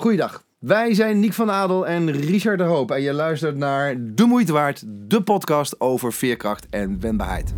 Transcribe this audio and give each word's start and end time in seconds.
Goeiedag. 0.00 0.42
Wij 0.58 0.94
zijn 0.94 1.20
Niek 1.20 1.32
van 1.32 1.50
Adel 1.50 1.86
en 1.86 2.10
Richard 2.10 2.58
de 2.58 2.64
Hoop. 2.64 2.90
En 2.90 3.02
je 3.02 3.12
luistert 3.12 3.56
naar 3.56 3.94
De 3.98 4.24
Moeite 4.24 4.52
Waard, 4.52 4.84
de 4.86 5.22
podcast 5.22 5.80
over 5.80 6.12
veerkracht 6.12 6.66
en 6.70 7.00
wendbaarheid. 7.00 7.54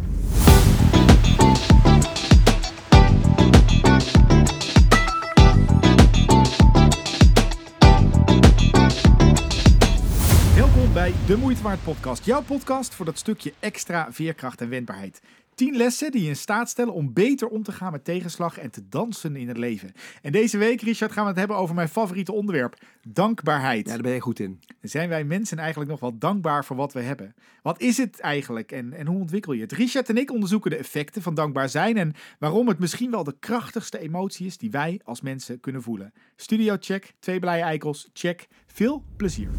Welkom 10.55 10.93
bij 10.93 11.15
De 11.27 11.37
Moeite 11.37 11.63
Waard 11.63 11.83
podcast. 11.85 12.25
Jouw 12.25 12.43
podcast 12.43 12.95
voor 12.95 13.05
dat 13.05 13.19
stukje 13.19 13.53
extra 13.59 14.09
veerkracht 14.11 14.61
en 14.61 14.69
wendbaarheid. 14.69 15.21
10 15.61 15.77
lessen 15.77 16.11
die 16.11 16.23
je 16.23 16.29
in 16.29 16.37
staat 16.37 16.69
stellen 16.69 16.95
om 16.95 17.13
beter 17.13 17.49
om 17.49 17.63
te 17.63 17.73
gaan 17.73 17.93
met 17.93 18.05
tegenslag 18.05 18.59
en 18.59 18.71
te 18.71 18.89
dansen 18.89 19.37
in 19.37 19.49
het 19.49 19.57
leven. 19.57 19.93
En 20.23 20.33
deze 20.33 20.59
week, 20.59 20.81
Richard, 20.81 21.13
gaan 21.13 21.23
we 21.23 21.29
het 21.29 21.39
hebben 21.39 21.57
over 21.57 21.75
mijn 21.75 21.89
favoriete 21.89 22.33
onderwerp: 22.33 22.77
dankbaarheid. 23.09 23.87
Ja, 23.87 23.93
daar 23.93 24.03
ben 24.03 24.13
je 24.13 24.21
goed 24.21 24.39
in. 24.39 24.61
Zijn 24.83 25.09
wij 25.09 25.25
mensen 25.25 25.59
eigenlijk 25.59 25.91
nog 25.91 26.01
wel 26.01 26.19
dankbaar 26.19 26.65
voor 26.65 26.77
wat 26.77 26.93
we 26.93 27.01
hebben? 27.01 27.35
Wat 27.63 27.81
is 27.81 27.97
het 27.97 28.21
eigenlijk 28.21 28.73
en, 28.73 28.93
en 28.93 29.07
hoe 29.07 29.21
ontwikkel 29.21 29.53
je 29.53 29.61
het? 29.61 29.73
Richard 29.73 30.09
en 30.09 30.17
ik 30.17 30.33
onderzoeken 30.33 30.71
de 30.71 30.77
effecten 30.77 31.23
van 31.23 31.35
dankbaar 31.35 31.69
zijn 31.69 31.97
en 31.97 32.15
waarom 32.39 32.69
het 32.69 32.79
misschien 32.79 33.11
wel 33.11 33.25
de 33.25 33.37
krachtigste 33.39 33.99
emotie 33.99 34.47
is 34.47 34.59
die 34.59 34.71
wij 34.71 35.01
als 35.05 35.21
mensen 35.21 35.61
kunnen 35.61 35.83
voelen. 35.83 36.13
Studio 36.37 36.77
check, 36.81 37.15
twee 37.19 37.39
blije 37.39 37.63
eikels, 37.63 38.11
check. 38.13 38.49
Veel 38.67 39.05
plezier. 39.17 39.51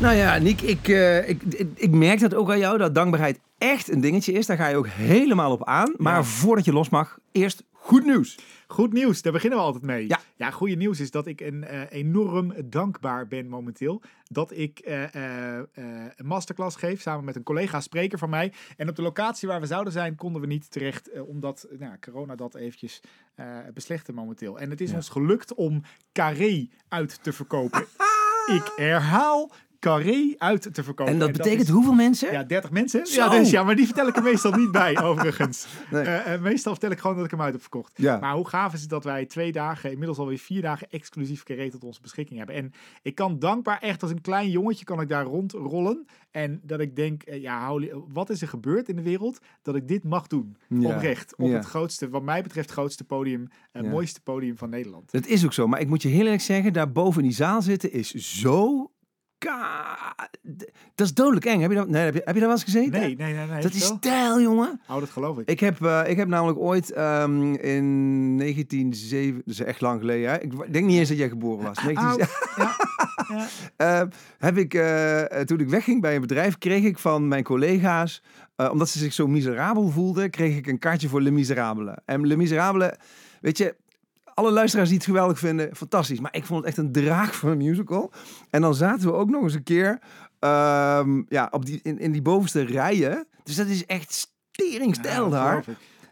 Nou 0.00 0.14
ja, 0.14 0.38
Niek, 0.38 0.60
ik, 0.60 0.88
uh, 0.88 1.28
ik, 1.28 1.42
ik, 1.42 1.68
ik, 1.74 1.90
merk 1.90 2.20
dat 2.20 2.34
ook 2.34 2.50
aan 2.50 2.58
jou, 2.58 2.78
dat 2.78 2.94
dankbaarheid 2.94 3.40
echt 3.58 3.90
een 3.90 4.00
dingetje 4.00 4.32
is. 4.32 4.46
Daar 4.46 4.56
ga 4.56 4.68
je 4.68 4.76
ook 4.76 4.86
helemaal 4.86 5.52
op 5.52 5.64
aan. 5.64 5.94
Maar 5.96 6.16
ja. 6.16 6.22
voordat 6.22 6.64
je 6.64 6.72
los 6.72 6.88
mag, 6.88 7.18
eerst 7.32 7.64
goed 7.72 8.04
nieuws. 8.04 8.38
Goed 8.66 8.92
nieuws, 8.92 9.22
daar 9.22 9.32
beginnen 9.32 9.58
we 9.58 9.64
altijd 9.64 9.84
mee. 9.84 10.08
Ja, 10.08 10.20
ja 10.36 10.50
goede 10.50 10.74
nieuws 10.74 11.00
is 11.00 11.10
dat 11.10 11.26
ik 11.26 11.40
een, 11.40 11.64
uh, 11.70 11.80
enorm 11.88 12.54
dankbaar 12.64 13.26
ben 13.26 13.48
momenteel. 13.48 14.02
Dat 14.24 14.56
ik 14.56 14.82
uh, 14.86 15.02
een 15.74 16.26
masterclass 16.26 16.76
geef 16.76 17.00
samen 17.00 17.24
met 17.24 17.36
een 17.36 17.42
collega 17.42 17.80
spreker 17.80 18.18
van 18.18 18.30
mij. 18.30 18.52
En 18.76 18.88
op 18.88 18.96
de 18.96 19.02
locatie 19.02 19.48
waar 19.48 19.60
we 19.60 19.66
zouden 19.66 19.92
zijn, 19.92 20.14
konden 20.14 20.40
we 20.40 20.46
niet 20.46 20.70
terecht. 20.70 21.10
omdat 21.20 21.66
nou, 21.78 21.92
corona 22.00 22.34
dat 22.34 22.54
eventjes 22.54 23.00
beslechte 23.74 24.12
momenteel. 24.12 24.58
En 24.58 24.70
het 24.70 24.80
is 24.80 24.90
ja. 24.90 24.96
ons 24.96 25.08
gelukt 25.08 25.54
om 25.54 25.82
Carré 26.12 26.68
uit 26.88 27.22
te 27.22 27.32
verkopen. 27.32 27.86
ik 28.58 28.72
herhaal 28.76 29.50
carré 29.78 30.34
uit 30.38 30.74
te 30.74 30.82
verkopen. 30.82 31.12
En 31.12 31.18
dat 31.18 31.28
en 31.28 31.34
betekent 31.36 31.58
dat 31.58 31.68
is, 31.68 31.74
hoeveel 31.74 31.92
mensen? 31.92 32.32
Ja, 32.32 32.42
30 32.42 32.70
mensen. 32.70 33.00
Ja, 33.04 33.28
dus, 33.28 33.50
ja, 33.50 33.62
maar 33.62 33.76
die 33.76 33.84
vertel 33.84 34.06
ik 34.08 34.16
er 34.16 34.22
meestal 34.22 34.52
niet 34.52 34.72
bij, 34.72 35.02
overigens. 35.02 35.66
Nee. 35.90 36.04
Uh, 36.04 36.32
uh, 36.32 36.40
meestal 36.40 36.72
vertel 36.72 36.90
ik 36.90 36.98
gewoon 36.98 37.16
dat 37.16 37.24
ik 37.24 37.30
hem 37.30 37.40
uit 37.40 37.52
heb 37.52 37.60
verkocht. 37.60 37.92
Ja. 37.96 38.18
Maar 38.18 38.34
hoe 38.34 38.48
gaaf 38.48 38.74
is 38.74 38.80
het 38.80 38.90
dat 38.90 39.04
wij 39.04 39.26
twee 39.26 39.52
dagen, 39.52 39.90
inmiddels 39.90 40.18
alweer 40.18 40.38
vier 40.38 40.62
dagen, 40.62 40.90
exclusief 40.90 41.42
carré 41.42 41.70
tot 41.70 41.84
onze 41.84 42.00
beschikking 42.00 42.38
hebben. 42.38 42.56
En 42.56 42.72
ik 43.02 43.14
kan 43.14 43.38
dankbaar, 43.38 43.78
echt 43.80 44.02
als 44.02 44.10
een 44.10 44.20
klein 44.20 44.50
jongetje, 44.50 44.84
kan 44.84 45.00
ik 45.00 45.08
daar 45.08 45.24
rondrollen. 45.24 46.06
En 46.30 46.60
dat 46.62 46.80
ik 46.80 46.96
denk, 46.96 47.22
uh, 47.28 47.42
ja, 47.42 47.74
wat 48.12 48.30
is 48.30 48.42
er 48.42 48.48
gebeurd 48.48 48.88
in 48.88 48.96
de 48.96 49.02
wereld 49.02 49.38
dat 49.62 49.74
ik 49.74 49.88
dit 49.88 50.04
mag 50.04 50.26
doen? 50.26 50.56
Ja. 50.68 50.94
Oprecht. 50.94 51.36
Op 51.36 51.48
ja. 51.48 51.54
het 51.54 51.64
grootste, 51.64 52.08
wat 52.08 52.22
mij 52.22 52.42
betreft, 52.42 52.70
grootste 52.70 53.04
podium, 53.04 53.48
mooiste 53.72 54.20
podium 54.20 54.58
van 54.58 54.70
Nederland. 54.70 55.10
Dat 55.10 55.26
is 55.26 55.44
ook 55.44 55.52
zo. 55.52 55.66
Maar 55.66 55.80
ik 55.80 55.88
moet 55.88 56.02
je 56.02 56.08
heel 56.08 56.24
eerlijk 56.24 56.42
zeggen, 56.42 56.72
daar 56.72 56.92
boven 56.92 57.22
in 57.22 57.28
die 57.28 57.36
zaal 57.36 57.62
zitten 57.62 57.92
is 57.92 58.10
zo 58.14 58.90
dat 60.94 61.06
is 61.06 61.14
dodelijk 61.14 61.44
eng. 61.44 61.60
Heb 61.60 61.70
je 61.70 61.76
dat, 61.76 61.88
nee, 61.88 62.04
heb 62.04 62.14
je, 62.14 62.22
heb 62.24 62.34
je 62.34 62.40
dat 62.40 62.48
wel 62.48 62.50
eens 62.50 62.64
gezeten? 62.64 63.00
Nee, 63.00 63.16
nee, 63.16 63.34
nee. 63.34 63.46
nee 63.46 63.62
dat 63.62 63.74
is 63.74 63.84
stijl, 63.84 64.40
jongen. 64.40 64.80
Oh, 64.88 64.98
dat 65.00 65.10
geloof 65.10 65.38
ik. 65.38 65.48
Ik 65.48 65.60
heb, 65.60 65.80
uh, 65.80 66.02
ik 66.06 66.16
heb 66.16 66.28
namelijk 66.28 66.58
ooit 66.58 66.98
um, 66.98 67.54
in 67.54 68.38
1907, 68.38 69.42
dat 69.44 69.54
is 69.54 69.60
echt 69.60 69.80
lang 69.80 70.00
geleden, 70.00 70.30
hè? 70.30 70.40
ik 70.40 70.72
denk 70.72 70.86
niet 70.86 70.98
eens 70.98 71.08
dat 71.08 71.18
jij 71.18 71.28
geboren 71.28 71.64
was. 71.64 71.82
19... 71.82 72.26
ja. 72.56 72.76
ja. 73.28 74.02
uh, 74.02 74.08
heb 74.46 74.56
ik, 74.56 74.74
uh, 74.74 75.22
toen 75.22 75.60
ik 75.60 75.68
wegging 75.68 76.00
bij 76.00 76.14
een 76.14 76.20
bedrijf, 76.20 76.58
kreeg 76.58 76.84
ik 76.84 76.98
van 76.98 77.28
mijn 77.28 77.44
collega's, 77.44 78.22
omdat 78.70 78.88
ze 78.88 78.98
zich 78.98 79.12
zo 79.12 79.26
miserabel 79.26 79.88
voelden, 79.88 80.30
kreeg 80.30 80.56
ik 80.56 80.66
een 80.66 80.78
kaartje 80.78 81.08
voor 81.08 81.20
Le 81.20 81.30
Miserabele. 81.30 81.98
En 82.04 82.26
Le 82.26 82.36
Miserabele, 82.36 82.98
weet 83.40 83.58
je, 83.58 83.74
alle 84.36 84.50
luisteraars 84.50 84.88
die 84.88 84.98
het 84.98 85.06
geweldig 85.06 85.38
vinden, 85.38 85.76
fantastisch. 85.76 86.20
Maar 86.20 86.34
ik 86.34 86.44
vond 86.44 86.58
het 86.58 86.68
echt 86.68 86.76
een 86.76 86.92
draag 86.92 87.36
van 87.36 87.50
een 87.50 87.56
musical. 87.56 88.12
En 88.50 88.60
dan 88.60 88.74
zaten 88.74 89.06
we 89.06 89.14
ook 89.14 89.30
nog 89.30 89.42
eens 89.42 89.54
een 89.54 89.62
keer 89.62 89.90
um, 90.40 91.26
ja, 91.28 91.48
op 91.50 91.66
die, 91.66 91.80
in, 91.82 91.98
in 91.98 92.12
die 92.12 92.22
bovenste 92.22 92.60
rijen. 92.60 93.26
Dus 93.42 93.56
dat 93.56 93.66
is 93.66 93.86
echt 93.86 94.12
steringstijl 94.50 95.24
ja, 95.24 95.30
daar. 95.30 95.64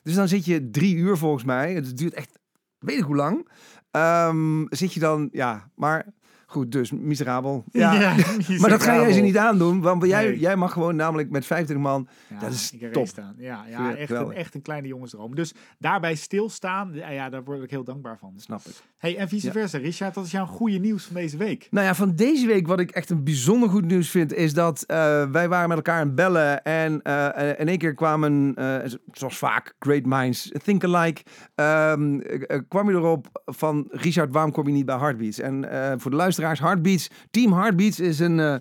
Dus 0.03 0.15
dan 0.15 0.29
zit 0.29 0.45
je 0.45 0.71
drie 0.71 0.97
uur 0.97 1.17
volgens 1.17 1.45
mij. 1.45 1.75
Het 1.75 1.97
duurt 1.97 2.15
echt, 2.15 2.39
weet 2.79 2.99
ik 2.99 3.05
hoe 3.05 3.17
lang. 3.17 3.49
Um, 3.91 4.67
zit 4.71 4.93
je 4.93 5.01
dan, 5.01 5.29
ja, 5.33 5.71
maar 5.75 6.06
Goed, 6.54 6.72
dus 6.72 6.92
miserabel. 6.92 7.65
Ja, 7.72 7.92
ja 7.92 8.15
miserabel. 8.15 8.59
maar 8.60 8.70
dat 8.70 8.82
ga 8.82 8.94
jij 9.00 9.12
ze 9.12 9.20
niet 9.20 9.38
aandoen, 9.38 9.81
want 9.81 10.06
jij, 10.06 10.25
nee. 10.25 10.38
jij 10.38 10.56
mag 10.56 10.72
gewoon 10.72 10.97
namelijk 10.97 11.31
met 11.31 11.47
25 11.47 11.87
man. 11.87 12.09
Ja, 12.28 12.38
dat 12.38 12.53
is 12.53 12.75
top. 12.92 13.06
Staan. 13.06 13.34
Ja, 13.38 13.65
ja 13.69 13.97
echt, 13.97 14.10
een, 14.10 14.32
echt 14.32 14.54
een 14.54 14.62
kleine 14.62 14.88
jongensdroom. 14.88 15.34
Dus 15.34 15.54
daarbij 15.78 16.14
stilstaan, 16.14 16.91
ja, 16.93 17.09
ja, 17.09 17.28
daar 17.28 17.44
word 17.44 17.62
ik 17.62 17.70
heel 17.70 17.84
dankbaar 17.84 18.19
van. 18.19 18.32
Snap 18.37 18.60
ik. 18.64 18.72
Hey, 18.97 19.16
en 19.16 19.28
vice 19.28 19.53
versa. 19.53 19.78
Richard, 19.78 20.14
wat 20.14 20.25
is 20.25 20.31
jouw 20.31 20.47
goede 20.47 20.78
nieuws 20.78 21.04
van 21.04 21.14
deze 21.14 21.37
week? 21.37 21.69
Nou 21.70 21.87
ja, 21.87 21.94
van 21.94 22.14
deze 22.14 22.47
week 22.47 22.66
wat 22.66 22.81
ik 22.81 22.91
echt 22.91 23.10
een 23.10 23.25
bijzonder 23.25 23.69
goed 23.69 23.84
nieuws 23.84 24.10
vind, 24.10 24.32
is 24.32 24.54
dat 24.54 24.84
uh, 24.87 24.97
wij 25.31 25.48
waren 25.48 25.69
met 25.69 25.76
elkaar 25.76 26.00
aan 26.00 26.06
het 26.06 26.14
bellen 26.14 26.62
en 26.62 27.00
uh, 27.03 27.28
in 27.59 27.69
één 27.69 27.78
keer 27.78 27.94
kwamen, 27.94 28.54
uh, 28.59 28.76
zoals 29.12 29.38
vaak, 29.38 29.75
great 29.78 30.04
minds 30.04 30.53
think 30.64 30.84
alike, 30.84 31.22
um, 31.54 32.22
kwam 32.69 32.91
je 32.91 32.97
erop 32.97 33.43
van 33.44 33.88
Richard, 33.91 34.32
waarom 34.32 34.53
kom 34.53 34.66
je 34.66 34.72
niet 34.72 34.87
bij 34.87 34.97
Heartbeats? 34.97 35.41
En 35.41 35.64
voor 36.00 36.10
de 36.10 36.16
Heartbeats. 36.44 37.10
Team 37.31 37.53
Heartbeats 37.53 38.00
is, 38.00 38.19
een, 38.19 38.38
uh, 38.38 38.55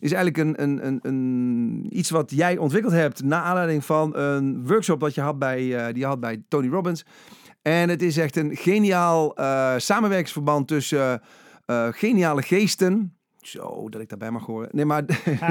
is 0.00 0.12
eigenlijk 0.12 0.36
een, 0.36 0.62
een, 0.62 0.86
een, 0.86 0.98
een, 1.02 1.86
iets 1.90 2.10
wat 2.10 2.30
jij 2.30 2.56
ontwikkeld 2.56 2.92
hebt 2.92 3.22
na 3.22 3.42
aanleiding 3.42 3.84
van 3.84 4.16
een 4.16 4.66
workshop 4.66 5.00
dat 5.00 5.14
je 5.14 5.20
had 5.20 5.38
bij, 5.38 5.62
uh, 5.62 5.86
die 5.86 5.98
je 5.98 6.06
had 6.06 6.20
bij 6.20 6.42
Tony 6.48 6.68
Robbins. 6.68 7.04
En 7.62 7.88
het 7.88 8.02
is 8.02 8.16
echt 8.16 8.36
een 8.36 8.56
geniaal 8.56 9.40
uh, 9.40 9.74
samenwerkingsverband 9.76 10.68
tussen 10.68 11.22
geniale 11.90 12.42
geesten. 12.42 13.17
Zo, 13.48 13.88
dat 13.88 14.00
ik 14.00 14.08
daarbij 14.08 14.30
mag 14.30 14.46
horen. 14.46 14.68
Nee, 14.72 14.84
maar 14.84 15.04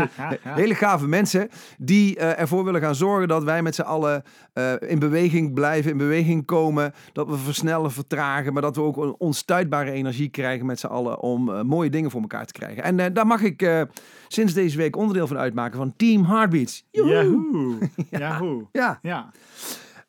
hele 0.41 0.75
gave 0.75 1.07
mensen 1.07 1.49
die 1.77 2.17
uh, 2.17 2.39
ervoor 2.39 2.63
willen 2.63 2.81
gaan 2.81 2.95
zorgen 2.95 3.27
dat 3.27 3.43
wij 3.43 3.61
met 3.61 3.75
z'n 3.75 3.81
allen 3.81 4.23
uh, 4.53 4.73
in 4.79 4.99
beweging 4.99 5.53
blijven, 5.53 5.91
in 5.91 5.97
beweging 5.97 6.45
komen. 6.45 6.93
Dat 7.13 7.27
we 7.27 7.37
versnellen, 7.37 7.91
vertragen, 7.91 8.53
maar 8.53 8.61
dat 8.61 8.75
we 8.75 8.81
ook 8.81 8.97
een 8.97 9.15
onstuitbare 9.17 9.91
energie 9.91 10.29
krijgen 10.29 10.65
met 10.65 10.79
z'n 10.79 10.87
allen 10.87 11.19
om 11.19 11.49
uh, 11.49 11.61
mooie 11.61 11.89
dingen 11.89 12.11
voor 12.11 12.21
elkaar 12.21 12.45
te 12.45 12.53
krijgen. 12.53 12.83
En 12.83 13.13
daar 13.13 13.27
mag 13.27 13.41
ik 13.41 13.85
sinds 14.27 14.53
deze 14.53 14.77
week 14.77 14.95
onderdeel 14.95 15.27
van 15.27 15.37
uitmaken 15.37 15.77
van 15.77 15.93
Team 15.95 16.23
Heartbeats. 16.25 16.85
Yahoo! 16.91 17.77
Yahoo! 18.09 18.69
ja. 18.71 18.99
ja. 19.01 19.31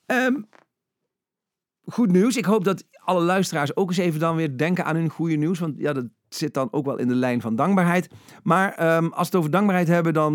Um, 0.06 0.47
goed 1.88 2.12
nieuws. 2.12 2.37
Ik 2.37 2.44
hoop 2.44 2.65
dat 2.65 2.84
alle 2.93 3.21
luisteraars 3.21 3.76
ook 3.76 3.88
eens 3.88 3.99
even 3.99 4.21
dan 4.21 4.37
weer 4.37 4.56
denken 4.56 4.84
aan 4.84 4.97
hun 4.97 5.09
goede 5.09 5.37
nieuws. 5.37 5.59
Want 5.59 5.75
ja, 5.78 5.93
dat 5.93 6.06
zit 6.28 6.54
dan 6.54 6.69
ook 6.71 6.84
wel 6.84 6.99
in 6.99 7.09
de 7.09 7.15
lijn 7.15 7.41
van 7.41 7.56
dankbaarheid. 7.56 8.10
Maar 8.43 8.97
um, 8.97 9.12
als 9.12 9.19
we 9.19 9.25
het 9.25 9.34
over 9.34 9.50
dankbaarheid 9.50 9.88
hebben, 9.88 10.15
dan 10.15 10.34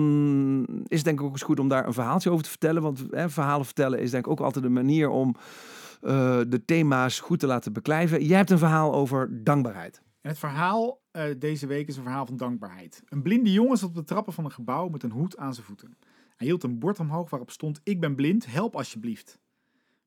is 0.87 0.97
het 0.97 1.05
denk 1.05 1.19
ik 1.19 1.25
ook 1.25 1.31
eens 1.31 1.41
goed 1.41 1.59
om 1.59 1.67
daar 1.67 1.87
een 1.87 1.93
verhaaltje 1.93 2.29
over 2.29 2.43
te 2.43 2.49
vertellen. 2.49 2.81
Want 2.81 3.05
hè, 3.09 3.29
verhalen 3.29 3.65
vertellen 3.65 3.99
is 3.99 4.11
denk 4.11 4.25
ik 4.25 4.31
ook 4.31 4.39
altijd 4.39 4.65
een 4.65 4.73
manier 4.73 5.09
om 5.09 5.35
uh, 6.01 6.39
de 6.47 6.65
thema's 6.65 7.19
goed 7.19 7.39
te 7.39 7.47
laten 7.47 7.73
beklijven. 7.73 8.25
Jij 8.25 8.37
hebt 8.37 8.49
een 8.49 8.57
verhaal 8.57 8.93
over 8.93 9.43
dankbaarheid. 9.43 10.01
Het 10.21 10.39
verhaal 10.39 11.01
uh, 11.11 11.23
deze 11.39 11.67
week 11.67 11.87
is 11.87 11.97
een 11.97 12.03
verhaal 12.03 12.25
van 12.25 12.37
dankbaarheid. 12.37 13.03
Een 13.05 13.21
blinde 13.21 13.51
jongen 13.51 13.77
zat 13.77 13.89
op 13.89 13.95
de 13.95 14.03
trappen 14.03 14.33
van 14.33 14.45
een 14.45 14.51
gebouw 14.51 14.87
met 14.87 15.03
een 15.03 15.11
hoed 15.11 15.37
aan 15.37 15.53
zijn 15.53 15.65
voeten. 15.65 15.97
Hij 16.35 16.47
hield 16.47 16.63
een 16.63 16.79
bord 16.79 16.99
omhoog 16.99 17.29
waarop 17.29 17.51
stond: 17.51 17.79
Ik 17.83 17.99
ben 17.99 18.15
blind, 18.15 18.45
help 18.45 18.75
alsjeblieft. 18.75 19.39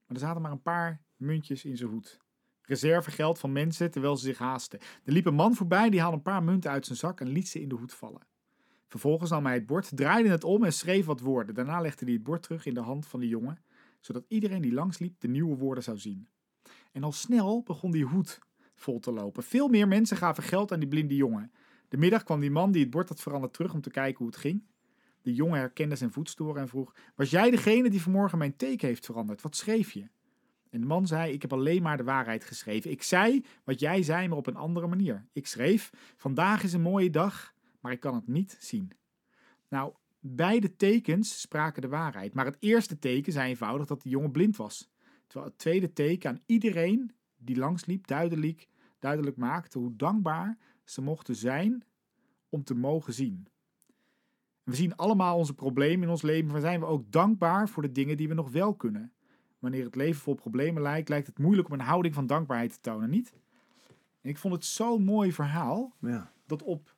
Maar 0.07 0.17
er 0.17 0.23
zaten 0.23 0.43
maar 0.43 0.51
een 0.51 0.63
paar 0.63 1.01
muntjes 1.17 1.65
in 1.65 1.77
zijn 1.77 1.91
hoed. 1.91 2.19
Reservegeld 2.63 3.39
van 3.39 3.53
mensen 3.53 3.91
terwijl 3.91 4.17
ze 4.17 4.25
zich 4.25 4.39
haasten. 4.39 4.79
Er 5.05 5.13
liep 5.13 5.27
een 5.27 5.35
man 5.35 5.55
voorbij 5.55 5.91
die 5.91 6.01
haalde 6.01 6.17
een 6.17 6.23
paar 6.23 6.43
munten 6.43 6.71
uit 6.71 6.87
zijn 6.87 6.99
zak 6.99 7.21
en 7.21 7.29
liet 7.29 7.49
ze 7.49 7.61
in 7.61 7.69
de 7.69 7.75
hoed 7.75 7.95
vallen. 7.95 8.27
Vervolgens 8.87 9.31
nam 9.31 9.45
hij 9.45 9.55
het 9.55 9.67
bord, 9.67 9.97
draaide 9.97 10.29
het 10.29 10.45
om 10.45 10.65
en 10.65 10.73
schreef 10.73 11.07
wat 11.07 11.21
woorden. 11.21 11.55
Daarna 11.55 11.81
legde 11.81 12.05
hij 12.05 12.15
het 12.15 12.23
bord 12.23 12.43
terug 12.43 12.67
in 12.67 12.75
de 12.75 12.81
hand 12.81 13.07
van 13.07 13.21
de 13.21 13.29
jongen, 13.29 13.63
zodat 14.01 14.25
iedereen 14.29 14.63
die 14.63 14.73
langsliep 14.73 15.21
de 15.21 15.29
nieuwe 15.29 15.57
woorden 15.57 15.83
zou 15.83 15.99
zien. 15.99 16.29
En 16.93 17.03
al 17.03 17.13
snel 17.13 17.63
begon 17.63 17.91
die 17.91 18.05
hoed 18.05 18.39
vol 18.75 18.99
te 18.99 19.13
lopen. 19.13 19.43
Veel 19.43 19.69
meer 19.69 19.89
mensen 19.89 20.17
gaven 20.17 20.43
geld 20.43 20.73
aan 20.73 20.79
die 20.81 20.89
blinde 20.89 21.15
jongen. 21.15 21.53
De 21.89 21.97
middag 21.97 22.23
kwam 22.23 22.41
die 22.41 22.51
man 22.51 22.73
die 22.73 22.83
het 22.83 22.91
bord 22.91 23.09
had 23.09 23.21
veranderd 23.21 23.53
terug 23.53 23.75
om 23.75 23.81
te 23.81 23.91
kijken 23.91 24.19
hoe 24.19 24.27
het 24.27 24.37
ging. 24.37 24.67
De 25.23 25.35
jongen 25.35 25.59
herkende 25.59 25.97
zijn 25.97 26.13
voetsporen 26.13 26.63
en 26.63 26.69
vroeg: 26.69 26.95
Was 27.15 27.31
jij 27.31 27.51
degene 27.51 27.91
die 27.91 28.03
vanmorgen 28.03 28.39
mijn 28.39 28.57
teken 28.57 28.89
heeft 28.89 29.07
veranderd? 29.07 29.43
Wat 29.43 29.57
schreef 29.57 29.93
je? 29.93 30.09
En 30.77 30.83
de 30.83 30.89
man 30.89 31.07
zei: 31.07 31.33
Ik 31.33 31.43
heb 31.43 31.53
alleen 31.53 31.83
maar 31.83 31.97
de 31.97 32.05
waarheid 32.05 32.45
geschreven. 32.45 32.91
Ik 32.91 33.03
zei 33.03 33.45
wat 33.65 33.81
jij 33.81 34.03
zei, 34.03 34.29
maar 34.29 34.39
op 34.39 34.47
een 34.47 34.57
andere 34.57 34.87
manier. 34.87 35.27
Ik 35.33 35.47
schreef: 35.47 35.93
Vandaag 36.17 36.63
is 36.63 36.73
een 36.73 36.81
mooie 36.81 37.11
dag, 37.11 37.55
maar 37.81 37.93
ik 37.93 38.01
kan 38.01 38.15
het 38.15 38.27
niet 38.27 38.57
zien. 38.61 38.93
Nou, 39.69 39.93
beide 40.21 40.77
tekens 40.77 41.41
spraken 41.41 41.83
de 41.83 41.89
waarheid. 41.89 42.35
Maar 42.35 42.45
het 42.45 42.57
eerste 42.61 42.99
teken 42.99 43.33
zei 43.33 43.49
eenvoudig 43.49 43.87
dat 43.87 44.03
de 44.03 44.09
jongen 44.09 44.31
blind 44.31 44.57
was. 44.57 44.91
Terwijl 45.27 45.51
het 45.51 45.59
tweede 45.59 45.93
teken 45.93 46.31
aan 46.31 46.41
iedereen 46.47 47.13
die 47.37 47.57
langsliep 47.57 48.07
duidelijk, 48.07 48.69
duidelijk 48.99 49.37
maakte 49.37 49.79
hoe 49.79 49.97
dankbaar 49.97 50.59
ze 50.85 51.03
mochten 51.03 51.37
zijn 51.37 51.85
om 52.49 52.65
te 52.65 52.75
mogen 52.75 53.13
zien. 53.13 53.47
We 54.63 54.75
zien 54.75 54.97
allemaal 54.97 55.37
onze 55.37 55.55
problemen 55.55 56.03
in 56.03 56.11
ons 56.11 56.23
leven, 56.23 56.51
maar 56.51 56.61
zijn 56.61 56.81
we 56.81 56.87
ook 56.87 57.13
dankbaar 57.13 57.69
voor 57.69 57.83
de 57.83 57.93
dingen 57.93 58.17
die 58.17 58.29
we 58.29 58.35
nog 58.35 58.51
wel 58.51 58.75
kunnen. 58.75 59.13
Wanneer 59.67 59.85
het 59.85 59.95
leven 59.95 60.21
vol 60.21 60.35
problemen 60.35 60.83
lijkt, 60.83 61.09
lijkt 61.09 61.27
het 61.27 61.39
moeilijk 61.39 61.69
om 61.69 61.75
een 61.75 61.87
houding 61.87 62.15
van 62.15 62.27
dankbaarheid 62.27 62.73
te 62.73 62.81
tonen, 62.81 63.11
niet? 63.11 63.33
En 64.21 64.31
ik 64.31 64.39
vond 64.39 64.55
het 64.55 64.65
zo'n 64.65 65.05
mooi 65.05 65.33
verhaal 65.33 65.93
Ja. 66.01 66.33
dat 66.47 66.63
op 66.63 66.95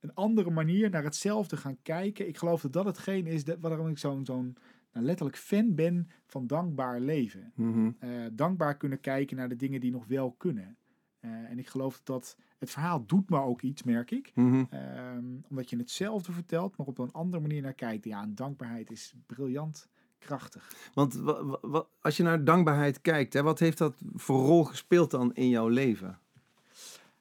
een 0.00 0.14
andere 0.14 0.50
manier 0.50 0.90
naar 0.90 1.04
hetzelfde 1.04 1.56
gaan 1.56 1.76
kijken. 1.82 2.28
Ik 2.28 2.36
geloof 2.36 2.60
dat 2.62 2.72
dat 2.72 2.84
hetgeen 2.84 3.26
is 3.26 3.44
dat, 3.44 3.58
waarom 3.60 3.88
ik 3.88 3.98
zo'n 3.98 4.24
zo'n 4.24 4.56
nou, 4.92 5.06
letterlijk 5.06 5.36
fan 5.38 5.74
ben 5.74 6.08
van 6.26 6.46
dankbaar 6.46 7.00
leven. 7.00 7.52
Mhm. 7.54 7.90
Eh, 7.98 8.10
dankbaar 8.32 8.76
kunnen 8.76 9.00
kijken 9.00 9.36
naar 9.36 9.48
de 9.48 9.56
dingen 9.56 9.80
die 9.80 9.90
nog 9.90 10.06
wel 10.06 10.32
kunnen. 10.32 10.76
Eh, 11.20 11.30
en 11.30 11.58
ik 11.58 11.68
geloof 11.68 11.96
dat, 11.96 12.06
dat 12.06 12.36
het 12.58 12.70
verhaal 12.70 13.06
doet 13.06 13.30
me 13.30 13.38
ook 13.40 13.62
iets, 13.62 13.82
merk 13.82 14.10
ik. 14.10 14.32
Mhm. 14.34 14.64
Ehm, 14.70 15.24
omdat 15.48 15.70
je 15.70 15.76
hetzelfde 15.76 16.32
vertelt, 16.32 16.76
maar 16.76 16.86
op 16.86 16.98
een 16.98 17.12
andere 17.12 17.42
manier 17.42 17.62
naar 17.62 17.74
kijkt. 17.74 18.04
Ja, 18.04 18.22
en 18.22 18.34
dankbaarheid 18.34 18.90
is 18.90 19.14
briljant 19.26 19.88
krachtig. 20.24 20.72
Want 20.94 21.14
wa- 21.14 21.44
wa- 21.44 21.58
wa- 21.60 21.86
als 22.00 22.16
je 22.16 22.22
naar 22.22 22.44
dankbaarheid 22.44 23.00
kijkt, 23.00 23.32
hè, 23.32 23.42
wat 23.42 23.58
heeft 23.58 23.78
dat 23.78 23.94
voor 24.14 24.40
rol 24.46 24.64
gespeeld 24.64 25.10
dan 25.10 25.34
in 25.34 25.48
jouw 25.48 25.68
leven? 25.68 26.18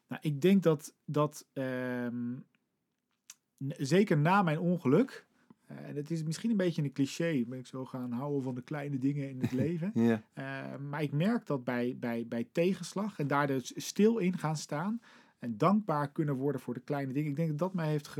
Nou, 0.08 0.22
ik 0.22 0.42
denk 0.42 0.64
dat, 0.64 0.94
dat 1.06 1.46
ehm, 1.54 2.34
zeker 3.78 4.18
na 4.18 4.42
mijn 4.42 4.60
ongeluk, 4.60 5.26
eh, 5.66 5.78
en 5.88 5.96
het 5.96 6.12
is 6.12 6.24
misschien 6.24 6.50
een 6.52 6.58
beetje 6.58 6.84
een 6.84 6.92
cliché, 6.94 7.44
ben 7.48 7.60
ik 7.60 7.68
zo 7.68 7.86
gaan 7.86 8.12
houden 8.12 8.44
van 8.44 8.56
de 8.56 8.62
kleine 8.62 8.98
dingen 8.98 9.30
in 9.30 9.42
het 9.42 9.52
leven. 9.64 9.92
Ja. 9.94 10.22
Eh, 10.34 10.78
maar 10.90 11.02
ik 11.02 11.12
merk 11.12 11.46
dat 11.46 11.64
bij, 11.64 11.98
bij, 12.00 12.26
bij 12.28 12.48
tegenslag 12.52 13.20
en 13.20 13.28
daar 13.28 13.48
dus 13.48 13.74
stil 13.76 14.18
in 14.18 14.38
gaan 14.38 14.58
staan 14.58 15.02
en 15.44 15.57
dankbaar 15.57 16.12
kunnen 16.12 16.36
worden 16.36 16.62
voor 16.62 16.74
de 16.74 16.80
kleine 16.80 17.13
dingen. 17.13 17.30
Ik 17.30 17.36
denk 17.36 17.50
dat 17.50 17.57
dat 17.57 17.74
mij 17.74 17.88
heeft 17.88 18.18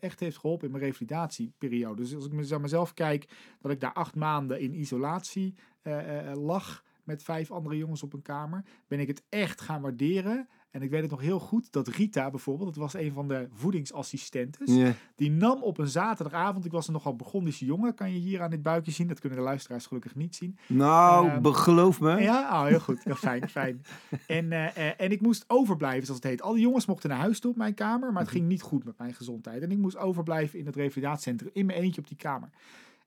echt 0.00 0.20
heeft 0.20 0.38
geholpen 0.38 0.66
in 0.66 0.72
mijn 0.72 0.84
revalidatieperiode. 0.84 2.02
Dus 2.02 2.14
als 2.14 2.26
ik 2.26 2.32
naar 2.32 2.60
mezelf 2.60 2.94
kijk, 2.94 3.28
dat 3.60 3.70
ik 3.70 3.80
daar 3.80 3.92
acht 3.92 4.14
maanden 4.14 4.60
in 4.60 4.74
isolatie 4.74 5.54
eh, 5.82 6.30
eh, 6.30 6.42
lag 6.42 6.84
met 7.04 7.22
vijf 7.22 7.50
andere 7.50 7.76
jongens 7.76 8.02
op 8.02 8.12
een 8.12 8.22
kamer, 8.22 8.64
ben 8.86 9.00
ik 9.00 9.06
het 9.06 9.22
echt 9.28 9.60
gaan 9.60 9.80
waarderen. 9.82 10.48
En 10.76 10.82
ik 10.82 10.90
weet 10.90 11.02
het 11.02 11.10
nog 11.10 11.20
heel 11.20 11.38
goed 11.38 11.72
dat 11.72 11.88
Rita 11.88 12.30
bijvoorbeeld, 12.30 12.68
dat 12.74 12.82
was 12.82 12.94
een 12.94 13.12
van 13.12 13.28
de 13.28 13.48
voedingsassistentes, 13.52 14.70
die 15.14 15.30
nam 15.30 15.62
op 15.62 15.78
een 15.78 15.88
zaterdagavond, 15.88 16.64
ik 16.64 16.72
was 16.72 16.86
een 16.86 16.92
nogal 16.92 17.16
Burgondische 17.16 17.64
jongen, 17.64 17.94
kan 17.94 18.12
je 18.12 18.18
hier 18.18 18.42
aan 18.42 18.50
dit 18.50 18.62
buikje 18.62 18.90
zien, 18.90 19.06
dat 19.08 19.20
kunnen 19.20 19.38
de 19.38 19.44
luisteraars 19.44 19.86
gelukkig 19.86 20.14
niet 20.14 20.36
zien. 20.36 20.58
Nou, 20.66 21.28
Ehm, 21.28 21.42
be- 21.42 21.52
geloof 21.54 22.00
me. 22.00 22.20
Ja, 22.22 22.40
oh, 22.62 22.66
heel 22.66 22.80
goed. 22.80 23.04
Heel 23.04 23.14
fijn, 23.14 23.48
fijn. 23.48 23.82
En, 24.26 24.52
eh, 24.52 24.88
eh, 24.88 24.94
en 24.96 25.10
ik 25.10 25.20
moest 25.20 25.44
overblijven, 25.46 26.04
zoals 26.06 26.20
het 26.22 26.30
heet. 26.30 26.42
Alle 26.42 26.58
jongens 26.60 26.86
mochten 26.86 27.10
naar 27.10 27.18
huis 27.18 27.40
toe 27.40 27.50
op 27.50 27.56
mijn 27.56 27.74
kamer, 27.74 28.12
maar 28.12 28.22
het 28.22 28.30
ging 28.30 28.46
niet 28.48 28.62
goed 28.62 28.84
met 28.84 28.98
mijn 28.98 29.14
gezondheid. 29.14 29.62
En 29.62 29.70
ik 29.70 29.78
moest 29.78 29.96
overblijven 29.96 30.58
in 30.58 30.66
het 30.66 30.76
revalidatiecentrum, 30.76 31.50
in 31.52 31.66
mijn 31.66 31.78
eentje 31.78 32.00
op 32.00 32.08
die 32.08 32.16
kamer. 32.16 32.50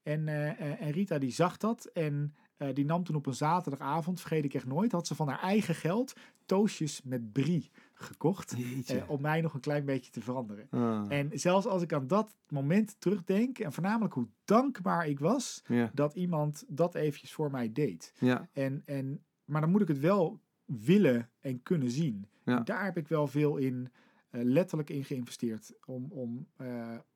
En, 0.03 0.27
eh, 0.27 0.81
en 0.81 0.91
Rita 0.91 1.17
die 1.17 1.31
zag 1.31 1.57
dat 1.57 1.85
en 1.93 2.33
eh, 2.59 2.73
die 2.73 2.85
nam 2.85 3.03
toen 3.03 3.15
op 3.15 3.25
een 3.25 3.33
zaterdagavond, 3.33 4.19
vergeet 4.19 4.43
ik 4.43 4.53
echt 4.53 4.65
nooit, 4.65 4.91
had 4.91 5.07
ze 5.07 5.15
van 5.15 5.27
haar 5.27 5.39
eigen 5.39 5.75
geld 5.75 6.13
toastjes 6.45 7.01
met 7.03 7.31
brie 7.31 7.69
gekocht. 7.93 8.55
Eh, 8.97 9.09
om 9.09 9.21
mij 9.21 9.41
nog 9.41 9.53
een 9.53 9.59
klein 9.59 9.85
beetje 9.85 10.11
te 10.11 10.21
veranderen. 10.21 10.67
Ah, 10.69 11.05
En 11.09 11.29
zelfs 11.39 11.65
als 11.65 11.81
ik 11.81 11.93
aan 11.93 12.07
dat 12.07 12.35
moment 12.49 12.95
terugdenk, 12.99 13.59
en 13.59 13.73
voornamelijk 13.73 14.13
hoe 14.13 14.27
dankbaar 14.45 15.07
ik 15.07 15.19
was 15.19 15.63
ja, 15.67 15.91
dat 15.93 16.13
iemand 16.15 16.63
dat 16.67 16.95
eventjes 16.95 17.33
voor 17.33 17.51
mij 17.51 17.71
deed. 17.71 18.13
ja, 18.19 18.49
En, 18.53 18.81
en, 18.85 19.23
maar 19.45 19.61
dan 19.61 19.69
moet 19.69 19.81
ik 19.81 19.87
het 19.87 19.99
wel 19.99 20.39
willen 20.65 21.29
en 21.39 21.63
kunnen 21.63 21.91
zien. 21.91 22.27
Ja. 22.43 22.57
En 22.57 22.63
daar 22.63 22.83
heb 22.85 22.97
ik 22.97 23.07
wel 23.07 23.27
veel 23.27 23.57
in, 23.57 23.91
eh, 24.29 24.41
letterlijk 24.43 24.89
in 24.89 25.03
geïnvesteerd. 25.03 25.73
Om, 25.85 26.11
om, 26.11 26.47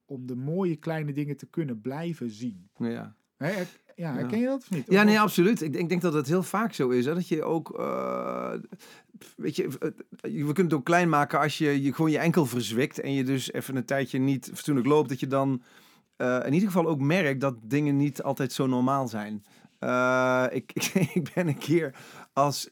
om 0.05 0.25
de 0.25 0.35
mooie 0.35 0.75
kleine 0.75 1.11
dingen 1.13 1.37
te 1.37 1.45
kunnen 1.45 1.81
blijven 1.81 2.29
zien. 2.29 2.69
ja. 2.77 3.15
Ja, 3.95 4.13
herken 4.13 4.39
je 4.39 4.45
dat 4.45 4.59
of 4.59 4.69
niet? 4.69 4.85
Ja, 4.87 5.03
nee, 5.03 5.19
absoluut. 5.19 5.61
Ik, 5.61 5.71
denk- 5.71 5.83
ik 5.83 5.89
denk 5.89 6.01
dat 6.01 6.13
het 6.13 6.27
heel 6.27 6.43
vaak 6.43 6.73
zo 6.73 6.89
is. 6.89 7.05
Hè? 7.05 7.13
Dat 7.13 7.27
je 7.27 7.43
ook, 7.43 7.79
eh, 7.79 8.53
weet 9.35 9.55
je, 9.55 9.63
eh, 9.63 9.89
we 10.21 10.43
kunnen 10.45 10.63
het 10.63 10.73
ook 10.73 10.85
klein 10.85 11.09
maken 11.09 11.39
als 11.39 11.57
je, 11.57 11.81
je 11.83 11.93
gewoon 11.93 12.11
je 12.11 12.17
enkel 12.17 12.45
verzwikt 12.45 12.99
en 12.99 13.13
je 13.13 13.23
dus 13.23 13.51
even 13.51 13.75
een 13.75 13.85
tijdje 13.85 14.19
niet 14.19 14.49
fatsoenlijk 14.53 14.87
loopt, 14.87 15.09
dat 15.09 15.19
je 15.19 15.27
dan 15.27 15.63
eh, 16.15 16.39
in 16.45 16.53
ieder 16.53 16.67
geval 16.67 16.87
ook 16.87 16.99
merkt 16.99 17.41
dat 17.41 17.55
dingen 17.61 17.97
niet 17.97 18.23
altijd 18.23 18.53
zo 18.53 18.67
normaal 18.67 19.07
zijn. 19.07 19.43
Ik, 20.53 20.71
ik, 20.93 20.93
ik 21.13 21.33
ben 21.33 21.47
een 21.47 21.57
keer 21.57 21.95
als, 22.33 22.67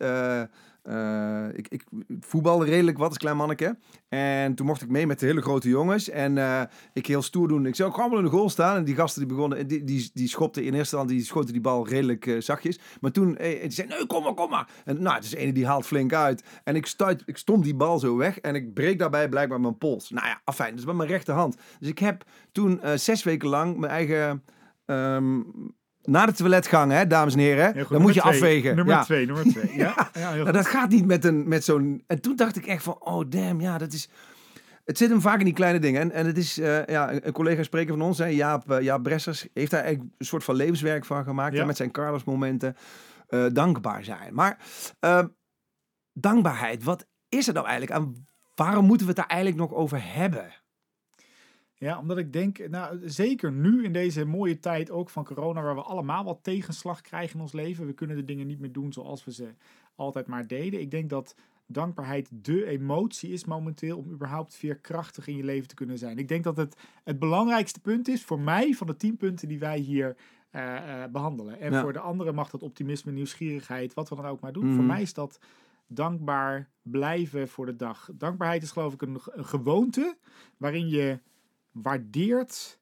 eh, 0.81 1.31
eh, 1.51 1.57
ik, 1.57 1.67
ik 1.67 1.83
voetbalde 2.19 2.65
redelijk 2.65 2.97
wat 2.97 3.07
als 3.07 3.17
klein 3.17 3.37
manneke. 3.37 3.77
En 4.09 4.55
toen 4.55 4.65
mocht 4.65 4.81
ik 4.81 4.89
mee 4.89 5.07
met 5.07 5.19
de 5.19 5.25
hele 5.25 5.41
grote 5.41 5.69
jongens. 5.69 6.09
En 6.09 6.37
eh, 6.37 6.61
ik 6.93 7.05
heel 7.05 7.21
stoer 7.21 7.47
doen. 7.47 7.65
Ik 7.65 7.75
zou 7.75 7.91
gewoon 7.91 8.09
wel 8.09 8.19
in 8.19 8.25
de 8.25 8.31
goal 8.31 8.49
staan. 8.49 8.75
En 8.75 8.83
die 8.83 8.95
gasten 8.95 9.21
die 9.21 9.35
begonnen, 9.35 9.67
die, 9.67 9.83
die, 9.83 10.09
die 10.13 10.27
schopten 10.27 10.61
in 10.61 10.67
eerste 10.67 10.79
instantie, 10.95 11.17
die 11.17 11.25
schoten 11.25 11.51
die 11.51 11.61
bal 11.61 11.87
redelijk 11.87 12.25
eh, 12.25 12.41
zachtjes. 12.41 12.79
Maar 13.01 13.11
toen, 13.11 13.37
eh, 13.37 13.69
zei, 13.69 13.87
nee, 13.87 14.05
kom 14.05 14.23
maar, 14.23 14.33
kom 14.33 14.49
maar. 14.49 14.69
En 14.85 15.01
nou, 15.01 15.15
het 15.15 15.23
is 15.23 15.33
ene 15.33 15.53
die 15.53 15.65
haalt 15.65 15.85
flink 15.85 16.13
uit. 16.13 16.43
En 16.63 16.75
ik, 16.75 16.85
stuit, 16.85 17.23
ik 17.25 17.37
stom 17.37 17.61
die 17.61 17.75
bal 17.75 17.99
zo 17.99 18.15
weg. 18.15 18.39
En 18.39 18.55
ik 18.55 18.73
breek 18.73 18.99
daarbij 18.99 19.29
blijkbaar 19.29 19.61
mijn 19.61 19.77
pols. 19.77 20.09
Nou 20.09 20.27
ja, 20.27 20.41
afijn, 20.43 20.75
dus 20.75 20.85
met 20.85 20.95
mijn 20.95 21.09
rechterhand. 21.09 21.57
Dus 21.79 21.89
ik 21.89 21.99
heb 21.99 22.23
toen 22.51 22.81
eh, 22.81 22.97
zes 22.97 23.23
weken 23.23 23.49
lang 23.49 23.77
mijn 23.77 23.91
eigen... 23.91 24.43
ehm, 24.85 25.39
na 26.03 26.25
de 26.25 26.31
toiletgang, 26.31 26.91
hè, 26.91 27.07
dames 27.07 27.33
en 27.33 27.39
heren. 27.39 27.79
Goed, 27.79 27.89
dan 27.89 28.01
moet 28.01 28.13
je 28.13 28.19
twee. 28.19 28.33
afwegen. 28.33 28.75
Nummer 28.75 28.95
ja. 28.95 29.03
twee, 29.03 29.25
nummer 29.25 29.45
twee. 29.45 29.75
Ja, 29.75 30.09
ja 30.13 30.33
Nou, 30.35 30.51
dat 30.51 30.67
gaat 30.67 30.89
niet 30.89 31.05
met, 31.05 31.25
een, 31.25 31.47
met 31.47 31.63
zo'n... 31.63 32.03
En 32.07 32.21
toen 32.21 32.35
dacht 32.35 32.55
ik 32.55 32.65
echt 32.65 32.83
van, 32.83 32.95
oh 32.99 33.29
damn, 33.29 33.61
ja, 33.61 33.77
dat 33.77 33.93
is... 33.93 34.09
Het 34.85 34.97
zit 34.97 35.09
hem 35.09 35.21
vaak 35.21 35.39
in 35.39 35.45
die 35.45 35.53
kleine 35.53 35.79
dingen. 35.79 36.01
En, 36.01 36.11
en 36.11 36.25
het 36.25 36.37
is, 36.37 36.59
eh, 36.59 36.85
ja, 36.85 37.13
een, 37.13 37.31
collega 37.31 37.63
spreker 37.63 37.93
van 37.97 38.01
ons, 38.01 38.17
hè, 38.17 38.25
Jaap, 38.25 38.71
eh, 38.71 38.81
Jaap 38.81 39.03
Bressers, 39.03 39.47
heeft 39.53 39.71
daar 39.71 39.83
eigenlijk 39.83 40.13
een 40.17 40.25
soort 40.25 40.43
van 40.43 40.55
levenswerk 40.55 41.05
van 41.05 41.23
gemaakt. 41.23 41.55
Ja. 41.55 41.65
Met 41.65 41.77
zijn 41.77 41.91
Carlos 41.91 42.23
momenten. 42.23 42.75
eh, 43.27 43.45
dankbaar 43.53 44.03
zijn. 44.03 44.33
Maar 44.33 44.57
eh, 44.99 45.23
dankbaarheid, 46.13 46.83
wat 46.83 47.07
is 47.29 47.47
er 47.47 47.53
nou 47.53 47.67
eigenlijk? 47.67 47.99
En 47.99 48.27
waarom 48.55 48.85
moeten 48.85 49.05
we 49.05 49.11
het 49.11 49.21
daar 49.21 49.37
eigenlijk 49.37 49.61
nog 49.61 49.79
over 49.79 50.13
hebben? 50.13 50.60
Ja, 51.81 51.99
omdat 51.99 52.17
ik 52.17 52.33
denk, 52.33 52.69
nou, 52.69 52.99
zeker 53.09 53.51
nu 53.51 53.83
in 53.83 53.93
deze 53.93 54.25
mooie 54.25 54.59
tijd 54.59 54.91
ook 54.91 55.09
van 55.09 55.23
corona, 55.25 55.61
waar 55.61 55.75
we 55.75 55.81
allemaal 55.81 56.23
wat 56.23 56.39
tegenslag 56.41 57.01
krijgen 57.01 57.35
in 57.35 57.41
ons 57.41 57.51
leven. 57.51 57.85
We 57.85 57.93
kunnen 57.93 58.15
de 58.15 58.25
dingen 58.25 58.47
niet 58.47 58.59
meer 58.59 58.71
doen 58.71 58.93
zoals 58.93 59.23
we 59.25 59.33
ze 59.33 59.53
altijd 59.95 60.27
maar 60.27 60.47
deden. 60.47 60.81
Ik 60.81 60.91
denk 60.91 61.09
dat 61.09 61.35
dankbaarheid 61.65 62.29
de 62.31 62.65
emotie 62.65 63.31
is 63.31 63.45
momenteel 63.45 63.97
om 63.97 64.11
überhaupt 64.11 64.55
veerkrachtig 64.55 65.27
in 65.27 65.37
je 65.37 65.43
leven 65.43 65.67
te 65.67 65.75
kunnen 65.75 65.97
zijn. 65.97 66.17
Ik 66.17 66.27
denk 66.27 66.43
dat 66.43 66.57
het 66.57 66.75
het 67.03 67.19
belangrijkste 67.19 67.79
punt 67.79 68.07
is 68.07 68.23
voor 68.23 68.39
mij 68.39 68.73
van 68.73 68.87
de 68.87 68.95
tien 68.95 69.17
punten 69.17 69.47
die 69.47 69.59
wij 69.59 69.77
hier 69.79 70.15
eh, 70.49 71.03
eh, 71.03 71.11
behandelen. 71.11 71.59
En 71.59 71.71
Ja. 71.71 71.81
voor 71.81 71.93
de 71.93 71.99
anderen 71.99 72.35
mag 72.35 72.49
dat 72.49 72.63
optimisme, 72.63 73.11
nieuwsgierigheid, 73.11 73.93
wat 73.93 74.09
we 74.09 74.15
dan 74.15 74.25
ook 74.25 74.39
maar 74.41 74.53
doen. 74.53 74.73
Voor 74.73 74.83
mij 74.83 75.01
is 75.01 75.13
dat 75.13 75.39
dankbaar 75.87 76.69
blijven 76.81 77.47
voor 77.47 77.65
de 77.65 77.75
dag. 77.75 78.09
Dankbaarheid 78.13 78.63
is 78.63 78.71
geloof 78.71 78.93
ik 78.93 79.01
een, 79.01 79.19
een 79.25 79.45
gewoonte 79.45 80.17
waarin 80.57 80.87
je 80.89 81.19
waardeert 81.71 82.79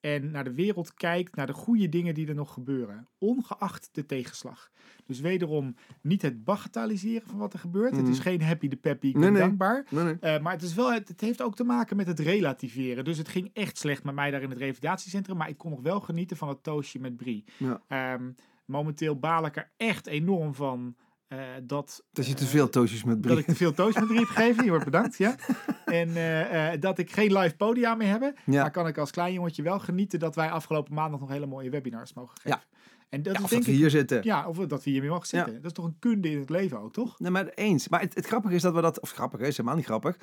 en 0.00 0.30
naar 0.30 0.44
de 0.44 0.54
wereld 0.54 0.94
kijkt, 0.94 1.36
naar 1.36 1.46
de 1.46 1.52
goede 1.52 1.88
dingen 1.88 2.14
die 2.14 2.26
er 2.28 2.34
nog 2.34 2.52
gebeuren, 2.52 3.08
ongeacht 3.18 3.88
de 3.92 4.06
tegenslag. 4.06 4.70
Dus 5.06 5.20
wederom 5.20 5.74
niet 6.00 6.22
het 6.22 6.44
bagatelliseren 6.44 7.28
van 7.28 7.38
wat 7.38 7.52
er 7.52 7.58
gebeurt. 7.58 7.96
Het 7.96 8.08
is 8.08 8.18
Mhm. 8.18 8.28
geen 8.28 8.42
happy 8.42 8.68
de 8.68 8.76
peppy, 8.76 9.06
ik 9.06 9.14
Nee, 9.14 9.22
ben 9.22 9.32
nee. 9.32 9.42
dankbaar. 9.42 9.86
Nee. 9.90 10.16
Eh, 10.20 10.40
maar 10.40 10.52
het, 10.52 10.62
is 10.62 10.74
wel, 10.74 10.92
het, 10.92 11.08
het 11.08 11.20
heeft 11.20 11.42
ook 11.42 11.54
te 11.56 11.64
maken 11.64 11.96
met 11.96 12.06
het 12.06 12.18
relativeren. 12.20 13.04
Dus 13.04 13.18
het 13.18 13.28
ging 13.28 13.50
echt 13.52 13.78
slecht 13.78 14.04
met 14.04 14.14
mij 14.14 14.30
daar 14.30 14.42
in 14.42 14.50
het 14.50 14.58
revalidatiecentrum, 14.58 15.36
maar 15.36 15.48
ik 15.48 15.58
kon 15.58 15.70
nog 15.70 15.80
wel 15.80 16.00
genieten 16.00 16.36
van 16.36 16.48
het 16.48 16.62
toastje 16.62 17.00
met 17.00 17.16
Brie. 17.16 17.44
Ja. 17.58 17.82
Ehm, 17.88 18.30
momenteel 18.64 19.18
baal 19.18 19.46
ik 19.46 19.56
er 19.56 19.72
echt 19.76 20.06
enorm 20.06 20.54
van 20.54 20.96
eh, 21.32 21.38
dat... 21.62 22.04
Dat 22.12 22.26
je 22.26 22.34
te 22.34 22.44
eh, 22.44 22.50
veel 22.50 22.68
toosjes 22.68 23.04
met 23.04 23.22
dat 23.22 23.32
brie. 23.32 23.38
ik 23.38 23.46
te 23.46 23.54
veel 23.54 23.72
toast 23.72 23.98
met 23.98 24.06
Brie 24.06 24.18
heb 24.18 24.28
gegeven. 24.28 24.64
Je 24.64 24.70
wordt 24.70 24.84
bedankt, 24.84 25.16
ja. 25.16 25.34
En 25.84 26.16
eh, 26.16 26.80
dat 26.80 26.98
ik 26.98 27.12
geen 27.12 27.38
live 27.38 27.56
podia 27.56 27.94
meer 27.94 28.08
heb. 28.08 28.38
Ja. 28.44 28.62
Maar 28.62 28.70
kan 28.70 28.86
ik 28.86 28.98
als 28.98 29.10
klein 29.10 29.32
jongetje 29.32 29.62
wel 29.62 29.78
genieten 29.78 30.18
dat 30.18 30.34
wij 30.34 30.50
afgelopen 30.50 30.94
maandag 30.94 31.20
nog 31.20 31.28
hele 31.28 31.46
mooie 31.46 31.70
webinars 31.70 32.12
mogen 32.14 32.36
geven. 32.36 32.50
Ja. 32.50 32.80
En 33.08 33.22
dat 33.22 33.36
Ja, 33.36 33.42
of 33.42 33.48
denk 33.48 33.60
dat 33.62 33.70
we 33.70 33.76
ik, 33.76 33.78
hier 33.78 33.90
zitten. 33.90 34.20
ja, 34.22 34.48
of 34.48 34.56
dat 34.56 34.84
we 34.84 34.90
hiermee 34.90 35.10
mogen 35.10 35.26
zitten. 35.26 35.54
Dat 35.54 35.64
is 35.64 35.72
toch 35.72 35.84
een 35.84 35.96
kunde 35.98 36.30
in 36.30 36.38
het 36.38 36.50
leven 36.50 36.80
ook, 36.80 36.92
toch? 36.92 37.18
Nee, 37.18 37.30
maar 37.30 37.46
eens. 37.46 37.88
Maar 37.88 38.00
het, 38.00 38.14
het 38.14 38.26
grappige 38.26 38.54
is 38.54 38.62
dat 38.62 38.74
we 38.74 38.80
dat... 38.80 39.00
Of 39.00 39.10
grappig 39.10 39.40
is, 39.40 39.56
helemaal 39.56 39.76
niet 39.76 39.84
grappig. 39.84 40.16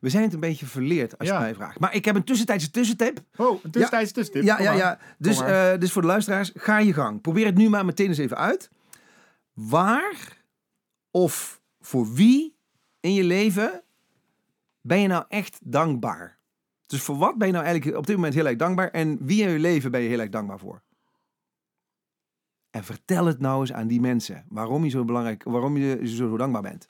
We 0.00 0.08
zijn 0.08 0.22
het 0.22 0.32
een 0.32 0.40
beetje 0.40 0.66
verleerd, 0.66 1.18
als 1.18 1.28
Ja. 1.28 1.34
je 1.34 1.40
mij 1.40 1.54
vraagt. 1.54 1.78
Maar 1.78 1.94
ik 1.94 2.04
heb 2.04 2.14
een 2.16 2.24
tussentijdse 2.24 2.70
tussentip. 2.70 3.20
Oh, 3.36 3.64
een 3.64 3.70
tussentijdse 3.70 4.12
tussenstip. 4.12 4.42
Ja, 4.42 4.60
ja, 4.60 4.72
ja. 4.72 4.98
Dus, 5.18 5.38
dus 5.78 5.92
voor 5.92 6.02
de 6.02 6.08
luisteraars, 6.08 6.52
ga 6.54 6.78
je 6.78 6.92
gang. 6.92 7.20
Probeer 7.20 7.46
het 7.46 7.56
nu 7.56 7.68
maar 7.68 7.84
meteen 7.84 8.08
eens 8.08 8.18
even 8.18 8.36
uit. 8.36 8.70
Waar 9.52 10.35
of 11.16 11.62
voor 11.80 12.12
wie 12.12 12.56
in 13.00 13.12
je 13.12 13.24
leven 13.24 13.82
ben 14.80 15.00
je 15.00 15.08
nou 15.08 15.24
echt 15.28 15.58
dankbaar? 15.62 16.38
Dus 16.86 17.02
voor 17.02 17.16
wat 17.16 17.38
ben 17.38 17.46
je 17.46 17.52
nou 17.52 17.64
eigenlijk 17.64 17.96
op 17.96 18.06
dit 18.06 18.16
moment 18.16 18.34
heel 18.34 18.46
erg 18.46 18.56
dankbaar? 18.56 18.90
En 18.90 19.26
wie 19.26 19.42
in 19.42 19.50
je 19.50 19.58
leven 19.58 19.90
ben 19.90 20.00
je 20.00 20.08
heel 20.08 20.20
erg 20.20 20.28
dankbaar 20.28 20.58
voor? 20.58 20.82
En 22.70 22.84
vertel 22.84 23.26
het 23.26 23.38
nou 23.38 23.60
eens 23.60 23.72
aan 23.72 23.86
die 23.86 24.00
mensen. 24.00 24.44
Waarom 24.48 24.84
je 24.84 24.90
zo 24.90 25.04
belangrijk, 25.04 25.42
waarom 25.42 25.76
je 25.76 26.08
zo 26.08 26.36
dankbaar 26.36 26.62
bent. 26.62 26.88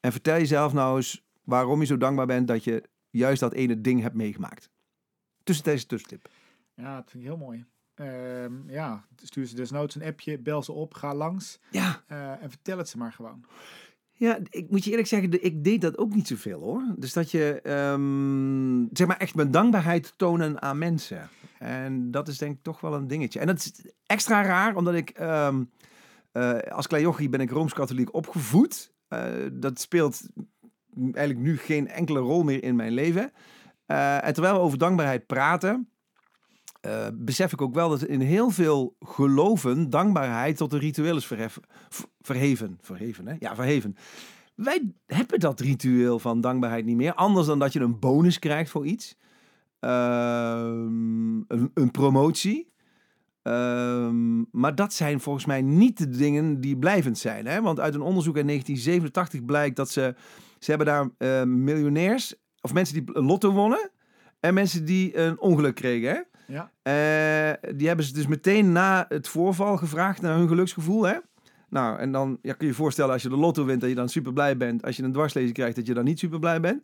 En 0.00 0.12
vertel 0.12 0.36
jezelf 0.36 0.72
nou 0.72 0.96
eens 0.96 1.24
waarom 1.44 1.80
je 1.80 1.86
zo 1.86 1.96
dankbaar 1.96 2.26
bent 2.26 2.48
dat 2.48 2.64
je 2.64 2.88
juist 3.10 3.40
dat 3.40 3.52
ene 3.52 3.80
ding 3.80 4.00
hebt 4.00 4.14
meegemaakt. 4.14 4.70
Tussen 5.42 5.64
deze 5.64 5.86
tussentip. 5.86 6.28
Ja, 6.74 6.96
dat 6.96 7.10
vind 7.10 7.22
ik 7.22 7.28
heel 7.28 7.38
mooi. 7.38 7.64
Ehm, 7.96 8.52
ja, 8.70 9.04
stuur 9.22 9.46
ze 9.46 9.54
desnoods 9.54 9.94
een 9.94 10.02
appje, 10.02 10.38
bel 10.38 10.62
ze 10.62 10.72
op, 10.72 10.94
ga 10.94 11.14
langs. 11.14 11.60
Ja. 11.70 12.02
Uh, 12.12 12.42
en 12.42 12.50
vertel 12.50 12.78
het 12.78 12.88
ze 12.88 12.98
maar 12.98 13.12
gewoon. 13.12 13.44
Ja, 14.12 14.38
ik 14.50 14.70
moet 14.70 14.84
je 14.84 14.90
eerlijk 14.90 15.08
zeggen, 15.08 15.44
ik 15.44 15.64
deed 15.64 15.80
dat 15.80 15.98
ook 15.98 16.14
niet 16.14 16.26
zoveel 16.26 16.60
hoor. 16.60 16.94
Dus 16.96 17.12
dat 17.12 17.30
je, 17.30 17.70
um, 17.92 18.88
zeg 18.92 19.06
maar, 19.06 19.16
echt 19.16 19.34
mijn 19.34 19.50
dankbaarheid 19.50 20.12
tonen 20.16 20.62
aan 20.62 20.78
mensen. 20.78 21.28
En 21.58 22.10
dat 22.10 22.28
is 22.28 22.38
denk 22.38 22.56
ik 22.56 22.62
toch 22.62 22.80
wel 22.80 22.94
een 22.94 23.06
dingetje. 23.06 23.40
En 23.40 23.46
dat 23.46 23.56
is 23.56 23.72
extra 24.06 24.42
raar, 24.42 24.76
omdat 24.76 24.94
ik 24.94 25.18
um, 25.20 25.70
uh, 26.32 26.58
als 26.58 26.86
klein 26.86 27.30
ben 27.30 27.40
ik 27.40 27.50
Rooms-Katholiek 27.50 28.14
opgevoed. 28.14 28.92
Uh, 29.08 29.20
dat 29.52 29.80
speelt 29.80 30.22
eigenlijk 30.96 31.38
nu 31.38 31.56
geen 31.58 31.88
enkele 31.88 32.20
rol 32.20 32.42
meer 32.42 32.62
in 32.62 32.76
mijn 32.76 32.92
leven. 32.92 33.32
En 33.86 34.32
terwijl 34.32 34.54
we 34.54 34.60
over 34.60 34.78
dankbaarheid 34.78 35.26
praten, 35.26 35.88
uh, 36.86 37.06
besef 37.14 37.52
ik 37.52 37.60
ook 37.60 37.74
wel 37.74 37.88
dat 37.88 38.02
in 38.02 38.20
heel 38.20 38.50
veel 38.50 38.96
geloven 39.00 39.90
dankbaarheid 39.90 40.56
tot 40.56 40.72
een 40.72 40.78
ritueel 40.78 41.16
is 41.16 41.26
verheven. 42.20 42.78
Verheven, 42.80 43.26
hè? 43.26 43.34
Ja, 43.38 43.54
verheven. 43.54 43.96
Wij 44.54 44.92
hebben 45.06 45.40
dat 45.40 45.60
ritueel 45.60 46.18
van 46.18 46.40
dankbaarheid 46.40 46.84
niet 46.84 46.96
meer. 46.96 47.14
Anders 47.14 47.46
dan 47.46 47.58
dat 47.58 47.72
je 47.72 47.80
een 47.80 47.98
bonus 47.98 48.38
krijgt 48.38 48.70
voor 48.70 48.86
iets. 48.86 49.16
Uh, 49.80 49.90
een, 51.48 51.70
een, 51.74 51.90
promotie. 51.90 52.72
Uh, 53.42 54.10
maar 54.50 54.74
dat 54.74 54.92
zijn 54.92 55.20
volgens 55.20 55.44
mij 55.46 55.62
niet 55.62 55.98
de 55.98 56.08
dingen 56.08 56.60
die 56.60 56.76
blijvend 56.78 57.18
zijn. 57.18 57.46
Hè? 57.46 57.60
Want 57.60 57.80
uit 57.80 57.94
een 57.94 58.00
onderzoek 58.00 58.36
in 58.36 58.46
1987 58.46 59.44
blijkt 59.44 59.76
dat 59.76 59.90
ze... 59.90 60.14
Ze 60.58 60.70
hebben 60.70 60.86
daar 60.86 61.10
uh, 61.18 61.42
miljonairs, 61.42 62.34
of 62.60 62.72
mensen 62.72 62.94
die 62.94 63.22
lotto 63.22 63.52
wonnen... 63.52 63.90
en 64.40 64.54
mensen 64.54 64.84
die 64.84 65.16
een 65.18 65.40
ongeluk 65.40 65.74
kregen. 65.74 66.08
Hè? 66.08 66.20
Ja. 66.46 66.70
Uh, 66.82 67.76
die 67.76 67.86
hebben 67.86 68.06
ze 68.06 68.12
dus 68.12 68.26
meteen 68.26 68.72
na 68.72 69.06
het 69.08 69.28
voorval 69.28 69.76
gevraagd 69.76 70.20
naar 70.20 70.36
hun 70.36 70.48
geluksgevoel. 70.48 71.02
Hè? 71.02 71.16
Nou, 71.68 71.98
en 71.98 72.12
dan 72.12 72.38
ja, 72.42 72.52
kun 72.52 72.66
je 72.66 72.72
je 72.72 72.78
voorstellen 72.78 73.12
als 73.12 73.22
je 73.22 73.28
de 73.28 73.36
lotto 73.36 73.64
wint 73.64 73.80
dat 73.80 73.88
je 73.88 73.94
dan 73.96 74.08
super 74.08 74.32
blij 74.32 74.56
bent. 74.56 74.82
Als 74.84 74.96
je 74.96 75.02
een 75.02 75.12
dwarslezing 75.12 75.54
krijgt 75.54 75.76
dat 75.76 75.86
je 75.86 75.94
dan 75.94 76.04
niet 76.04 76.18
super 76.18 76.38
blij 76.38 76.60
bent. 76.60 76.82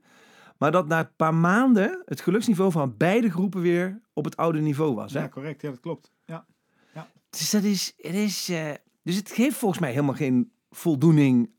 Maar 0.58 0.72
dat 0.72 0.88
na 0.88 0.98
een 0.98 1.16
paar 1.16 1.34
maanden 1.34 2.02
het 2.04 2.20
geluksniveau 2.20 2.70
van 2.70 2.96
beide 2.96 3.30
groepen 3.30 3.60
weer 3.60 4.00
op 4.12 4.24
het 4.24 4.36
oude 4.36 4.60
niveau 4.60 4.94
was. 4.94 5.12
Hè? 5.12 5.20
Ja, 5.20 5.28
correct. 5.28 5.62
Ja, 5.62 5.70
dat 5.70 5.80
klopt. 5.80 6.12
Ja. 6.24 6.46
ja. 6.94 7.08
Dus 7.30 7.50
dat 7.50 7.62
is, 7.62 7.92
het 7.96 8.14
is, 8.14 8.50
uh, 8.50 8.70
dus 9.02 9.16
het 9.16 9.30
geeft 9.30 9.56
volgens 9.56 9.80
mij 9.80 9.90
helemaal 9.90 10.14
geen 10.14 10.52
voldoening 10.70 11.50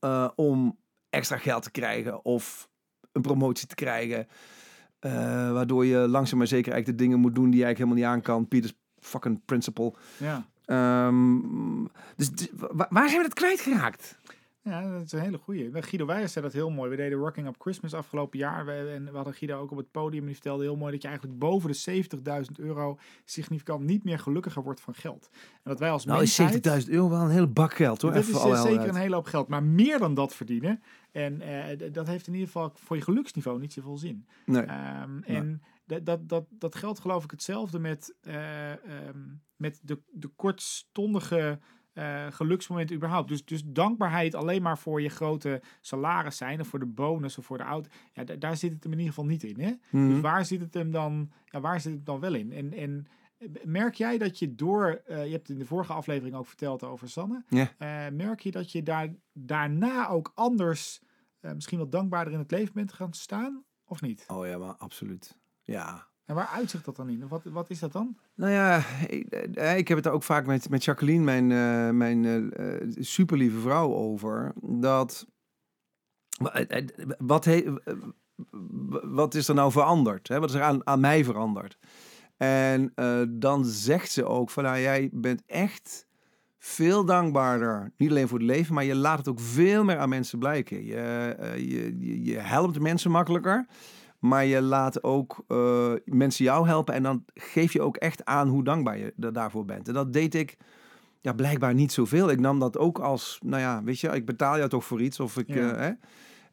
uh, 0.00 0.28
om 0.34 0.78
extra 1.10 1.36
geld 1.36 1.62
te 1.62 1.70
krijgen 1.70 2.24
of 2.24 2.68
een 3.12 3.22
promotie 3.22 3.66
te 3.66 3.74
krijgen. 3.74 4.28
Uh, 5.06 5.12
waardoor 5.52 5.86
je 5.86 5.96
langzaam 5.96 6.38
maar 6.38 6.46
zeker 6.46 6.72
eigenlijk 6.72 6.98
de 6.98 7.04
dingen 7.04 7.20
moet 7.20 7.34
doen 7.34 7.50
die 7.50 7.58
je 7.58 7.64
eigenlijk 7.64 7.90
helemaal 7.90 8.14
niet 8.14 8.26
aan 8.26 8.34
kan. 8.34 8.48
Peters 8.48 8.72
fucking 8.98 9.40
principle. 9.44 9.94
Ja. 10.16 10.46
Um, 11.06 11.88
dus 12.16 12.30
waar 12.68 13.08
zijn 13.08 13.16
we 13.16 13.28
dat 13.28 13.34
kwijtgeraakt? 13.34 14.18
Ja, 14.64 14.92
dat 14.92 15.02
is 15.02 15.12
een 15.12 15.20
hele 15.20 15.38
goeie. 15.38 15.70
Guido 15.72 16.06
Wijers 16.06 16.32
zei 16.32 16.44
dat 16.44 16.54
heel 16.54 16.70
mooi. 16.70 16.90
We 16.90 16.96
deden 16.96 17.18
Rocking 17.18 17.46
Up 17.46 17.54
Christmas 17.58 17.94
afgelopen 17.94 18.38
jaar. 18.38 18.66
We, 18.66 18.72
en 18.72 19.04
we 19.04 19.16
hadden 19.16 19.34
Guido 19.34 19.60
ook 19.60 19.70
op 19.70 19.76
het 19.76 19.90
podium. 19.90 20.20
En 20.20 20.26
die 20.26 20.34
vertelde 20.34 20.62
heel 20.62 20.76
mooi 20.76 20.92
dat 20.92 21.02
je 21.02 21.08
eigenlijk 21.08 21.38
boven 21.38 21.70
de 21.72 22.04
70.000 22.56 22.64
euro 22.64 22.98
significant 23.24 23.84
niet 23.84 24.04
meer 24.04 24.18
gelukkiger 24.18 24.62
wordt 24.62 24.80
van 24.80 24.94
geld. 24.94 25.28
En 25.32 25.60
dat 25.62 25.78
wij 25.78 25.90
als 25.90 26.04
nou, 26.04 26.18
mensheid... 26.18 26.66
is 26.66 26.84
70.000 26.84 26.90
euro 26.90 27.08
wel 27.08 27.20
een 27.20 27.30
hele 27.30 27.46
bak 27.46 27.74
geld 27.74 28.02
hoor. 28.02 28.12
Dat 28.12 28.22
Even 28.22 28.52
is 28.52 28.62
zeker 28.62 28.88
een 28.88 28.94
hele 28.94 29.14
hoop 29.14 29.26
geld. 29.26 29.48
Maar 29.48 29.62
meer 29.62 29.98
dan 29.98 30.14
dat 30.14 30.34
verdienen. 30.34 30.82
En 31.12 31.42
uh, 31.42 31.92
dat 31.92 32.06
heeft 32.06 32.26
in 32.26 32.32
ieder 32.32 32.48
geval 32.48 32.72
voor 32.74 32.96
je 32.96 33.02
geluksniveau 33.02 33.60
niet 33.60 33.72
zoveel 33.72 33.96
zin. 33.96 34.26
Nee. 34.46 34.62
Um, 34.62 35.22
en. 35.22 35.62
Dat, 35.86 36.06
dat, 36.06 36.28
dat, 36.28 36.44
dat 36.50 36.74
geldt 36.74 36.98
geloof 36.98 37.24
ik 37.24 37.30
hetzelfde 37.30 37.78
met, 37.78 38.14
uh, 38.22 38.70
um, 38.70 39.42
met 39.56 39.80
de, 39.82 39.98
de 40.12 40.28
kortstondige 40.28 41.58
uh, 41.94 42.26
geluksmomenten 42.30 42.96
überhaupt. 42.96 43.28
Dus, 43.28 43.44
dus 43.44 43.62
dankbaarheid 43.66 44.34
alleen 44.34 44.62
maar 44.62 44.78
voor 44.78 45.02
je 45.02 45.08
grote 45.08 45.62
salaris 45.80 46.36
zijn 46.36 46.60
of 46.60 46.68
voor 46.68 46.78
de 46.78 46.86
bonus 46.86 47.38
of 47.38 47.44
voor 47.44 47.58
de 47.58 47.64
auto. 47.64 47.90
Ja, 48.12 48.24
daar 48.24 48.56
zit 48.56 48.72
het 48.72 48.82
hem 48.82 48.92
in 48.92 48.98
ieder 48.98 49.14
geval 49.14 49.30
niet 49.30 49.42
in. 49.42 49.60
Hè? 49.60 49.72
Mhm. 49.90 50.08
Dus 50.08 50.20
waar 50.20 50.44
zit 50.44 50.60
het 50.60 50.74
hem 50.74 50.90
dan, 50.90 51.30
ja, 51.44 51.60
waar 51.60 51.80
zit 51.80 51.92
het 51.92 52.06
dan 52.06 52.20
wel 52.20 52.34
in? 52.34 52.52
En, 52.52 52.72
en 52.72 53.06
merk 53.64 53.94
jij 53.94 54.18
dat 54.18 54.38
je 54.38 54.54
door, 54.54 55.02
uh, 55.08 55.24
je 55.24 55.32
hebt 55.32 55.48
in 55.48 55.58
de 55.58 55.66
vorige 55.66 55.92
aflevering 55.92 56.36
ook 56.36 56.46
verteld 56.46 56.82
over 56.82 57.08
Sanne. 57.08 57.44
Ja. 57.48 57.62
Uh, 57.78 58.16
merk 58.16 58.40
je 58.40 58.50
dat 58.50 58.72
je 58.72 58.82
daar 58.82 59.14
daarna 59.32 60.08
ook 60.08 60.32
anders, 60.34 61.00
uh, 61.40 61.52
misschien 61.52 61.78
wat 61.78 61.92
dankbaarder 61.92 62.32
in 62.32 62.38
het 62.38 62.50
leven 62.50 62.74
bent 62.74 62.92
gaan 62.92 63.12
staan? 63.12 63.64
Of 63.84 64.00
niet? 64.00 64.24
Oh 64.26 64.46
ja, 64.46 64.58
maar 64.58 64.74
absoluut. 64.74 65.38
Ja, 65.62 66.08
en 66.24 66.34
waar 66.34 66.46
uitzicht 66.46 66.84
dat 66.84 66.96
dan 66.96 67.08
in? 67.08 67.28
Wat, 67.28 67.42
wat 67.44 67.70
is 67.70 67.78
dat 67.78 67.92
dan? 67.92 68.16
Nou 68.34 68.52
ja, 68.52 68.82
ik, 69.08 69.26
ik 69.76 69.88
heb 69.88 69.96
het 69.96 70.06
er 70.06 70.12
ook 70.12 70.22
vaak 70.22 70.46
met, 70.46 70.68
met 70.68 70.84
Jacqueline, 70.84 71.24
mijn, 71.24 71.50
uh, 71.50 71.90
mijn 71.90 72.24
uh, 72.24 72.92
superlieve 72.98 73.58
vrouw, 73.58 73.94
over. 73.94 74.52
Dat. 74.62 75.26
Wat, 77.18 77.48
wat 79.02 79.34
is 79.34 79.48
er 79.48 79.54
nou 79.54 79.72
veranderd? 79.72 80.28
Hè? 80.28 80.40
Wat 80.40 80.48
is 80.48 80.54
er 80.54 80.62
aan, 80.62 80.86
aan 80.86 81.00
mij 81.00 81.24
veranderd? 81.24 81.78
En 82.36 82.92
dan 83.28 83.64
zegt 83.64 84.10
ze 84.10 84.24
ook 84.24 84.50
van, 84.50 84.64
nou, 84.64 84.78
jij 84.80 85.10
bent 85.12 85.42
echt 85.46 86.06
veel 86.58 87.04
dankbaarder. 87.04 87.92
Niet 87.96 88.10
alleen 88.10 88.28
voor 88.28 88.38
het 88.38 88.46
leven, 88.46 88.74
maar 88.74 88.84
je 88.84 88.94
laat 88.94 89.18
het 89.18 89.28
ook 89.28 89.40
veel 89.40 89.84
meer 89.84 89.98
aan 89.98 90.08
mensen 90.08 90.38
blijken. 90.38 90.84
Je, 90.84 91.36
je, 91.56 92.24
je 92.24 92.38
helpt 92.38 92.80
mensen 92.80 93.10
makkelijker. 93.10 93.66
Maar 94.24 94.44
je 94.44 94.62
laat 94.62 95.02
ook 95.02 95.44
uh, 95.48 95.92
mensen 96.04 96.44
jou 96.44 96.66
helpen. 96.66 96.94
En 96.94 97.02
dan 97.02 97.24
geef 97.34 97.72
je 97.72 97.82
ook 97.82 97.96
echt 97.96 98.24
aan 98.24 98.48
hoe 98.48 98.64
dankbaar 98.64 98.98
je 98.98 99.12
daarvoor 99.16 99.64
bent. 99.64 99.88
En 99.88 99.94
dat 99.94 100.12
deed 100.12 100.34
ik 100.34 100.56
ja, 101.20 101.32
blijkbaar 101.32 101.74
niet 101.74 101.92
zoveel. 101.92 102.30
Ik 102.30 102.40
nam 102.40 102.58
dat 102.58 102.78
ook 102.78 102.98
als, 102.98 103.38
nou 103.42 103.62
ja, 103.62 103.82
weet 103.82 104.00
je, 104.00 104.08
ik 104.08 104.26
betaal 104.26 104.56
jou 104.56 104.68
toch 104.68 104.84
voor 104.84 105.02
iets. 105.02 105.20
Of 105.20 105.36
ik, 105.36 105.48
Ja. 105.48 105.54
uh, 105.54 105.94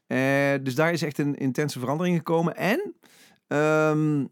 hè? 0.07 0.55
Uh, 0.55 0.63
dus 0.63 0.75
daar 0.75 0.91
is 0.91 1.01
echt 1.01 1.17
een 1.17 1.35
intense 1.35 1.79
verandering 1.79 2.17
gekomen. 2.17 2.55
En 2.55 2.93
um, 3.57 4.29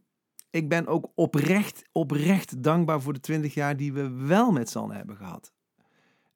ik 0.49 0.69
ben 0.69 0.87
ook 0.87 1.11
oprecht, 1.15 1.83
oprecht 1.91 2.63
dankbaar 2.63 3.01
voor 3.01 3.13
de 3.13 3.19
20 3.19 3.53
jaar 3.53 3.77
die 3.77 3.93
we 3.93 4.09
wel 4.09 4.51
met 4.51 4.69
z'n 4.69 4.89
hebben 4.89 5.15
gehad. 5.15 5.53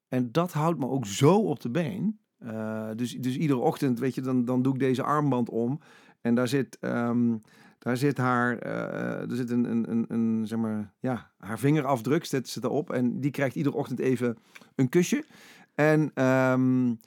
En 0.07 0.31
dat 0.31 0.51
houdt 0.53 0.79
me 0.79 0.87
ook 0.87 1.05
zo 1.05 1.35
op 1.35 1.59
de 1.59 1.69
been. 1.69 2.19
Uh, 2.39 2.89
dus, 2.95 3.15
dus 3.15 3.37
iedere 3.37 3.59
ochtend, 3.59 3.99
weet 3.99 4.15
je, 4.15 4.21
dan, 4.21 4.45
dan 4.45 4.61
doe 4.61 4.73
ik 4.73 4.79
deze 4.79 5.03
armband 5.03 5.49
om. 5.49 5.79
En 6.23 6.35
daar 6.35 6.47
zit, 6.47 6.77
um, 6.81 7.41
daar 7.79 7.97
zit 7.97 8.17
haar, 8.17 8.65
uh, 8.65 9.29
er 9.29 9.35
zit 9.35 9.49
een, 9.49 9.71
een, 9.71 9.91
een, 9.91 10.05
een, 10.07 10.47
zeg 10.47 10.59
maar, 10.59 10.93
ja, 10.99 11.31
haar 11.37 11.59
vingerafdruk 11.59 12.25
zit, 12.25 12.49
zit 12.49 12.63
erop. 12.63 12.91
En 12.91 13.19
die 13.19 13.31
krijgt 13.31 13.55
iedere 13.55 13.75
ochtend 13.75 13.99
even 13.99 14.37
een 14.75 14.89
kusje. 14.89 15.25
En 15.75 16.23
um, 16.25 16.99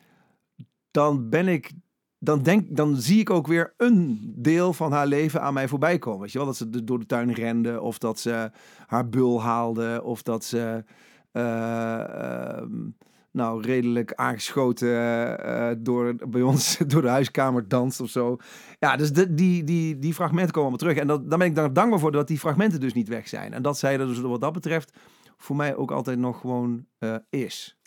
dan 0.91 1.29
ben 1.29 1.49
ik, 1.49 1.73
dan 2.19 2.43
denk, 2.43 2.77
dan 2.77 2.97
zie 2.97 3.21
ik 3.21 3.31
ook 3.31 3.47
weer 3.47 3.75
een 3.77 4.33
deel 4.37 4.73
van 4.73 4.93
haar 4.93 5.07
leven 5.07 5.43
aan 5.43 5.55
mij 5.55 5.69
voorbij 5.69 5.99
komen. 5.99 6.21
Weet 6.21 6.33
je 6.33 6.39
wel, 6.39 6.47
dat 6.47 6.57
ze 6.57 6.85
door 6.85 6.99
de 6.99 7.07
tuin 7.07 7.33
rende, 7.33 7.81
of 7.81 7.99
dat 7.99 8.19
ze 8.19 8.51
haar 8.87 9.09
bul 9.09 9.43
haalde, 9.43 10.01
of 10.05 10.23
dat 10.23 10.45
ze, 10.45 10.85
uh, 11.33 12.59
um, 12.61 12.97
nou, 13.37 13.63
redelijk 13.63 14.15
aangeschoten 14.15 14.89
uh, 14.89 15.71
door, 15.79 16.29
bij 16.29 16.43
ons 16.43 16.77
door 16.87 17.03
de 17.03 17.09
huiskamer 17.09 17.69
danst 17.69 18.01
of 18.01 18.11
zo. 18.11 18.37
Ja, 18.79 18.97
dus 18.97 19.13
de, 19.13 19.35
die, 19.35 19.65
die, 19.65 19.99
die 19.99 20.15
fragmenten 20.15 20.53
komen 20.53 20.71
allemaal 20.71 20.95
terug. 20.95 21.03
En 21.03 21.07
dat, 21.07 21.31
daar 21.31 21.39
ben 21.39 21.49
ik 21.49 21.55
dan 21.55 21.73
dankbaar 21.73 21.99
voor 21.99 22.13
dat 22.13 22.29
die 22.29 22.39
fragmenten 22.39 22.81
dus 22.81 22.93
niet 22.93 23.09
weg 23.09 23.29
zijn. 23.29 23.53
En 23.53 23.63
dat 23.63 23.79
zij 23.79 23.99
er 23.99 24.07
dus 24.07 24.21
wat 24.21 24.41
dat 24.41 24.53
betreft 24.53 24.97
voor 25.37 25.57
mij 25.57 25.77
ook 25.77 25.91
altijd 25.91 26.19
nog 26.19 26.41
gewoon 26.41 26.87
uh, 26.99 27.17
is. 27.31 27.79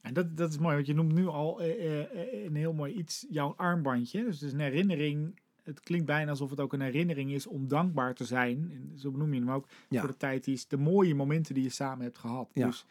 En 0.00 0.14
dat, 0.14 0.36
dat 0.36 0.50
is 0.50 0.58
mooi, 0.58 0.74
want 0.74 0.86
je 0.86 0.94
noemt 0.94 1.14
nu 1.14 1.26
al 1.26 1.62
uh, 1.62 2.44
een 2.44 2.56
heel 2.56 2.72
mooi 2.72 2.92
iets, 2.92 3.26
jouw 3.28 3.54
armbandje. 3.56 4.24
Dus 4.24 4.34
het 4.34 4.42
is 4.42 4.52
een 4.52 4.60
herinnering. 4.60 5.40
Het 5.62 5.80
klinkt 5.80 6.06
bijna 6.06 6.30
alsof 6.30 6.50
het 6.50 6.60
ook 6.60 6.72
een 6.72 6.80
herinnering 6.80 7.32
is 7.32 7.46
om 7.46 7.68
dankbaar 7.68 8.14
te 8.14 8.24
zijn. 8.24 8.90
Zo 8.96 9.10
benoem 9.10 9.34
je 9.34 9.40
hem 9.40 9.50
ook. 9.50 9.68
Ja. 9.88 10.00
Voor 10.00 10.08
de 10.08 10.16
tijd 10.16 10.44
die 10.44 10.54
is 10.54 10.66
de 10.66 10.76
mooie 10.76 11.14
momenten 11.14 11.54
die 11.54 11.62
je 11.62 11.70
samen 11.70 12.04
hebt 12.04 12.18
gehad. 12.18 12.50
Ja. 12.52 12.66
Dus 12.66 12.86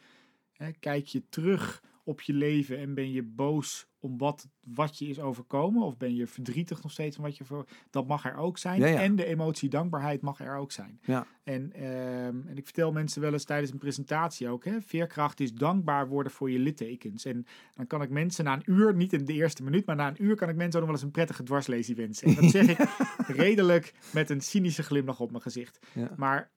hè, 0.52 0.72
kijk 0.72 1.06
je 1.06 1.24
terug 1.30 1.82
op 2.04 2.22
je 2.22 2.34
leven 2.34 2.78
en 2.78 2.94
ben 2.94 3.12
je 3.12 3.24
boos 3.24 3.88
om 4.00 4.18
wat, 4.18 4.48
wat 4.60 4.98
je 4.98 5.08
is 5.08 5.20
overkomen? 5.20 5.84
Of 5.84 5.98
ben 5.98 6.16
je 6.16 6.28
verdrietig 6.28 6.84
nog 6.84 6.92
steeds 6.92 7.18
om 7.18 7.24
wat 7.24 7.38
je 7.38 7.44
voor. 7.44 7.68
Dat 7.90 8.08
mag 8.08 8.26
er 8.26 8.36
ook 8.36 8.58
zijn. 8.58 8.80
Ja, 8.80 8.88
ja. 8.88 9.02
En 9.02 9.16
de 9.16 9.26
emotie 9.26 9.70
dankbaarheid 9.70 10.22
mag 10.22 10.40
er 10.40 10.56
ook 10.56 10.72
zijn. 10.72 11.00
Ja. 11.02 11.28
En, 11.44 11.84
um, 11.84 12.48
en 12.48 12.58
ik 12.58 12.64
vertel 12.64 12.92
mensen 12.92 13.22
wel 13.22 13.34
eens 13.34 13.44
tijdens 13.44 13.72
een 13.72 13.78
presentatie 13.78 14.50
ook: 14.50 14.66
hè, 14.66 14.82
veerkracht 14.82 15.40
is 15.40 15.54
dankbaar 15.54 16.08
worden 16.08 16.32
voor 16.32 16.52
je 16.52 16.60
littekens. 16.60 17.26
En 17.26 17.46
dan 17.76 17.88
kan 17.88 18.02
ik 18.02 18.10
mensen 18.10 18.44
na 18.44 18.54
een 18.54 18.72
uur, 18.74 18.96
niet 18.96 19.14
in 19.14 19.26
de 19.26 19.34
eerste 19.34 19.64
minuut, 19.64 19.86
maar 19.86 19.96
na 19.96 20.08
een 20.08 20.24
uur 20.24 20.36
kan 20.36 20.50
ik 20.50 20.56
mensen 20.56 20.82
ook 20.82 20.88
nog 20.88 20.96
wel 20.96 20.96
eens 20.96 21.04
een 21.04 21.12
prettige 21.12 21.44
dwarslezing 21.44 21.98
wensen. 21.98 22.28
En 22.28 22.36
dat 22.36 22.52
zeg 22.52 22.68
ik 22.68 22.78
redelijk 23.46 23.94
met 24.14 24.30
een 24.30 24.42
cynische 24.42 24.84
glimlach 24.84 25.20
op 25.20 25.32
mijn 25.32 25.44
gezicht. 25.44 25.80
Maar 26.16 26.52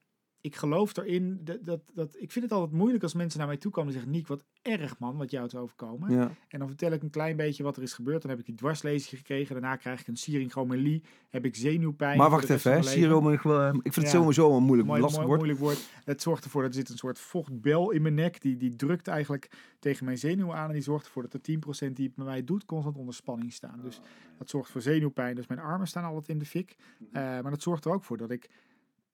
ik 0.47 0.55
geloof 0.55 0.97
erin. 0.97 1.39
Dat, 1.43 1.57
dat, 1.65 1.79
dat, 1.93 2.15
ik 2.19 2.31
vind 2.31 2.45
het 2.45 2.53
altijd 2.53 2.71
moeilijk 2.71 3.03
als 3.03 3.13
mensen 3.13 3.39
naar 3.39 3.47
mij 3.47 3.57
toe 3.57 3.71
komen 3.71 3.87
en 3.87 3.93
zeggen: 3.93 4.11
Niek, 4.15 4.27
wat 4.27 4.43
erg 4.61 4.99
man, 4.99 5.17
wat 5.17 5.31
jou 5.31 5.45
is 5.45 5.55
overkomen. 5.55 6.11
Ja. 6.11 6.31
En 6.47 6.59
dan 6.59 6.67
vertel 6.67 6.91
ik 6.91 7.01
een 7.01 7.09
klein 7.09 7.35
beetje 7.35 7.63
wat 7.63 7.77
er 7.77 7.83
is 7.83 7.93
gebeurd. 7.93 8.21
Dan 8.21 8.29
heb 8.31 8.39
ik 8.39 8.45
die 8.45 8.55
dwarslezing 8.55 9.17
gekregen. 9.19 9.53
Daarna 9.53 9.75
krijg 9.75 9.99
ik 10.01 10.07
een 10.07 10.15
syringomelie. 10.17 11.03
Heb 11.29 11.45
ik 11.45 11.55
zenuwpijn. 11.55 12.17
Maar 12.17 12.29
wacht 12.29 12.49
even, 12.49 12.77
ik, 12.77 13.41
wil, 13.41 13.61
eh, 13.61 13.67
ik 13.73 13.93
vind 13.93 13.95
het 13.95 14.05
Ja. 14.05 14.09
sowieso 14.11 14.57
een 14.57 14.63
moeilijk, 14.63 14.87
Mooi, 14.87 15.01
lastig 15.01 15.17
mooi, 15.25 15.27
woord. 15.27 15.39
moeilijk 15.39 15.59
woord. 15.65 15.89
Het 16.05 16.21
zorgt 16.21 16.43
ervoor 16.43 16.61
dat 16.61 16.71
er 16.71 16.77
zit 16.77 16.89
een 16.89 16.97
soort 16.97 17.19
vochtbel 17.19 17.91
in 17.91 18.01
mijn 18.01 18.13
nek. 18.13 18.41
Die, 18.41 18.57
die 18.57 18.75
drukt 18.75 19.07
eigenlijk 19.07 19.51
tegen 19.79 20.05
mijn 20.05 20.17
zenuw 20.17 20.53
aan. 20.53 20.67
En 20.67 20.73
die 20.73 20.81
zorgt 20.83 21.05
ervoor 21.05 21.21
dat 21.21 21.31
de 21.31 21.41
10% 21.41 21.95
die 21.95 22.05
het 22.05 22.15
bij 22.15 22.25
mij 22.25 22.43
doet, 22.43 22.65
constant 22.65 22.97
onder 22.97 23.13
spanning 23.13 23.53
staan. 23.53 23.79
Dus 23.83 23.99
dat 24.37 24.49
zorgt 24.49 24.71
voor 24.71 24.81
zenuwpijn. 24.81 25.35
Dus 25.35 25.47
mijn 25.47 25.59
armen 25.59 25.87
staan 25.87 26.03
altijd 26.03 26.29
in 26.29 26.39
de 26.39 26.45
fik. 26.45 26.75
Eh, 27.11 27.21
maar 27.21 27.49
dat 27.49 27.61
zorgt 27.61 27.85
er 27.85 27.91
ook 27.91 28.03
voor 28.03 28.17
dat 28.17 28.31
ik 28.31 28.49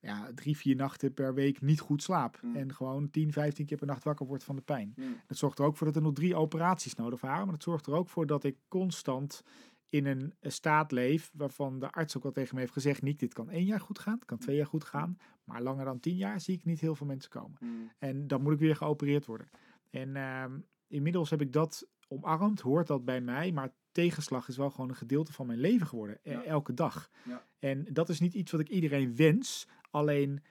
ja, 0.04 0.32
drie, 0.36 0.58
vier 0.58 0.76
nachten 0.76 1.14
per 1.14 1.34
week 1.34 1.62
niet 1.62 1.80
goed 1.80 2.04
slaap. 2.04 2.40
Mm. 2.42 2.56
En 2.56 2.74
gewoon 2.74 3.10
10, 3.10 3.32
15 3.32 3.66
keer 3.66 3.78
per 3.78 3.88
nacht 3.88 4.04
wakker 4.04 4.26
word 4.26 4.44
van 4.44 4.56
de 4.56 4.62
pijn. 4.62 4.94
Mm. 4.96 5.16
Dat 5.28 5.38
zorgt 5.38 5.60
er 5.60 5.66
ook 5.66 5.78
voor 5.78 5.88
dat 5.88 5.96
er 5.96 6.02
nog 6.02 6.14
drie 6.14 6.36
operaties 6.36 6.96
nodig 6.96 7.22
waren. 7.22 7.44
Maar 7.44 7.54
dat 7.54 7.64
zorgt 7.64 7.86
er 7.86 7.94
ook 7.94 8.10
voor 8.10 8.26
dat 8.26 8.44
ik 8.44 8.58
constant 8.68 9.44
in 9.90 10.06
een 10.06 10.34
eh, 10.40 10.52
staat 10.52 10.92
leef 10.92 11.32
waarvan 11.34 11.80
de 11.80 11.92
arts 11.92 12.18
ook 12.18 12.26
al 12.26 12.32
tegen 12.32 12.56
me 12.56 12.62
heeft 12.62 12.74
gezegd: 12.74 13.02
Niek, 13.02 13.20
dit 13.20 13.34
kan 13.34 13.50
één 13.50 13.66
jaar 13.66 13.80
goed 13.80 14.00
gaan, 14.00 14.16
het 14.16 14.26
kan 14.26 14.38
twee 14.38 14.56
jaar 14.56 14.66
goed 14.66 14.84
gaan, 14.84 15.18
maar 15.44 15.62
langer 15.62 15.86
dan 15.86 16.00
tien 16.00 16.16
jaar 16.16 16.42
zie 16.42 16.56
ik 16.56 16.66
niet 16.66 16.80
heel 16.80 16.96
veel 16.96 17.08
mensen 17.08 17.30
komen. 17.30 17.58
En 17.98 18.28
dan 18.28 18.42
moet 18.42 18.54
ik 18.54 18.60
weer 18.60 18.76
geopereerd 18.76 19.26
worden. 19.26 19.50
En 19.90 20.16
ehm, 20.16 20.60
inmiddels 20.88 21.30
heb 21.30 21.42
ik 21.42 21.54
dat 21.54 21.88
omarmd, 22.08 22.60
hoort 22.60 22.88
dat 22.88 23.06
bij 23.06 23.22
mij, 23.22 23.52
maar 23.52 23.74
tegenslag 23.92 24.48
is 24.48 24.58
wel 24.58 24.70
gewoon 24.70 24.90
een 24.90 24.96
gedeelte 24.96 25.34
van 25.34 25.48
mijn 25.48 25.60
leven 25.60 25.88
geworden, 25.88 26.18
Ja. 26.24 26.44
elke 26.44 26.74
dag. 26.74 27.10
Ja. 27.24 27.46
En 27.60 27.88
dat 27.92 28.10
is 28.10 28.20
niet 28.20 28.34
iets 28.34 28.52
wat 28.52 28.62
ik 28.62 28.70
iedereen 28.70 29.16
wens, 29.16 29.68
alleen 29.94 30.42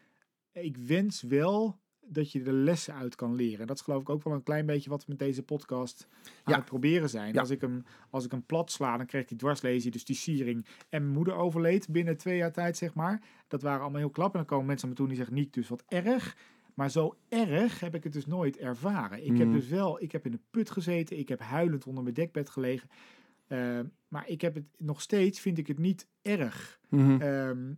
ik 0.52 0.76
wens 0.76 1.22
wel 1.22 1.80
dat 2.06 2.32
je 2.32 2.42
de 2.42 2.52
lessen 2.52 2.94
uit 2.94 3.14
kan 3.14 3.34
leren. 3.34 3.61
En 3.61 3.66
dat 3.66 3.76
is 3.76 3.82
geloof 3.82 4.00
ik 4.00 4.08
ook 4.08 4.22
wel 4.25 4.32
een 4.32 4.42
klein 4.42 4.66
beetje 4.66 4.90
wat 4.90 5.00
we 5.00 5.06
met 5.08 5.18
deze 5.18 5.42
podcast 5.42 6.08
aan 6.44 6.52
Ja. 6.52 6.56
het 6.56 6.64
proberen 6.64 7.08
zijn. 7.11 7.32
Ja. 7.34 7.40
Als, 7.40 7.50
ik 7.50 7.61
hem, 7.61 7.84
als 8.11 8.25
ik 8.25 8.30
hem 8.30 8.44
plat 8.46 8.70
sla, 8.70 8.96
dan 8.96 9.06
krijg 9.06 9.22
ik 9.22 9.28
die 9.30 9.38
dwarslesie, 9.38 9.90
dus 9.90 10.04
die 10.04 10.16
siering. 10.16 10.66
En 10.88 11.02
mijn 11.02 11.14
moeder 11.14 11.34
overleed 11.34 11.88
binnen 11.88 12.16
twee 12.16 12.37
jaar 12.37 12.52
tijd, 12.52 12.76
zeg 12.76 12.94
maar. 12.94 13.22
Dat 13.49 13.62
waren 13.62 13.80
allemaal 13.80 14.00
heel 14.00 14.11
klap. 14.11 14.32
En 14.32 14.38
dan 14.38 14.46
komen 14.46 14.66
mensen 14.66 14.84
aan 14.84 14.90
me 14.92 14.99
toe 14.99 15.08
die 15.08 15.16
zeggen, 15.16 15.34
Niek, 15.34 15.52
dus 15.52 15.68
wat 15.68 15.84
erg. 15.88 16.37
Maar 16.75 16.90
zo 16.90 17.16
erg 17.28 17.80
heb 17.80 17.94
ik 17.94 18.04
het 18.04 18.12
dus 18.12 18.26
nooit 18.26 18.56
ervaren. 18.56 19.25
Ik 19.26 19.37
heb 19.38 19.46
Mhm. 19.46 19.56
dus 19.56 19.68
wel, 19.68 20.02
ik 20.02 20.12
heb 20.12 20.25
in 20.25 20.30
de 20.30 20.40
put 20.50 20.70
gezeten. 20.70 21.18
Ik 21.18 21.28
heb 21.28 21.40
huilend 21.40 21.87
onder 21.87 22.02
mijn 22.02 22.14
dekbed 22.14 22.50
gelegen. 22.50 22.88
Eh, 23.46 23.80
maar 24.08 24.28
ik 24.28 24.40
heb 24.40 24.54
het 24.54 24.64
nog 24.78 25.00
steeds, 25.00 25.40
vind 25.40 25.58
ik 25.58 25.66
het 25.66 25.78
niet 25.78 26.06
erg. 26.22 26.80
Mhm. 26.88 27.20
Ehm, 27.20 27.72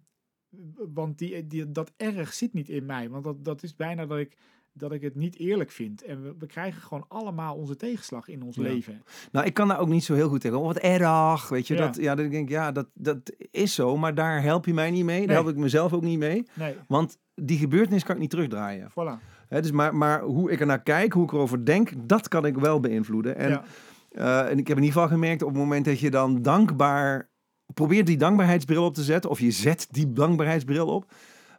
want 0.95 1.19
die, 1.19 1.47
die, 1.47 1.71
dat 1.73 1.93
erg 1.97 2.33
zit 2.33 2.53
niet 2.53 2.69
in 2.69 2.87
mij. 2.87 3.09
Want 3.09 3.25
dat, 3.25 3.45
dat 3.45 3.63
is 3.63 3.77
bijna 3.77 4.07
dat 4.07 4.19
ik, 4.19 4.37
dat 4.73 4.93
ik 4.93 5.03
het 5.03 5.15
niet 5.15 5.39
eerlijk 5.39 5.71
vind. 5.71 6.03
En 6.05 6.23
we, 6.23 6.35
we 6.39 6.47
krijgen 6.47 6.83
gewoon 6.83 7.05
allemaal 7.09 7.55
onze 7.57 7.77
tegenslag 7.77 8.29
in 8.29 8.43
ons 8.43 8.57
Ja. 8.57 8.63
leven. 8.63 9.03
Nou, 9.33 9.47
ik 9.47 9.55
kan 9.55 9.69
daar 9.69 9.79
ook 9.81 9.89
niet 9.89 10.05
zo 10.05 10.15
heel 10.15 10.29
goed 10.29 10.41
tegen. 10.41 10.59
Oh, 10.59 10.67
wat 10.67 10.77
erg, 10.79 11.49
weet 11.49 11.67
je. 11.67 11.75
Ja. 11.75 11.81
Dat, 11.87 11.97
ja, 11.97 12.15
denk 12.15 12.33
ik, 12.33 12.49
ja, 12.49 12.73
dat, 12.73 12.87
dat 12.95 13.33
is 13.51 13.75
zo. 13.75 13.97
Maar 13.97 14.15
daar 14.15 14.43
help 14.43 14.67
je 14.67 14.75
mij 14.75 14.91
niet 14.91 15.05
mee. 15.05 15.19
Daar 15.19 15.27
Nee. 15.27 15.37
help 15.37 15.49
ik 15.49 15.57
mezelf 15.57 15.93
ook 15.93 16.03
niet 16.03 16.19
mee. 16.19 16.47
Nee, 16.55 16.75
Want 16.89 17.19
die 17.35 17.59
gebeurtenis 17.59 18.05
kan 18.05 18.15
ik 18.15 18.21
niet 18.21 18.31
terugdraaien. 18.31 18.91
voilà. 18.91 19.33
Hè, 19.49 19.61
dus 19.63 19.71
maar, 19.71 19.97
maar 19.97 20.23
hoe 20.23 20.51
ik 20.51 20.61
er 20.61 20.67
naar 20.67 20.83
kijk, 20.83 21.13
hoe 21.13 21.25
ik 21.25 21.33
erover 21.33 21.65
denk, 21.65 21.91
dat 22.09 22.29
kan 22.29 22.47
ik 22.47 22.57
wel 22.59 22.81
beïnvloeden. 22.81 23.37
En, 23.37 23.49
ja. 23.51 23.65
eh, 24.11 24.51
en 24.51 24.59
ik 24.59 24.69
heb 24.69 24.77
in 24.77 24.83
ieder 24.83 25.01
geval 25.01 25.09
gemerkt 25.17 25.43
op 25.43 25.49
het 25.49 25.59
moment 25.59 25.85
dat 25.85 26.01
je 26.01 26.11
dan 26.11 26.43
dankbaar 26.43 27.29
probeert 27.75 28.07
die 28.07 28.17
dankbaarheidsbril 28.17 28.85
op 28.85 28.95
te 28.95 29.03
zetten, 29.03 29.31
of 29.31 29.41
je 29.41 29.51
zet 29.51 29.87
die 29.91 30.13
dankbaarheidsbril 30.13 30.87
op, 30.87 31.13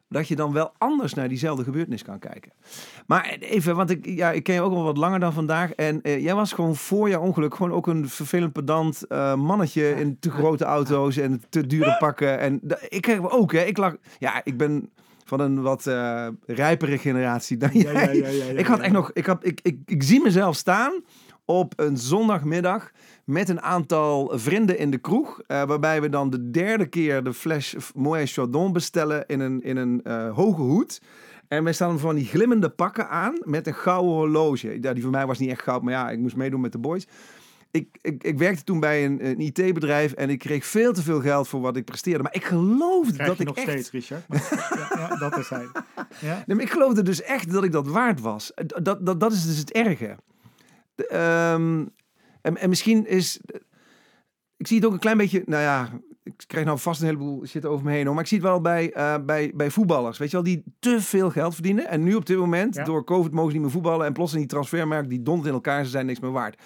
dat 0.10 0.28
je 0.28 0.36
dan 0.36 0.54
wel 0.54 0.72
anders 0.78 1.14
naar 1.14 1.28
diezelfde 1.28 1.64
gebeurtenis 1.64 2.04
kan 2.04 2.20
kijken. 2.20 2.52
Maar 3.08 3.38
even, 3.40 3.76
want 3.76 3.90
ik, 3.90 4.06
ja, 4.06 4.32
ik 4.32 4.44
ken 4.44 4.54
je 4.54 4.62
ook 4.62 4.74
al 4.74 4.84
wat 4.84 4.98
langer 4.98 5.20
dan 5.20 5.34
vandaag. 5.34 5.72
En 5.72 6.02
eh, 6.02 6.24
jij 6.24 6.36
was 6.36 6.54
gewoon 6.54 6.76
voor 6.76 7.10
jouw 7.10 7.22
ongeluk 7.22 7.56
gewoon 7.56 7.72
ook 7.72 7.88
een 7.88 8.10
vervelend 8.10 8.54
pedant 8.54 9.08
eh, 9.08 9.36
mannetje 9.36 9.96
in 9.96 10.20
te 10.20 10.32
grote 10.32 10.64
auto's 10.64 11.18
en 11.18 11.42
te 11.50 11.68
dure 11.68 11.98
pakken. 11.98 12.40
En 12.40 12.62
ik 12.90 13.06
heb 13.06 13.24
ook, 13.24 13.52
hè. 13.52 13.64
Ik 13.64 13.78
lag, 13.78 13.96
ja, 14.20 14.42
ik 14.44 14.58
ben 14.58 14.90
van 15.24 15.40
een 15.40 15.62
wat 15.62 15.88
eh 15.88 16.28
rijpere 16.46 16.98
generatie 16.98 17.58
dan 17.58 17.70
jij. 17.74 17.94
ja, 17.94 18.12
ja, 18.12 18.28
ja, 18.28 18.60
Ik 18.60 18.66
had 18.66 18.80
echt 18.80 18.94
nog, 18.94 19.12
ik, 19.14 19.26
had, 19.26 19.46
ik, 19.46 19.60
ik, 19.64 19.78
ik 19.86 20.04
zie 20.04 20.22
mezelf 20.22 20.56
staan 20.56 21.04
op 21.46 21.74
een 21.76 21.98
zondagmiddag 21.98 22.92
met 23.26 23.50
een 23.50 23.62
aantal 23.62 24.32
vrienden 24.34 24.78
in 24.78 24.92
de 24.92 24.98
kroeg. 24.98 25.42
eh, 25.48 25.64
waarbij 25.64 26.02
we 26.02 26.10
dan 26.10 26.30
de 26.30 26.50
derde 26.52 26.86
keer 26.86 27.24
de 27.24 27.34
fles 27.34 27.76
Moët 27.96 28.32
Chardon 28.32 28.74
bestellen 28.74 29.26
in 29.26 29.40
een, 29.40 29.62
in 29.62 29.78
een 29.78 30.04
eh, 30.04 30.36
hoge 30.36 30.62
hoed. 30.62 31.02
En 31.48 31.64
wij 31.64 31.74
staan 31.74 32.00
van 32.00 32.16
die 32.16 32.26
glimmende 32.26 32.70
pakken 32.70 33.10
aan 33.10 33.38
met 33.44 33.68
een 33.68 33.74
gouden 33.74 34.14
horloge. 34.14 34.78
Ja, 34.82 34.94
die 34.94 35.04
voor 35.04 35.12
mij 35.12 35.26
was 35.26 35.40
niet 35.40 35.50
echt 35.50 35.62
goud, 35.62 35.82
maar 35.82 35.94
ja, 35.94 36.10
ik 36.10 36.20
moest 36.20 36.36
meedoen 36.36 36.62
met 36.62 36.72
de 36.72 36.78
boys. 36.78 37.08
Ik, 37.72 37.98
ik, 38.02 38.24
ik 38.24 38.38
werkte 38.38 38.64
toen 38.64 38.80
bij 38.80 39.06
een, 39.06 39.26
een 39.26 39.40
IT-bedrijf 39.40 40.12
en 40.14 40.30
ik 40.30 40.40
kreeg 40.40 40.66
veel 40.66 40.94
te 40.94 41.02
veel 41.02 41.22
geld 41.22 41.48
voor 41.48 41.62
wat 41.62 41.78
ik 41.78 41.86
presteerde. 41.86 42.24
Maar 42.24 42.36
ik 42.36 42.44
geloofde 42.44 43.24
dat 43.24 43.40
ik 43.40 43.48
nog 43.48 43.56
echt... 43.56 43.70
steeds, 43.70 43.92
Richard. 43.92 44.28
Maar, 44.28 44.68
ja, 44.76 45.08
ja, 45.10 45.16
dat 45.16 45.38
is 45.38 45.50
hij. 45.50 45.68
Ja? 46.22 46.44
Nee, 46.46 46.56
maar 46.56 46.66
ik 46.66 46.72
geloofde 46.72 47.04
dus 47.04 47.22
echt 47.22 47.52
dat 47.52 47.64
ik 47.64 47.72
dat 47.72 47.88
waard 47.88 48.22
was. 48.22 48.52
Dat, 48.82 49.06
dat, 49.06 49.20
dat 49.20 49.32
is 49.32 49.46
dus 49.46 49.58
het 49.58 49.72
erge. 49.72 50.16
Ehm, 50.96 51.86
en, 52.42 52.58
en 52.58 52.70
misschien 52.70 53.08
is... 53.08 53.40
Ik 54.58 54.68
zie 54.68 54.78
het 54.78 54.86
ook 54.86 54.94
een 54.94 55.00
klein 55.00 55.18
beetje... 55.18 55.44
Nou 55.46 55.62
ja, 55.62 55.90
ik 56.24 56.44
krijg 56.48 56.66
nou 56.66 56.80
vast 56.80 57.02
een 57.02 57.08
heleboel 57.08 57.46
shit 57.46 57.66
over 57.66 57.86
me 57.86 57.92
heen. 57.92 58.06
Hoor, 58.06 58.14
maar 58.14 58.24
ik 58.24 58.30
zie 58.30 58.38
het 58.38 58.48
wel 58.48 58.62
bij, 58.62 58.94
eh, 58.94 59.16
bij, 59.26 59.52
bij 59.56 59.70
voetballers. 59.72 60.18
Weet 60.18 60.30
je 60.32 60.36
wel, 60.36 60.46
die 60.46 60.64
te 60.80 61.02
veel 61.02 61.30
geld 61.30 61.54
verdienen. 61.54 61.88
En 61.88 62.04
nu 62.04 62.16
op 62.16 62.26
dit 62.26 62.38
moment, 62.38 62.76
Ja. 62.76 62.84
door 62.84 63.04
COVID, 63.04 63.32
mogen 63.32 63.48
ze 63.48 63.54
niet 63.54 63.66
meer 63.66 63.72
voetballen. 63.74 64.06
En 64.06 64.14
plotseling 64.14 64.48
die 64.48 64.56
transfermarkt, 64.58 65.10
die 65.10 65.22
dondert 65.22 65.48
in 65.48 65.54
elkaar. 65.54 65.84
Ze 65.84 65.90
zijn 65.90 66.06
niks 66.06 66.20
meer 66.20 66.32
waard. 66.32 66.62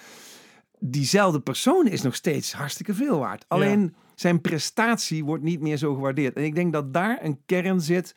Diezelfde 0.78 1.40
persoon 1.40 1.86
is 1.86 2.02
nog 2.02 2.14
steeds 2.14 2.52
hartstikke 2.52 2.94
veel 2.94 3.18
waard. 3.18 3.44
Alleen 3.48 3.94
zijn 4.14 4.40
prestatie 4.40 5.24
wordt 5.24 5.42
niet 5.42 5.60
meer 5.60 5.76
zo 5.76 5.94
gewaardeerd. 5.94 6.36
En 6.36 6.44
ik 6.44 6.54
denk 6.54 6.72
dat 6.72 6.92
daar 6.92 7.18
een 7.22 7.40
kern 7.46 7.80
zit, 7.80 8.14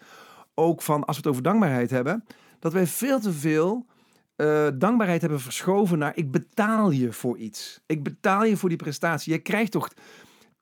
ook 0.53 0.81
van 0.81 1.05
als 1.05 1.15
we 1.15 1.21
het 1.21 1.31
over 1.31 1.43
dankbaarheid 1.43 1.89
hebben, 1.89 2.23
dat 2.59 2.73
wij 2.73 2.87
veel 2.87 3.19
te 3.19 3.33
veel 3.33 3.85
eh, 4.35 4.67
dankbaarheid 4.73 5.21
hebben 5.21 5.39
verschoven 5.41 5.97
naar 5.97 6.11
ik 6.15 6.31
betaal 6.31 6.91
je 6.91 7.11
voor 7.11 7.37
iets. 7.37 7.79
Ik 7.85 8.03
betaal 8.03 8.43
je 8.45 8.57
voor 8.57 8.69
die 8.69 8.77
prestatie. 8.77 9.33
Je 9.33 9.39
krijgt 9.39 9.71
toch 9.71 9.89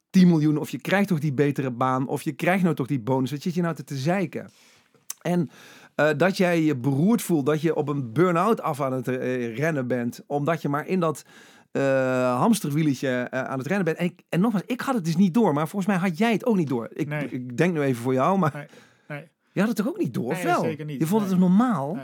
10 0.09 0.27
miljoen 0.27 0.57
of 0.57 0.69
je 0.69 0.81
krijgt 0.81 1.07
toch 1.07 1.19
die 1.19 1.33
betere 1.33 1.71
baan 1.71 2.07
of 2.07 2.21
je 2.21 2.31
krijgt 2.31 2.63
nou 2.63 2.75
toch 2.75 2.87
die 2.87 2.99
bonus. 2.99 3.31
Wat 3.31 3.41
zit 3.41 3.53
je 3.53 3.61
nou 3.61 3.75
te, 3.75 3.83
te 3.83 3.97
zeiken? 3.97 4.49
En 5.21 5.49
eh, 5.95 6.09
dat 6.17 6.37
jij 6.37 6.61
je 6.61 6.75
beroerd 6.75 7.21
voelt, 7.21 7.45
dat 7.45 7.61
je 7.61 7.75
op 7.75 7.87
een 7.87 8.13
burn-out 8.13 8.61
af 8.61 8.81
aan 8.81 8.93
het 8.93 9.07
eh, 9.07 9.55
rennen 9.57 9.87
bent, 9.87 10.23
omdat 10.27 10.61
je 10.61 10.69
maar 10.69 10.87
in 10.87 10.99
dat 10.99 11.23
eh 11.71 12.39
hamsterwieletje 12.39 13.31
aan 13.31 13.57
het 13.57 13.67
rennen 13.67 13.85
bent. 13.85 13.97
En, 13.97 14.05
ik, 14.05 14.21
en 14.29 14.39
nogmaals, 14.39 14.65
ik 14.67 14.81
had 14.81 14.95
het 14.95 15.05
dus 15.05 15.15
niet 15.15 15.33
door, 15.33 15.53
maar 15.53 15.67
volgens 15.67 15.91
mij 15.91 16.09
had 16.09 16.17
jij 16.17 16.31
het 16.31 16.45
ook 16.45 16.55
niet 16.55 16.67
door. 16.67 16.89
Ik, 16.93 17.07
Nee. 17.07 17.29
ik 17.29 17.57
denk 17.57 17.73
nu 17.73 17.81
even 17.81 18.01
voor 18.01 18.13
jou, 18.13 18.37
maar 18.37 18.51
Nee, 18.53 18.65
nee. 19.07 19.27
je 19.51 19.59
had 19.59 19.69
het 19.69 19.77
toch 19.77 19.87
ook 19.87 19.97
niet 19.97 20.13
door, 20.13 20.31
of 20.31 20.43
wel? 20.43 20.61
zeker 20.61 20.85
niet. 20.85 20.99
Je 20.99 21.07
vond 21.07 21.29
het 21.29 21.39
normaal? 21.39 21.97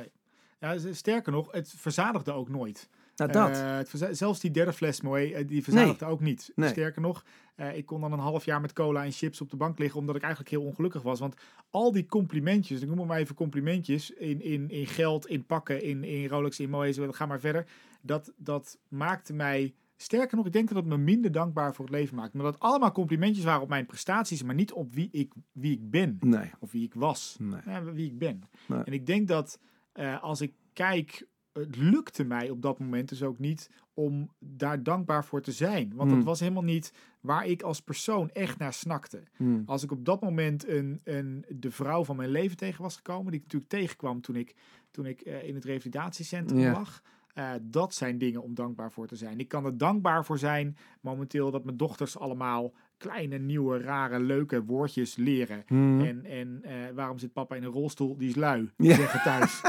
Ja, 0.59 0.93
sterker 0.93 1.31
nog, 1.31 1.51
het 1.51 1.73
verzadigde 1.77 2.31
ook 2.31 2.49
nooit. 2.49 2.89
Nou, 3.15 3.31
dat. 3.31 3.57
Het 3.91 4.17
zelfs 4.17 4.39
die 4.39 4.51
derde 4.51 4.73
fles 4.73 5.01
Moët, 5.01 5.31
eh, 5.31 5.47
die 5.47 5.63
verzadigde 5.63 6.05
ook 6.05 6.19
niet. 6.19 6.51
Nee. 6.55 6.69
Sterker 6.69 7.01
nog, 7.01 7.25
eh, 7.55 7.77
ik 7.77 7.85
kon 7.85 8.01
dan 8.01 8.11
een 8.11 8.19
half 8.19 8.45
jaar 8.45 8.61
met 8.61 8.73
cola 8.73 9.03
en 9.03 9.11
chips 9.11 9.41
op 9.41 9.49
de 9.49 9.57
bank 9.57 9.79
liggen, 9.79 9.99
omdat 9.99 10.15
ik 10.15 10.21
eigenlijk 10.21 10.51
heel 10.51 10.63
ongelukkig 10.63 11.01
was. 11.01 11.19
Want 11.19 11.35
al 11.69 11.91
die 11.91 12.05
complimentjes, 12.05 12.81
ik 12.81 12.95
noem 12.95 13.07
maar 13.07 13.19
even 13.19 13.35
complimentjes, 13.35 14.11
in, 14.11 14.41
in, 14.41 14.69
in 14.69 14.87
geld, 14.87 15.27
in 15.27 15.45
pakken, 15.45 15.83
in, 15.83 16.03
in 16.03 16.27
Rolex, 16.27 16.59
in 16.59 16.69
Moët, 16.69 17.15
ga 17.15 17.25
maar 17.25 17.39
verder. 17.39 17.65
Dat, 18.01 18.33
dat 18.37 18.77
maakte 18.87 19.33
mij, 19.33 19.73
sterker 19.95 20.37
nog, 20.37 20.45
ik 20.45 20.53
denk 20.53 20.67
dat 20.67 20.77
het 20.77 20.85
me 20.85 20.97
minder 20.97 21.31
dankbaar 21.31 21.73
voor 21.73 21.85
het 21.85 21.93
leven 21.93 22.15
maakt. 22.15 22.33
Maar 22.33 22.43
dat 22.43 22.59
allemaal 22.59 22.91
complimentjes 22.91 23.45
waren 23.45 23.61
op 23.61 23.69
mijn 23.69 23.85
prestaties, 23.85 24.43
maar 24.43 24.55
niet 24.55 24.71
op 24.71 24.93
wie 24.93 25.09
ik, 25.11 25.33
wie 25.51 25.71
ik 25.71 25.89
ben. 25.89 26.17
nee. 26.19 26.51
Of 26.59 26.71
wie 26.71 26.83
ik 26.83 26.93
was. 26.93 27.35
Nee. 27.39 27.61
Ja, 27.65 27.83
wie 27.83 28.05
ik 28.05 28.17
ben. 28.17 28.43
Nee. 28.67 28.83
En 28.83 28.93
ik 28.93 29.05
denk 29.05 29.27
dat 29.27 29.59
eh, 29.97 30.23
als 30.23 30.41
ik 30.41 30.53
kijk, 30.73 31.27
het 31.53 31.75
lukte 31.75 32.23
mij 32.23 32.49
op 32.49 32.61
dat 32.61 32.79
moment 32.79 33.09
dus 33.09 33.23
ook 33.23 33.39
niet 33.39 33.69
om 33.93 34.31
daar 34.39 34.83
dankbaar 34.83 35.25
voor 35.25 35.41
te 35.41 35.51
zijn. 35.51 35.93
Want 35.95 36.09
Hmm. 36.09 36.17
dat 36.19 36.27
was 36.27 36.39
helemaal 36.39 36.63
niet 36.63 36.93
waar 37.21 37.45
ik 37.45 37.61
als 37.61 37.81
persoon 37.81 38.29
echt 38.29 38.57
naar 38.57 38.73
snakte. 38.73 39.23
Hm. 39.35 39.61
Als 39.65 39.83
ik 39.83 39.91
op 39.91 40.05
dat 40.05 40.21
moment 40.21 40.67
een, 40.67 40.99
een, 41.03 41.45
de 41.49 41.71
vrouw 41.71 42.03
van 42.03 42.15
mijn 42.15 42.29
leven 42.29 42.57
tegen 42.57 42.81
was 42.83 42.95
gekomen, 42.95 43.25
die 43.31 43.35
ik 43.39 43.41
natuurlijk 43.41 43.71
tegenkwam 43.71 44.21
toen 44.21 44.35
ik, 44.35 44.55
toen 44.91 45.05
ik 45.05 45.21
eh, 45.21 45.47
in 45.47 45.55
het 45.55 45.65
revalidatiecentrum 45.65 46.59
lag. 46.71 47.01
eh, 47.33 47.51
dat 47.61 47.93
zijn 47.93 48.17
dingen 48.17 48.43
om 48.43 48.53
dankbaar 48.53 48.91
voor 48.91 49.07
te 49.07 49.15
zijn. 49.15 49.39
Ik 49.39 49.47
kan 49.47 49.65
er 49.65 49.77
dankbaar 49.77 50.25
voor 50.25 50.37
zijn 50.37 50.77
momenteel 51.01 51.51
dat 51.51 51.63
mijn 51.63 51.77
dochters 51.77 52.17
allemaal 52.17 52.73
kleine, 52.97 53.37
nieuwe, 53.37 53.77
rare, 53.77 54.19
leuke 54.19 54.63
woordjes 54.63 55.15
leren. 55.15 55.63
Mhm. 55.67 56.01
En, 56.01 56.25
en 56.25 56.59
eh, 56.63 56.73
waarom 56.95 57.17
zit 57.17 57.33
papa 57.33 57.55
in 57.55 57.63
een 57.63 57.71
rolstoel? 57.71 58.17
Die 58.17 58.29
is 58.29 58.35
lui, 58.35 58.71
Ja. 58.77 58.95
zeggen 58.95 59.21
thuis. 59.23 59.61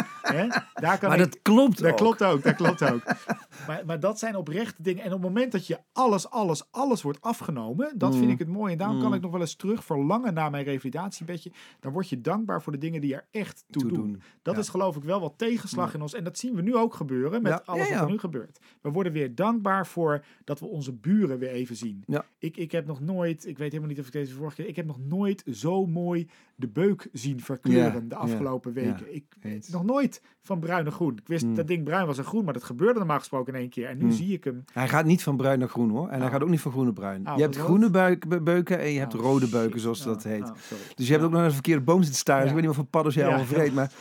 Daar 0.75 0.99
kan 0.99 1.09
maar 1.09 1.19
ik, 1.19 1.25
dat 1.25 1.43
klopt 1.43 1.79
dat 1.83 1.91
ook. 1.91 1.97
klopt 1.97 2.23
ook, 2.25 2.43
dat 2.43 2.55
klopt 2.55 2.83
ook. 2.93 3.03
maar, 3.67 3.83
maar 3.87 4.01
dat 4.01 4.19
zijn 4.19 4.37
oprechte 4.37 4.83
dingen. 4.83 5.03
En 5.05 5.13
op 5.13 5.23
het 5.23 5.29
moment 5.33 5.53
dat 5.53 5.67
je 5.67 5.79
alles, 5.93 6.31
alles, 6.31 6.63
alles 6.71 7.03
wordt 7.03 7.21
afgenomen, 7.21 7.93
dat 7.99 8.13
Mm. 8.13 8.19
vind 8.19 8.31
ik 8.31 8.39
het 8.39 8.49
mooi. 8.49 8.73
En 8.73 8.79
daarom 8.79 8.99
kan 8.99 9.09
Mm. 9.09 9.15
ik 9.15 9.21
nog 9.21 9.31
wel 9.31 9.41
eens 9.41 9.57
terug 9.57 9.85
verlangen 9.85 10.35
naar 10.35 10.51
mijn 10.51 10.65
revalidatiebedje. 10.65 11.53
Dan 11.81 11.93
word 11.93 12.09
je 12.09 12.21
dankbaar 12.21 12.63
voor 12.63 12.73
de 12.73 12.79
dingen 12.79 13.01
die 13.01 13.15
er 13.15 13.27
echt 13.31 13.65
toe 13.71 13.83
Toe 13.83 13.91
doen. 13.93 14.07
doen. 14.13 14.23
Dat 14.43 14.55
Ja. 14.55 14.61
is 14.61 14.69
geloof 14.69 14.97
ik 14.97 15.03
wel 15.03 15.21
wat 15.21 15.35
tegenslag 15.37 15.95
in 15.95 16.03
ons. 16.03 16.15
En 16.15 16.25
dat 16.25 16.39
zien 16.39 16.55
we 16.55 16.63
nu 16.63 16.77
ook 16.77 16.95
gebeuren 16.95 17.43
met 17.43 17.53
Ja, 17.53 17.63
alles 17.65 17.91
wat 17.91 18.01
er 18.01 18.11
nu 18.11 18.19
gebeurt. 18.19 18.59
We 18.83 18.91
worden 18.91 19.13
weer 19.13 19.35
dankbaar 19.35 19.87
voor 19.87 20.25
dat 20.45 20.61
we 20.61 20.67
onze 20.67 20.93
buren 20.93 21.39
weer 21.39 21.51
even 21.51 21.77
zien. 21.77 22.05
Ik, 22.39 22.57
ik 22.57 22.73
heb 22.73 22.87
nog 22.87 23.01
nooit, 23.01 23.17
ik 23.27 23.59
weet 23.59 23.59
helemaal 23.59 23.89
niet 23.89 23.99
of 24.01 24.07
ik 24.07 24.13
deze 24.13 24.35
vorige 24.35 24.57
keer, 24.57 24.67
ik 24.69 24.77
heb 24.77 24.87
nog 24.87 24.99
nooit 25.09 25.43
zo 25.53 25.87
mooi 25.87 26.29
de 26.55 26.69
beuk 26.69 27.09
zien 27.13 27.41
verkleuren 27.41 27.93
Ja, 27.93 28.01
de 28.01 28.07
ja, 28.09 28.17
afgelopen 28.17 28.73
weken. 28.73 29.15
ik 29.15 29.25
eens. 29.43 29.69
nog 29.69 29.85
nooit 29.85 30.23
van 30.43 30.59
bruin 30.61 30.85
naar 30.85 30.93
groen. 30.93 31.13
Ik 31.17 31.27
wist 31.29 31.43
Hmm. 31.45 31.55
dat 31.55 31.67
ding 31.67 31.85
bruin 31.85 32.07
was 32.07 32.19
en 32.19 32.25
groen, 32.25 32.45
maar 32.45 32.53
dat 32.53 32.65
gebeurde 32.65 32.99
normaal 32.99 33.19
gesproken 33.19 33.55
in 33.55 33.61
één 33.61 33.69
keer. 33.69 33.87
En 33.89 33.97
nu 33.97 34.03
Hmm. 34.03 34.13
zie 34.13 34.33
ik 34.33 34.45
hem. 34.45 34.65
Hij 34.73 34.89
gaat 34.89 35.05
niet 35.05 35.23
van 35.23 35.37
bruin 35.37 35.59
naar 35.59 35.69
groen 35.69 35.91
hoor. 35.91 36.09
En 36.09 36.17
hij 36.17 36.27
Oh. 36.27 36.33
gaat 36.33 36.43
ook 36.43 36.49
niet 36.49 36.61
van 36.61 36.73
groen 36.73 36.85
naar 36.85 36.93
bruin. 36.93 37.29
Oh, 37.29 37.37
je 37.37 37.43
hebt 37.43 37.57
groene 37.57 37.91
buik, 37.91 38.29
be- 38.29 38.41
beuken 38.41 38.79
en 38.79 38.91
je 38.93 38.99
hebt 38.99 39.15
Oh, 39.15 39.21
rode 39.21 39.49
beuken, 39.49 39.81
zoals 39.81 40.05
dat 40.05 40.23
heet. 40.23 40.53
Dus 40.95 41.07
je 41.07 41.13
hebt 41.13 41.25
ook 41.25 41.31
nog 41.31 41.43
een 41.43 41.53
verkeerde 41.53 41.83
boom 41.83 42.01
zitten 42.03 42.21
staan. 42.21 42.39
Ik 42.41 42.47
weet 42.47 42.55
niet 42.57 42.67
wat 42.67 42.75
voor 42.75 42.85
paddo's 42.85 43.15
jij 43.15 43.27
allemaal 43.27 43.45
vreet. 43.47 43.75
Maar 43.75 43.93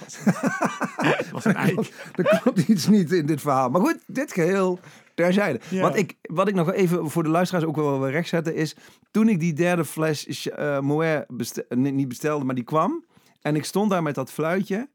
was 1.31 1.45
een 1.45 1.55
eik. 1.55 1.79
er 2.15 2.39
klopt 2.41 2.67
iets 2.67 2.87
niet 2.87 3.11
in 3.11 3.25
dit 3.25 3.41
verhaal. 3.41 3.69
Maar 3.69 3.81
goed, 3.81 3.97
dit 4.07 4.33
geheel 4.33 4.79
terzijde. 5.17 5.59
Ja. 5.69 5.81
Wat, 5.81 5.95
ik, 5.95 6.15
wat 6.21 6.47
ik 6.47 6.55
nog 6.55 6.73
even 6.73 7.09
voor 7.09 7.23
de 7.23 7.29
luisteraars 7.29 7.65
ook 7.65 7.75
wel 7.75 7.99
wil 7.99 8.09
rechtzetten 8.09 8.55
is... 8.55 8.75
Toen 9.11 9.29
ik 9.29 9.39
die 9.39 9.53
derde 9.53 9.85
fles 9.85 10.47
uh, 10.47 10.79
Moet 10.79 11.25
bestel, 11.27 11.63
nee, 11.69 11.91
niet 11.91 12.07
bestelde, 12.07 12.45
maar 12.45 12.55
die 12.55 12.63
kwam... 12.63 13.05
En 13.41 13.55
ik 13.55 13.65
stond 13.65 13.89
daar 13.89 14.03
met 14.03 14.15
dat 14.15 14.31
fluitje. 14.31 14.89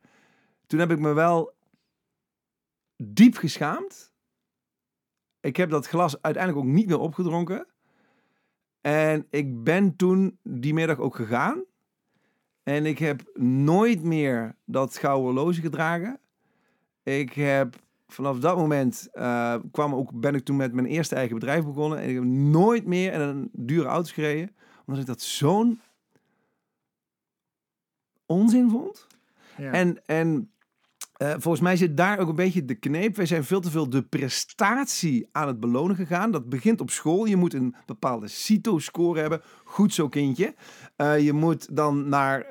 Toen 0.66 0.78
heb 0.78 0.90
ik 0.90 0.98
me 0.98 1.12
wel 1.12 1.54
diep 2.96 3.36
geschaamd. 3.36 4.12
Ik 5.40 5.56
heb 5.56 5.70
dat 5.70 5.86
glas 5.86 6.22
uiteindelijk 6.22 6.66
ook 6.66 6.72
niet 6.72 6.86
meer 6.86 6.98
opgedronken. 6.98 7.66
En 8.80 9.26
ik 9.30 9.64
ben 9.64 9.96
toen 9.96 10.38
die 10.42 10.74
middag 10.74 10.98
ook 10.98 11.14
gegaan. 11.14 11.64
En 12.62 12.86
ik 12.86 12.98
heb 12.98 13.30
nooit 13.34 14.02
meer 14.02 14.56
dat 14.64 14.96
gouden 14.96 15.24
horloge 15.24 15.60
gedragen. 15.60 16.20
Ik 17.02 17.32
heb 17.32 17.76
vanaf 18.12 18.38
dat 18.38 18.56
moment 18.56 19.08
uh, 19.14 19.54
kwam 19.70 19.94
ook, 19.94 20.20
ben 20.20 20.34
ik 20.34 20.44
toen 20.44 20.56
met 20.56 20.72
mijn 20.72 20.86
eerste 20.86 21.14
eigen 21.14 21.34
bedrijf 21.34 21.64
begonnen. 21.64 21.98
En 21.98 22.08
ik 22.08 22.14
heb 22.14 22.24
nooit 22.24 22.86
meer 22.86 23.12
in 23.12 23.20
een 23.20 23.50
dure 23.52 23.88
auto 23.88 24.10
gereden. 24.12 24.54
Omdat 24.86 25.02
ik 25.02 25.08
dat 25.08 25.20
zo'n 25.20 25.80
onzin 28.26 28.70
vond. 28.70 29.06
Ja. 29.56 29.72
En, 29.72 30.06
en 30.06 30.51
uh, 31.22 31.30
volgens 31.38 31.60
mij 31.60 31.76
zit 31.76 31.96
daar 31.96 32.18
ook 32.18 32.28
een 32.28 32.34
beetje 32.34 32.64
de 32.64 32.74
kneep. 32.74 33.16
Wij 33.16 33.26
zijn 33.26 33.44
veel 33.44 33.60
te 33.60 33.70
veel 33.70 33.90
de 33.90 34.02
prestatie 34.02 35.28
aan 35.32 35.46
het 35.46 35.60
belonen 35.60 35.96
gegaan. 35.96 36.30
Dat 36.30 36.48
begint 36.48 36.80
op 36.80 36.90
school. 36.90 37.24
Je 37.24 37.36
moet 37.36 37.54
een 37.54 37.74
bepaalde 37.86 38.28
CITO-score 38.28 39.20
hebben. 39.20 39.42
Goed 39.64 39.94
zo, 39.94 40.08
kindje. 40.08 40.54
Uh, 40.96 41.20
je 41.20 41.32
moet 41.32 41.76
dan 41.76 42.08
naar 42.08 42.46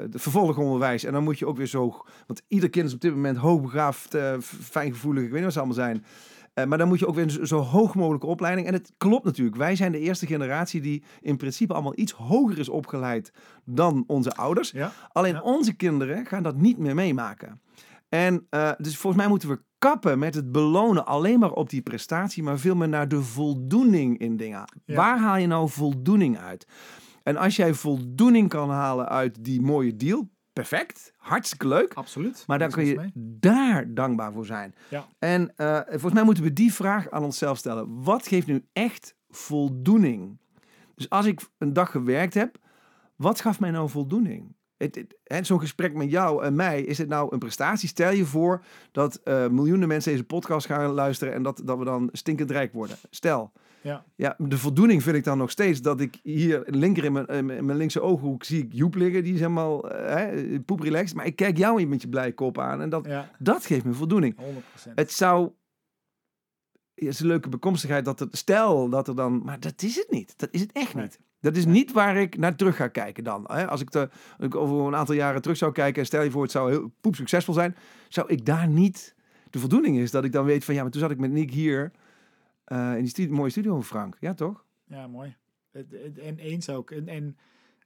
het 0.00 0.20
vervolgonderwijs. 0.20 1.04
En 1.04 1.12
dan 1.12 1.24
moet 1.24 1.38
je 1.38 1.46
ook 1.46 1.56
weer 1.56 1.66
zo... 1.66 2.04
Want 2.26 2.42
ieder 2.48 2.70
kind 2.70 2.86
is 2.86 2.94
op 2.94 3.00
dit 3.00 3.14
moment 3.14 3.36
hoogbegaafd, 3.36 4.16
fijngevoelig. 4.40 5.22
Ik 5.22 5.30
weet 5.30 5.34
niet 5.34 5.44
wat 5.44 5.52
ze 5.52 5.58
allemaal 5.58 5.76
zijn. 5.76 6.04
Uh, 6.54 6.64
maar 6.64 6.78
dan 6.78 6.88
moet 6.88 6.98
je 6.98 7.06
ook 7.06 7.14
weer 7.14 7.38
een 7.40 7.46
zo 7.46 7.58
hoog 7.58 7.94
mogelijke 7.94 8.26
opleiding. 8.26 8.66
En 8.66 8.72
het 8.72 8.92
klopt 8.98 9.24
natuurlijk. 9.24 9.56
Wij 9.56 9.76
zijn 9.76 9.92
de 9.92 9.98
eerste 9.98 10.26
generatie 10.26 10.80
die 10.80 11.02
in 11.20 11.36
principe 11.36 11.72
allemaal 11.72 11.98
iets 11.98 12.12
hoger 12.12 12.58
is 12.58 12.68
opgeleid 12.68 13.32
dan 13.64 14.04
onze 14.06 14.34
ouders. 14.34 14.70
Ja. 14.70 14.92
Alleen 15.12 15.34
Ja. 15.34 15.40
onze 15.42 15.72
kinderen 15.76 16.26
gaan 16.26 16.42
dat 16.42 16.56
niet 16.56 16.78
meer 16.78 16.94
meemaken. 16.94 17.60
En 18.08 18.46
uh, 18.50 18.70
dus 18.78 18.96
volgens 18.96 19.22
mij 19.22 19.30
moeten 19.30 19.48
we 19.48 19.62
kappen 19.78 20.18
met 20.18 20.34
het 20.34 20.52
belonen 20.52 21.06
alleen 21.06 21.38
maar 21.38 21.52
op 21.52 21.70
die 21.70 21.82
prestatie, 21.82 22.42
maar 22.42 22.58
veel 22.58 22.74
meer 22.74 22.88
naar 22.88 23.08
de 23.08 23.22
voldoening 23.22 24.18
in 24.18 24.36
dingen. 24.36 24.64
Ja. 24.84 24.94
Waar 24.96 25.18
haal 25.18 25.36
je 25.36 25.46
nou 25.46 25.68
voldoening 25.68 26.38
uit? 26.38 26.66
En 27.22 27.36
als 27.36 27.56
jij 27.56 27.74
voldoening 27.74 28.48
kan 28.48 28.70
halen 28.70 29.08
uit 29.08 29.44
die 29.44 29.60
mooie 29.60 29.96
deal, 29.96 30.28
perfect, 30.54 31.12
hartstikke 31.16 31.68
leuk. 31.68 31.94
Absoluut. 31.94 32.44
Maar 32.46 32.58
dan 32.58 32.68
Daar 32.68 32.78
kun 32.78 32.86
je 32.86 32.96
mee. 32.96 33.10
daar 33.14 33.94
dankbaar 33.94 34.32
voor 34.32 34.46
zijn. 34.46 34.74
Ja. 34.88 35.06
En 35.18 35.52
uh, 35.56 35.80
volgens 35.86 36.12
mij 36.12 36.22
moeten 36.22 36.44
we 36.44 36.52
die 36.52 36.72
vraag 36.72 37.10
aan 37.10 37.24
onszelf 37.24 37.58
stellen. 37.58 38.02
Wat 38.02 38.26
geeft 38.26 38.46
nu 38.46 38.64
echt 38.72 39.14
voldoening? 39.30 40.38
Dus 40.94 41.10
als 41.10 41.26
ik 41.26 41.40
een 41.58 41.72
dag 41.72 41.90
gewerkt 41.90 42.34
heb, 42.34 42.58
wat 43.16 43.40
gaf 43.40 43.60
mij 43.60 43.70
nou 43.70 43.88
voldoening? 43.88 44.56
Zo'n 45.40 45.60
gesprek 45.60 45.94
met 45.94 46.10
jou 46.10 46.44
en 46.44 46.54
mij, 46.54 46.82
is 46.82 46.98
het 46.98 47.08
nou 47.08 47.32
een 47.32 47.38
prestatie? 47.38 47.88
Stel 47.88 48.12
je 48.12 48.24
voor 48.24 48.64
dat 48.92 49.20
uh, 49.24 49.48
miljoenen 49.48 49.88
mensen 49.88 50.10
deze 50.12 50.24
podcast 50.24 50.66
gaan 50.66 50.90
luisteren 50.90 51.34
en 51.34 51.42
dat, 51.42 51.62
dat 51.64 51.78
we 51.78 51.84
dan 51.84 52.08
stinkend 52.12 52.50
rijk 52.50 52.72
worden. 52.72 52.96
Stel. 53.10 53.52
Ja. 53.84 54.04
ja, 54.16 54.34
de 54.38 54.58
voldoening 54.58 55.02
vind 55.02 55.16
ik 55.16 55.24
dan 55.24 55.38
nog 55.38 55.50
steeds 55.50 55.82
dat 55.82 56.00
ik 56.00 56.18
hier 56.22 56.62
linker 56.66 57.04
in 57.04 57.12
mijn, 57.12 57.26
in 57.26 57.64
mijn 57.64 57.76
linkse 57.76 58.00
ooghoek 58.00 58.44
zie 58.44 58.64
ik 58.64 58.72
Joep 58.72 58.94
liggen. 58.94 59.24
Die 59.24 59.32
is 59.32 59.38
helemaal 59.40 59.92
uh, 59.92 60.58
poeprelaxed. 60.64 61.16
Maar 61.16 61.26
ik 61.26 61.36
kijk 61.36 61.56
jou 61.56 61.86
met 61.86 62.02
je 62.02 62.08
blij 62.08 62.32
kop 62.32 62.58
aan 62.58 62.80
en 62.80 62.88
dat, 62.88 63.06
Ja. 63.06 63.30
dat 63.38 63.66
geeft 63.66 63.84
me 63.84 63.92
voldoening. 63.92 64.36
100%. 64.40 64.94
Het 64.94 65.12
zou... 65.12 65.50
Het 66.94 67.08
is 67.08 67.20
een 67.20 67.26
leuke 67.26 67.48
bekomstigheid 67.48 68.04
dat 68.04 68.18
het... 68.18 68.36
Stel 68.36 68.88
dat 68.88 69.08
er 69.08 69.16
dan... 69.16 69.42
Maar 69.44 69.60
dat 69.60 69.82
is 69.82 69.96
het 69.96 70.10
niet. 70.10 70.38
Dat 70.38 70.48
is 70.52 70.60
het 70.60 70.72
echt 70.72 70.94
niet. 70.94 71.18
Dat 71.40 71.56
is 71.56 71.66
niet 71.66 71.92
waar 71.92 72.16
ik 72.16 72.36
naar 72.36 72.56
terug 72.56 72.76
ga 72.76 72.88
kijken 72.88 73.24
dan. 73.24 73.44
Hè? 73.52 73.68
Als 73.68 73.80
ik, 73.80 74.08
ik 74.38 74.54
over 74.54 74.86
een 74.86 74.96
aantal 74.96 75.14
jaren 75.14 75.42
terug 75.42 75.56
zou 75.56 75.72
kijken... 75.72 76.00
en 76.00 76.06
stel 76.06 76.22
je 76.22 76.30
voor 76.30 76.42
het 76.42 76.50
zou 76.50 76.70
heel 76.70 76.92
poep 77.00 77.14
succesvol 77.14 77.54
zijn... 77.54 77.76
zou 78.08 78.28
ik 78.28 78.44
daar 78.44 78.68
niet... 78.68 79.14
De 79.50 79.58
voldoening 79.58 79.98
is 79.98 80.10
dat 80.10 80.24
ik 80.24 80.32
dan 80.32 80.44
weet 80.44 80.64
van... 80.64 80.74
ja, 80.74 80.82
maar 80.82 80.90
toen 80.90 81.00
zat 81.00 81.10
ik 81.10 81.18
met 81.18 81.30
Nick 81.30 81.50
hier... 81.50 81.92
Uh, 82.68 82.96
in 82.96 83.04
die 83.04 83.30
mooie 83.30 83.50
studio, 83.50 83.82
Frank. 83.82 84.16
Ja, 84.20 84.34
toch? 84.34 84.64
Ja, 84.84 85.06
mooi. 85.06 85.36
En 86.16 86.38
eens 86.38 86.68
ook. 86.68 86.90
En, 86.90 87.08
en 87.08 87.36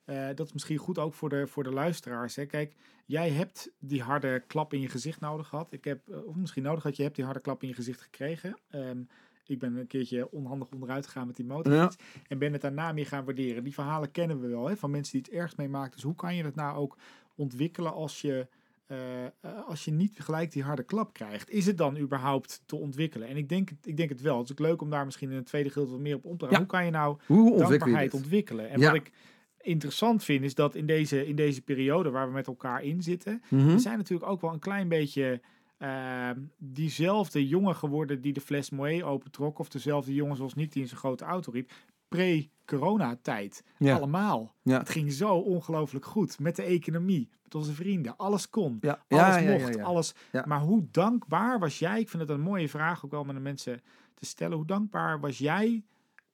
eh, 0.08 0.26
dat 0.34 0.46
is 0.46 0.52
misschien 0.52 0.76
goed 0.76 0.98
ook 0.98 1.14
voor 1.14 1.28
de, 1.28 1.46
voor 1.46 1.62
de 1.62 1.72
luisteraars. 1.72 2.36
Hè. 2.36 2.46
Kijk, 2.46 2.74
jij 3.06 3.30
hebt 3.30 3.70
die 3.78 4.02
harde 4.02 4.42
klap 4.46 4.72
in 4.72 4.80
je 4.80 4.88
gezicht 4.88 5.20
nodig 5.20 5.48
gehad. 5.48 5.72
Ik 5.72 5.84
heb, 5.84 6.08
eh, 6.08 6.26
of 6.26 6.34
misschien 6.34 6.62
nodig 6.62 6.82
had 6.82 6.96
je 6.96 7.02
hebt 7.02 7.14
die 7.14 7.24
harde 7.24 7.40
klap 7.40 7.62
in 7.62 7.68
je 7.68 7.74
gezicht 7.74 8.00
gekregen. 8.00 8.58
Ehm, 8.70 9.02
ik 9.46 9.58
ben 9.58 9.76
een 9.76 9.86
keertje 9.86 10.30
onhandig 10.30 10.70
onderuit 10.70 11.06
gegaan 11.06 11.26
met 11.26 11.36
die 11.36 11.44
motor. 11.44 11.96
En 12.28 12.38
ben 12.38 12.52
het 12.52 12.60
daarna 12.60 12.92
meer 12.92 13.06
gaan 13.06 13.24
waarderen. 13.24 13.64
Die 13.64 13.74
verhalen 13.74 14.10
kennen 14.10 14.40
we 14.40 14.46
wel, 14.46 14.68
hè, 14.68 14.76
van 14.76 14.90
mensen 14.90 15.12
die 15.12 15.22
het 15.30 15.40
ergst 15.40 15.56
meemaken. 15.56 15.92
Dus 15.92 16.02
hoe 16.02 16.14
kan 16.14 16.34
je 16.36 16.44
het 16.44 16.54
nou 16.54 16.76
ook 16.76 16.96
ontwikkelen 17.34 17.92
als 17.92 18.20
je, 18.20 18.48
eh, 18.88 19.24
eh, 19.24 19.30
als 19.66 19.84
je 19.84 19.90
niet 19.90 20.14
gelijk 20.18 20.52
die 20.52 20.62
harde 20.62 20.82
klap 20.82 21.12
krijgt? 21.12 21.50
Is 21.50 21.66
het 21.66 21.78
dan 21.78 21.98
überhaupt 21.98 22.62
te 22.66 22.76
ontwikkelen? 22.76 23.28
En 23.28 23.36
ik 23.36 23.48
denk, 23.48 23.68
het- 23.68 23.86
ik 23.86 23.96
denk 23.96 24.08
het 24.08 24.20
wel. 24.20 24.36
Het 24.38 24.44
is 24.44 24.52
ook 24.52 24.58
leuk 24.58 24.80
om 24.82 24.90
daar 24.90 25.04
misschien 25.04 25.30
in 25.30 25.36
het 25.36 25.46
tweede 25.46 25.68
gedeelte 25.68 25.90
wat 25.92 26.00
meer 26.00 26.16
op 26.16 26.24
om 26.24 26.36
te 26.38 26.44
gaan. 26.44 26.52
Ja. 26.52 26.58
Hoe 26.58 26.66
kan 26.68 26.84
je 26.84 26.90
nou 26.90 27.18
Hoe 27.26 27.52
je 27.52 27.58
dankbaarheid 27.58 28.14
ontwikkelen? 28.14 28.70
En 28.70 28.80
Ja. 28.80 28.86
wat 28.86 28.94
ik 28.94 29.12
interessant 29.60 30.24
vind, 30.24 30.44
is 30.44 30.54
dat 30.54 30.74
in 30.74 30.86
deze, 30.86 31.26
in 31.26 31.36
deze 31.36 31.62
periode 31.62 32.10
waar 32.10 32.26
we 32.26 32.32
met 32.32 32.46
elkaar 32.46 32.82
in 32.82 33.02
zitten, 33.02 33.42
Mhm. 33.50 33.66
we 33.66 33.78
zijn 33.78 33.96
natuurlijk 33.98 34.30
ook 34.30 34.40
wel 34.40 34.52
een 34.52 34.58
klein 34.58 34.88
beetje 34.88 35.40
eh, 35.78 36.30
diezelfde 36.56 37.48
jongen 37.48 37.74
geworden 37.74 38.20
die 38.20 38.32
de 38.32 38.40
fles 38.40 38.70
Moët 38.70 39.02
opentrok, 39.02 39.58
of 39.58 39.68
dezelfde 39.68 40.14
jongen 40.14 40.36
zoals 40.36 40.54
Nick 40.54 40.72
die 40.72 40.82
in 40.82 40.88
zijn 40.88 41.00
grote 41.00 41.24
auto 41.24 41.52
riep, 41.52 41.70
pre-corona-tijd. 42.08 43.64
Ja. 43.78 43.96
Allemaal. 43.96 44.54
Ja. 44.62 44.78
Het 44.78 44.88
ging 44.88 45.12
zo 45.12 45.34
ongelooflijk 45.34 46.04
goed 46.04 46.38
met 46.38 46.56
de 46.56 46.62
economie, 46.62 47.28
met 47.42 47.54
onze 47.54 47.72
vrienden. 47.72 48.16
Alles 48.16 48.50
kon. 48.50 48.78
Ja. 48.80 49.04
Alles 49.08 49.42
mocht, 49.42 49.78
alles. 49.78 50.14
Maar 50.44 50.60
hoe 50.60 50.86
dankbaar 50.90 51.58
was 51.58 51.78
jij? 51.78 52.00
Ik 52.00 52.08
vind 52.08 52.22
het 52.22 52.30
een 52.30 52.40
mooie 52.40 52.68
vraag 52.68 53.04
ook 53.04 53.10
wel 53.10 53.24
met 53.24 53.34
de 53.34 53.40
mensen 53.40 53.80
te 54.14 54.26
stellen. 54.26 54.56
Hoe 54.56 54.66
dankbaar 54.66 55.20
was 55.20 55.38
jij 55.38 55.84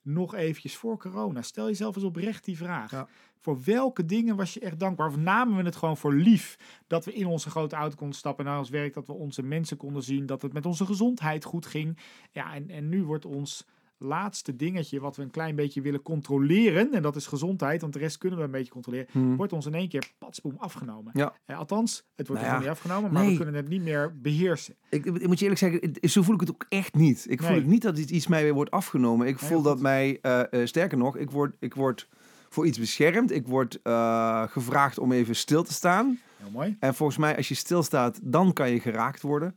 nog 0.03 0.35
eventjes 0.35 0.77
voor 0.77 0.99
corona? 0.99 1.43
Stel 1.43 1.67
jezelf 1.67 1.95
eens 1.97 2.05
oprecht 2.05 2.45
die 2.45 2.57
vraag. 2.57 2.91
Ja. 2.91 3.09
Voor 3.39 3.63
welke 3.65 4.05
dingen 4.05 4.37
was 4.37 4.55
je 4.55 4.61
echt 4.61 4.79
dankbaar? 4.79 5.09
Of 5.09 5.17
namen 5.17 5.57
we 5.57 5.63
het 5.63 5.77
gewoon 5.77 5.97
voor 5.97 6.15
lief 6.15 6.59
dat 6.87 7.05
we 7.05 7.13
in 7.13 7.27
onze 7.27 7.51
grote 7.51 7.77
auto 7.77 7.97
konden 7.97 8.17
stappen 8.17 8.45
naar 8.45 8.59
ons 8.59 8.71
werk, 8.71 8.95
dat 8.95 9.07
we 9.07 9.13
onze 9.13 9.43
mensen 9.43 9.77
konden 9.77 10.03
zien, 10.03 10.27
dat 10.27 10.43
het 10.43 10.53
met 10.53 10.67
onze 10.67 10.87
gezondheid 10.87 11.45
goed 11.45 11.67
ging? 11.67 11.99
Ja, 12.31 12.55
en, 12.55 12.71
en 12.71 12.89
nu 12.89 13.05
wordt 13.05 13.25
ons 13.25 13.67
laatste 14.05 14.57
dingetje 14.57 15.01
wat 15.01 15.17
we 15.17 15.23
een 15.23 15.31
klein 15.31 15.57
beetje 15.57 15.81
willen 15.81 16.03
controleren, 16.03 16.93
en 16.93 17.03
dat 17.03 17.17
is 17.17 17.27
gezondheid, 17.27 17.81
want 17.81 17.93
de 17.93 17.99
rest 17.99 18.19
kunnen 18.19 18.39
we 18.39 18.45
een 18.45 18.51
beetje 18.51 18.73
controleren, 18.73 19.07
Mhm. 19.13 19.37
wordt 19.37 19.53
ons 19.53 19.67
in 19.67 19.75
één 19.75 19.89
keer 19.89 20.11
patsboom 20.19 20.55
afgenomen. 20.59 21.13
Ja. 21.15 21.33
Eh, 21.45 21.59
althans, 21.59 22.05
het 22.15 22.27
wordt 22.27 22.43
Nou 22.43 22.55
ja, 22.55 22.61
niet 22.61 22.69
afgenomen, 22.69 23.13
maar 23.13 23.27
we 23.27 23.37
kunnen 23.37 23.55
het 23.55 23.69
niet 23.69 23.83
meer 23.83 24.19
beheersen. 24.21 24.75
Ik, 24.91 25.05
ik 25.05 25.27
moet 25.27 25.39
je 25.39 25.45
eerlijk 25.51 25.61
zeggen, 25.61 26.11
zo 26.11 26.23
voel 26.23 26.35
ik 26.35 26.41
het 26.41 26.51
ook 26.51 26.67
echt 26.69 26.95
niet. 26.95 27.27
Ik 27.29 27.43
voel 27.43 27.61
niet 27.61 27.83
dat 27.83 27.99
iets 27.99 28.13
iets 28.13 28.27
mij 28.27 28.43
weer 28.43 28.55
wordt 28.55 28.71
afgenomen. 28.71 29.27
Ik 29.27 29.41
Nee, 29.41 29.51
voel 29.51 29.63
dat 29.63 29.81
mij, 29.81 30.19
eh, 30.23 30.41
eh, 30.41 30.67
sterker 30.67 30.99
nog, 30.99 31.17
ik 31.17 31.31
word, 31.31 31.57
ik 31.59 31.75
word 31.75 32.09
voor 32.49 32.67
iets 32.67 32.79
beschermd. 32.79 33.31
Ik 33.33 33.47
word 33.47 33.79
gevraagd 34.51 34.99
om 34.99 35.13
even 35.13 35.37
stil 35.37 35.63
te 35.63 35.73
staan. 35.73 36.19
Heel 36.37 36.51
mooi. 36.51 36.77
En 36.81 36.95
volgens 36.95 37.19
mij, 37.19 37.37
als 37.37 37.49
je 37.49 37.55
stilstaat, 37.55 38.19
dan 38.23 38.53
kan 38.53 38.71
je 38.71 38.81
geraakt 38.81 39.21
worden. 39.23 39.55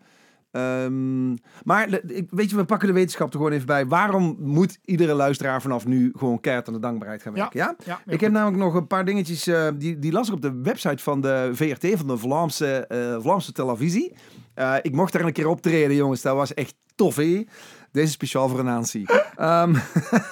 Ehm, 0.57 1.29
maar 1.63 1.89
weet 2.29 2.49
je, 2.49 2.55
we 2.55 2.65
pakken 2.65 2.87
de 2.87 2.93
wetenschap 2.93 3.27
er 3.27 3.37
gewoon 3.37 3.51
even 3.51 3.65
bij. 3.65 3.87
Waarom 3.87 4.37
moet 4.39 4.79
iedere 4.85 5.13
luisteraar 5.13 5.61
vanaf 5.61 5.85
nu 5.85 6.11
gewoon 6.17 6.39
keihard 6.39 6.67
aan 6.67 6.73
de 6.73 6.79
dankbaarheid 6.79 7.21
gaan 7.21 7.33
werken? 7.33 7.59
Ja? 7.59 7.75
Ja, 7.85 8.01
Ik 8.05 8.19
heb 8.19 8.31
namelijk 8.31 8.63
nog 8.63 8.73
een 8.73 8.87
paar 8.87 9.05
dingetjes, 9.05 9.47
eh, 9.47 9.67
die, 9.75 9.99
die 9.99 10.11
las 10.11 10.27
ik 10.27 10.33
op 10.33 10.41
de 10.41 10.61
website 10.63 11.03
van 11.03 11.21
de 11.21 11.49
VRT, 11.53 11.97
van 11.97 12.07
de 12.07 12.17
Vlaamse, 12.17 12.87
eh, 12.87 13.17
Vlaamse 13.19 13.51
televisie. 13.51 14.13
Eh, 14.53 14.75
ik 14.81 14.91
mocht 14.91 15.13
daar 15.13 15.25
een 15.25 15.33
keer 15.33 15.47
optreden, 15.47 15.95
jongens. 15.95 16.21
Dat 16.21 16.35
was 16.35 16.53
echt 16.53 16.75
tof, 16.95 17.15
hè? 17.15 17.43
Deze 17.91 18.07
is 18.07 18.11
speciaal 18.11 18.49
voor 18.49 18.63
Nancy. 18.63 19.05
Ehm 19.35 19.75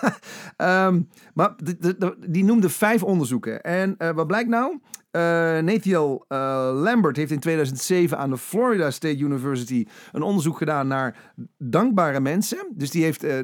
ehm, 0.57 1.01
maar 1.33 1.55
die 2.27 2.43
noemde 2.43 2.69
vijf 2.69 3.03
onderzoeken. 3.03 3.61
En 3.61 3.95
wat 4.15 4.27
blijkt 4.27 4.49
nou? 4.49 4.79
Eh, 6.27 6.71
Lambert 6.73 7.17
heeft 7.17 7.31
in 7.31 7.39
2007 7.39 8.17
aan 8.17 8.29
de 8.29 8.37
Florida 8.37 8.91
State 8.91 9.17
University 9.17 9.85
een 10.11 10.21
onderzoek 10.21 10.57
gedaan 10.57 10.87
naar 10.87 11.33
dankbare 11.57 12.19
mensen. 12.19 12.67
Dus 12.73 12.91
die 12.91 13.03
heeft 13.03 13.23
eh, 13.23 13.39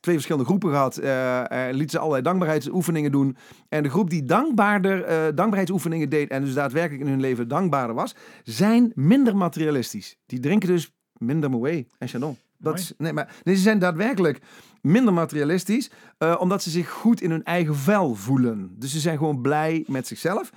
twee 0.00 0.14
verschillende 0.14 0.46
groepen 0.46 0.70
gehad. 0.70 0.96
eh 0.96 1.68
eh, 1.68 1.74
liet 1.74 1.90
ze 1.90 1.98
allerlei 1.98 2.22
dankbaarheidsoefeningen 2.22 3.12
doen. 3.12 3.36
En 3.68 3.82
de 3.82 3.90
groep 3.90 4.10
die 4.10 4.24
dankbaarder 4.24 4.98
dankbaarheidsoefeningen 5.34 6.08
deed 6.08 6.30
en 6.30 6.44
dus 6.44 6.54
daadwerkelijk 6.54 7.02
in 7.02 7.10
hun 7.10 7.20
leven 7.20 7.48
dankbaarder 7.48 7.94
was, 7.94 8.14
zijn 8.42 8.92
minder 8.94 9.36
materialistisch. 9.36 10.16
Die 10.26 10.40
drinken 10.40 10.68
dus 10.68 10.94
minder 11.12 11.50
Moët 11.50 11.86
en 11.98 12.08
Chardonnay. 12.08 12.43
Dat 12.64 12.78
is, 12.78 12.92
nee, 12.98 13.12
maar 13.12 13.34
nee, 13.44 13.54
ze 13.54 13.62
zijn 13.62 13.78
daadwerkelijk 13.78 14.40
minder 14.82 15.12
materialistisch, 15.12 15.90
eh, 16.18 16.36
omdat 16.38 16.62
ze 16.62 16.70
zich 16.70 16.90
goed 16.90 17.20
in 17.20 17.30
hun 17.30 17.44
eigen 17.44 17.76
vel 17.76 18.14
voelen. 18.14 18.74
Dus 18.78 18.90
ze 18.92 19.00
zijn 19.00 19.18
gewoon 19.18 19.40
blij 19.42 19.84
met 19.88 20.06
zichzelf 20.06 20.50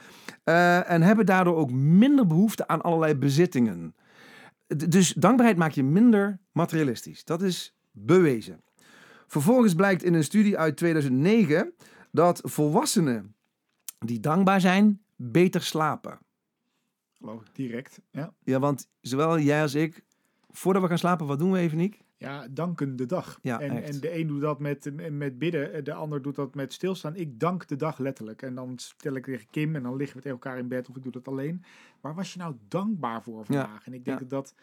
eh, 0.44 0.90
en 0.92 1.02
hebben 1.02 1.26
daardoor 1.26 1.56
ook 1.56 1.72
minder 1.72 2.28
behoefte 2.28 2.68
aan 2.68 2.82
allerlei 2.82 3.16
bezittingen. 3.16 3.96
D- 4.78 4.92
dus 4.92 5.14
dankbaarheid 5.14 5.58
maakt 5.58 5.76
je 5.76 5.84
minder 5.84 6.40
materialistisch. 6.52 7.24
Dat 7.24 7.42
is 7.42 7.76
bewezen. 7.92 8.62
Vervolgens 9.28 9.74
blijkt 9.76 10.04
in 10.04 10.14
een 10.14 10.24
studie 10.24 10.58
uit 10.58 10.78
2009 10.78 11.74
dat 12.12 12.40
volwassenen 12.44 13.36
die 14.00 14.20
dankbaar 14.20 14.62
zijn, 14.62 15.02
beter 15.16 15.62
slapen. 15.62 16.20
Geloof 17.18 17.42
ik, 17.42 17.48
direct. 17.54 18.00
Ja. 18.12 18.34
Ja, 18.44 18.60
want 18.60 18.88
zowel 19.02 19.40
jij 19.40 19.62
als 19.62 19.76
ik, 19.76 20.04
voordat 20.58 20.82
we 20.82 20.88
gaan 20.88 20.98
slapen, 20.98 21.26
wat 21.28 21.40
doen 21.40 21.52
we 21.52 21.60
even, 21.60 21.78
Niek? 21.78 22.02
Ja, 22.18 22.48
danken 22.50 22.96
de 22.96 23.06
dag. 23.06 23.40
Ja, 23.42 23.60
en, 23.60 23.72
echt. 23.72 23.94
en 23.94 24.00
de 24.00 24.20
een 24.20 24.28
doet 24.28 24.42
dat 24.42 24.60
met, 24.60 24.92
met 25.12 25.38
bidden, 25.40 25.84
de 25.84 25.94
ander 25.94 26.22
doet 26.22 26.36
dat 26.36 26.56
met 26.56 26.74
stilstaan. 26.74 27.16
Ik 27.16 27.40
dank 27.40 27.68
de 27.68 27.76
dag 27.76 27.98
letterlijk. 27.98 28.42
En 28.42 28.56
dan 28.56 28.74
stel 28.78 29.14
ik 29.16 29.26
tegen 29.26 29.48
Kim 29.50 29.76
en 29.76 29.84
dan 29.84 29.96
liggen 29.96 30.16
we 30.18 30.24
tegen 30.24 30.38
elkaar 30.38 30.58
in 30.58 30.68
bed 30.68 30.90
of 30.90 30.96
ik 30.96 31.04
doe 31.04 31.12
dat 31.12 31.28
alleen. 31.28 31.64
Waar 32.02 32.16
was 32.16 32.34
je 32.34 32.40
nou 32.40 32.56
dankbaar 32.68 33.24
voor 33.24 33.46
vandaag? 33.46 33.86
En 33.86 33.94
ik 33.94 34.06
denk 34.06 34.20
Ja. 34.20 34.26
dat 34.26 34.30
dat, 34.30 34.56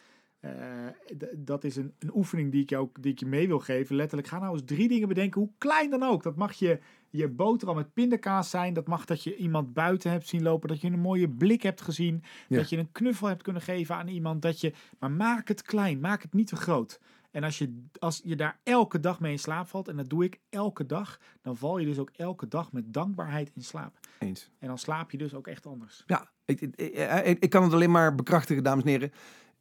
eh, 0.44 1.28
dat 1.36 1.64
is 1.64 1.76
een, 1.76 1.92
een 1.98 2.14
oefening 2.14 2.52
die 2.52 2.62
ik, 2.62 2.70
je 2.70 2.76
ook, 2.76 3.02
die 3.02 3.12
ik 3.12 3.18
je 3.18 3.26
mee 3.26 3.46
wil 3.46 3.58
geven. 3.58 3.96
Letterlijk, 3.96 4.28
ga 4.28 4.38
nou 4.38 4.52
eens 4.52 4.62
drie 4.64 4.88
dingen 4.88 5.08
bedenken, 5.08 5.40
hoe 5.40 5.50
klein 5.58 5.90
dan 5.90 6.02
ook. 6.02 6.22
Dat 6.22 6.36
mag 6.36 6.52
je, 6.52 6.78
je 7.10 7.28
boterham 7.28 7.76
met 7.76 7.92
pindakaas 7.92 8.50
zijn. 8.50 8.74
Dat 8.74 8.86
mag 8.86 9.04
dat 9.04 9.22
je 9.22 9.36
iemand 9.36 9.72
buiten 9.72 10.10
hebt 10.10 10.28
zien 10.28 10.42
lopen. 10.42 10.68
Dat 10.68 10.80
je 10.80 10.86
een 10.86 11.00
mooie 11.00 11.28
blik 11.28 11.62
hebt 11.62 11.80
gezien. 11.80 12.22
Ja. 12.48 12.56
Dat 12.56 12.68
je 12.68 12.78
een 12.78 12.92
knuffel 12.92 13.26
hebt 13.26 13.42
kunnen 13.42 13.62
geven 13.62 13.94
aan 13.94 14.08
iemand. 14.08 14.42
Dat 14.42 14.60
je, 14.60 14.72
maar 14.98 15.10
maak 15.10 15.48
het 15.48 15.62
klein, 15.62 16.00
maak 16.00 16.22
het 16.22 16.32
niet 16.32 16.46
te 16.46 16.56
groot. 16.56 17.00
En 17.30 17.44
als 17.44 17.58
je, 17.58 17.82
als 17.98 18.20
je 18.24 18.36
daar 18.36 18.58
elke 18.62 19.00
dag 19.00 19.20
mee 19.20 19.32
in 19.32 19.38
slaap 19.38 19.68
valt, 19.68 19.88
en 19.88 19.96
dat 19.96 20.08
doe 20.08 20.24
ik 20.24 20.40
elke 20.50 20.86
dag, 20.86 21.20
dan 21.42 21.56
val 21.56 21.78
je 21.78 21.86
dus 21.86 21.98
ook 21.98 22.10
elke 22.16 22.48
dag 22.48 22.72
met 22.72 22.92
dankbaarheid 22.92 23.50
in 23.54 23.62
slaap. 23.62 23.98
Eens. 24.18 24.50
En 24.58 24.68
dan 24.68 24.78
slaap 24.78 25.10
je 25.10 25.18
dus 25.18 25.34
ook 25.34 25.46
echt 25.46 25.66
anders. 25.66 26.02
Ja, 26.06 26.30
ik, 26.44 26.60
ik, 26.60 26.76
ik, 27.24 27.38
ik 27.38 27.50
kan 27.50 27.62
het 27.62 27.72
alleen 27.72 27.90
maar 27.90 28.14
bekrachtigen, 28.14 28.62
dames 28.62 28.84
en 28.84 28.90
heren. 28.90 29.12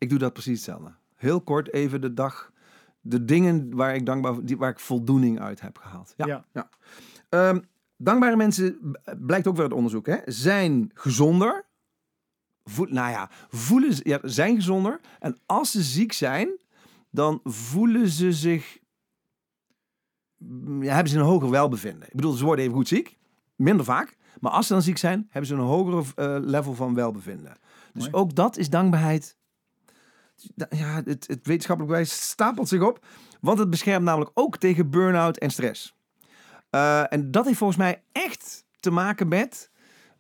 Ik 0.03 0.09
doe 0.09 0.19
dat 0.19 0.33
precies 0.33 0.53
hetzelfde. 0.65 0.93
Heel 1.15 1.41
kort 1.41 1.73
even 1.73 2.01
de 2.01 2.13
dag, 2.13 2.51
de 3.01 3.25
dingen 3.25 3.75
waar 3.75 3.95
ik 3.95 4.05
dankbaar, 4.05 4.45
die, 4.45 4.57
waar 4.57 4.69
ik 4.69 4.79
voldoening 4.79 5.39
uit 5.39 5.61
heb 5.61 5.77
gehaald. 5.77 6.13
Ja. 6.17 6.45
Ja. 6.53 6.69
Ehm, 7.29 7.59
dankbare 7.97 8.35
mensen, 8.35 8.97
blijkt 9.19 9.47
ook 9.47 9.53
weer 9.55 9.63
uit 9.63 9.73
onderzoek, 9.73 10.05
hè, 10.05 10.17
zijn 10.25 10.91
gezonder. 10.93 11.65
Voel, 12.63 12.85
nou 12.89 13.11
ja, 13.11 13.29
voelen, 13.49 13.93
ze- 13.93 14.09
ja, 14.09 14.19
zijn 14.21 14.55
gezonder. 14.55 14.99
En 15.19 15.37
als 15.45 15.71
ze 15.71 15.81
ziek 15.83 16.13
zijn, 16.13 16.49
dan 17.09 17.39
voelen 17.43 18.07
ze 18.07 18.31
zich, 18.33 18.79
mm, 20.37 20.83
ja, 20.83 20.93
hebben 20.93 21.11
ze 21.11 21.17
een 21.19 21.25
hoger 21.25 21.49
welbevinden. 21.49 22.07
Ik 22.07 22.15
bedoel, 22.15 22.31
ze 22.31 22.45
worden 22.45 22.63
even 22.65 22.77
goed 22.77 22.87
ziek, 22.87 23.17
minder 23.55 23.85
vaak. 23.85 24.17
Maar 24.39 24.51
als 24.51 24.67
ze 24.67 24.73
dan 24.73 24.81
ziek 24.81 24.97
zijn, 24.97 25.25
hebben 25.29 25.45
ze 25.49 25.53
een 25.55 25.59
hogere 25.61 26.03
eh, 26.15 26.37
level 26.45 26.73
van 26.73 26.93
welbevinden. 26.93 27.57
Dus 27.93 28.09
Mooi. 28.09 28.23
ook 28.23 28.35
dat 28.35 28.57
is 28.57 28.69
dankbaarheid. 28.69 29.37
Ja, 30.69 31.01
het, 31.06 31.39
wetenschappelijk 31.43 31.88
bewijs 31.88 32.29
stapelt 32.29 32.67
zich 32.67 32.82
op. 32.82 33.06
Want 33.41 33.60
het 33.60 33.69
beschermt 33.69 34.06
namelijk 34.06 34.32
ook 34.34 34.58
tegen 34.58 34.89
burn-out 34.89 35.38
en 35.38 35.49
stress. 35.49 35.95
Eh, 36.69 37.13
en 37.13 37.32
dat 37.32 37.45
heeft 37.45 37.58
volgens 37.58 37.79
mij 37.79 38.03
echt 38.12 38.65
te 38.79 38.91
maken 38.91 39.27
met. 39.27 39.71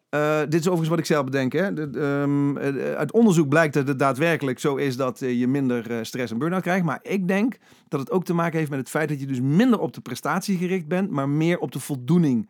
eh, 0.09 0.39
dit 0.39 0.53
is 0.53 0.59
overigens 0.59 0.89
wat 0.89 0.99
ik 0.99 1.05
zelf 1.05 1.25
bedenk. 1.25 1.53
Hè. 1.53 1.89
Ehm, 1.91 2.57
eh, 2.57 2.93
uit 2.95 3.11
onderzoek 3.11 3.49
blijkt 3.49 3.73
dat 3.73 3.87
het 3.87 3.99
daadwerkelijk 3.99 4.59
zo 4.59 4.75
is 4.75 4.97
dat 4.97 5.19
je 5.19 5.47
minder 5.47 6.05
stress 6.05 6.31
en 6.31 6.37
burn-out 6.37 6.61
krijgt. 6.61 6.85
Maar 6.85 6.99
ik 7.01 7.27
denk 7.27 7.57
dat 7.87 7.99
het 7.99 8.11
ook 8.11 8.25
te 8.25 8.33
maken 8.33 8.57
heeft 8.57 8.69
met 8.69 8.79
het 8.79 8.89
feit 8.89 9.09
dat 9.09 9.19
je 9.19 9.25
dus 9.25 9.41
minder 9.41 9.79
op 9.79 9.93
de 9.93 10.01
prestatie 10.01 10.57
gericht 10.57 10.87
bent, 10.87 11.09
maar 11.09 11.29
meer 11.29 11.59
op 11.59 11.71
de 11.71 11.79
voldoening 11.79 12.49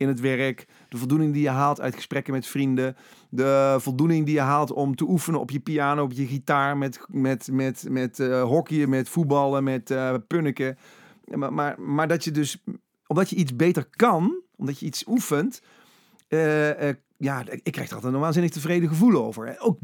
in 0.00 0.08
het 0.08 0.20
werk. 0.20 0.66
De 0.88 0.96
voldoening 0.96 1.32
die 1.32 1.42
je 1.42 1.48
haalt 1.48 1.80
uit 1.80 1.94
gesprekken 1.94 2.32
met 2.32 2.46
vrienden. 2.46 2.96
De 3.28 3.76
voldoening 3.78 4.24
die 4.26 4.34
je 4.34 4.40
haalt 4.40 4.72
om 4.72 4.96
te 4.96 5.04
oefenen 5.08 5.40
op 5.40 5.50
je 5.50 5.60
piano, 5.60 6.02
op 6.02 6.12
je 6.12 6.26
gitaar, 6.26 6.76
met, 6.76 7.00
met, 7.08 7.48
met, 7.52 7.86
met 7.88 8.18
eh, 8.20 8.42
hockeyen, 8.42 8.88
met 8.88 9.08
voetballen, 9.08 9.64
met 9.64 9.90
eh 9.90 10.14
punniken. 10.26 10.78
Maar, 11.24 11.52
maar, 11.52 11.80
maar 11.80 12.08
dat 12.08 12.24
je 12.24 12.30
dus, 12.30 12.64
omdat 13.06 13.30
je 13.30 13.36
iets 13.36 13.56
beter 13.56 13.84
kan, 13.90 14.42
omdat 14.56 14.78
je 14.78 14.86
iets 14.86 15.06
oefent, 15.06 15.62
eh, 16.28 16.88
ja, 17.16 17.44
ik 17.62 17.72
krijg 17.72 17.88
er 17.88 17.94
altijd 17.94 18.14
een 18.14 18.20
waanzinnig 18.20 18.50
tevreden 18.52 18.88
gevoel 18.88 19.24
over. 19.24 19.46
hè. 19.46 19.62
Ook 19.62 19.78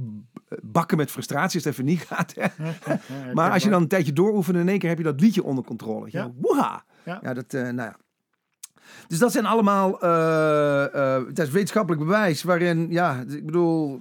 bakken 0.62 0.96
met 0.96 1.10
frustratie 1.10 1.54
als 1.54 1.64
het 1.64 1.72
even 1.72 1.84
niet 1.84 2.00
gaat. 2.00 2.34
Hè. 2.34 2.46
Maar 3.34 3.50
als 3.52 3.62
je 3.62 3.70
dan 3.70 3.82
een 3.82 3.88
tijdje 3.88 4.12
dooroefent, 4.12 4.56
in 4.56 4.68
één 4.68 4.78
keer 4.78 4.88
heb 4.88 4.98
je 4.98 5.04
dat 5.04 5.20
liedje 5.20 5.44
onder 5.44 5.64
controle. 5.64 6.08
Ja. 6.10 6.32
Ja. 6.54 6.84
Ja. 7.04 7.18
Ja, 7.22 7.34
dat, 7.34 7.52
nou 7.52 7.76
ja. 7.76 7.96
Dus 9.08 9.18
dat 9.18 9.32
zijn 9.32 9.46
allemaal, 9.46 9.98
het 11.26 11.38
is 11.38 11.50
wetenschappelijk 11.50 12.02
bewijs 12.04 12.42
waarin, 12.42 12.86
ja, 12.90 13.24
ik 13.28 13.46
bedoel, 13.46 14.00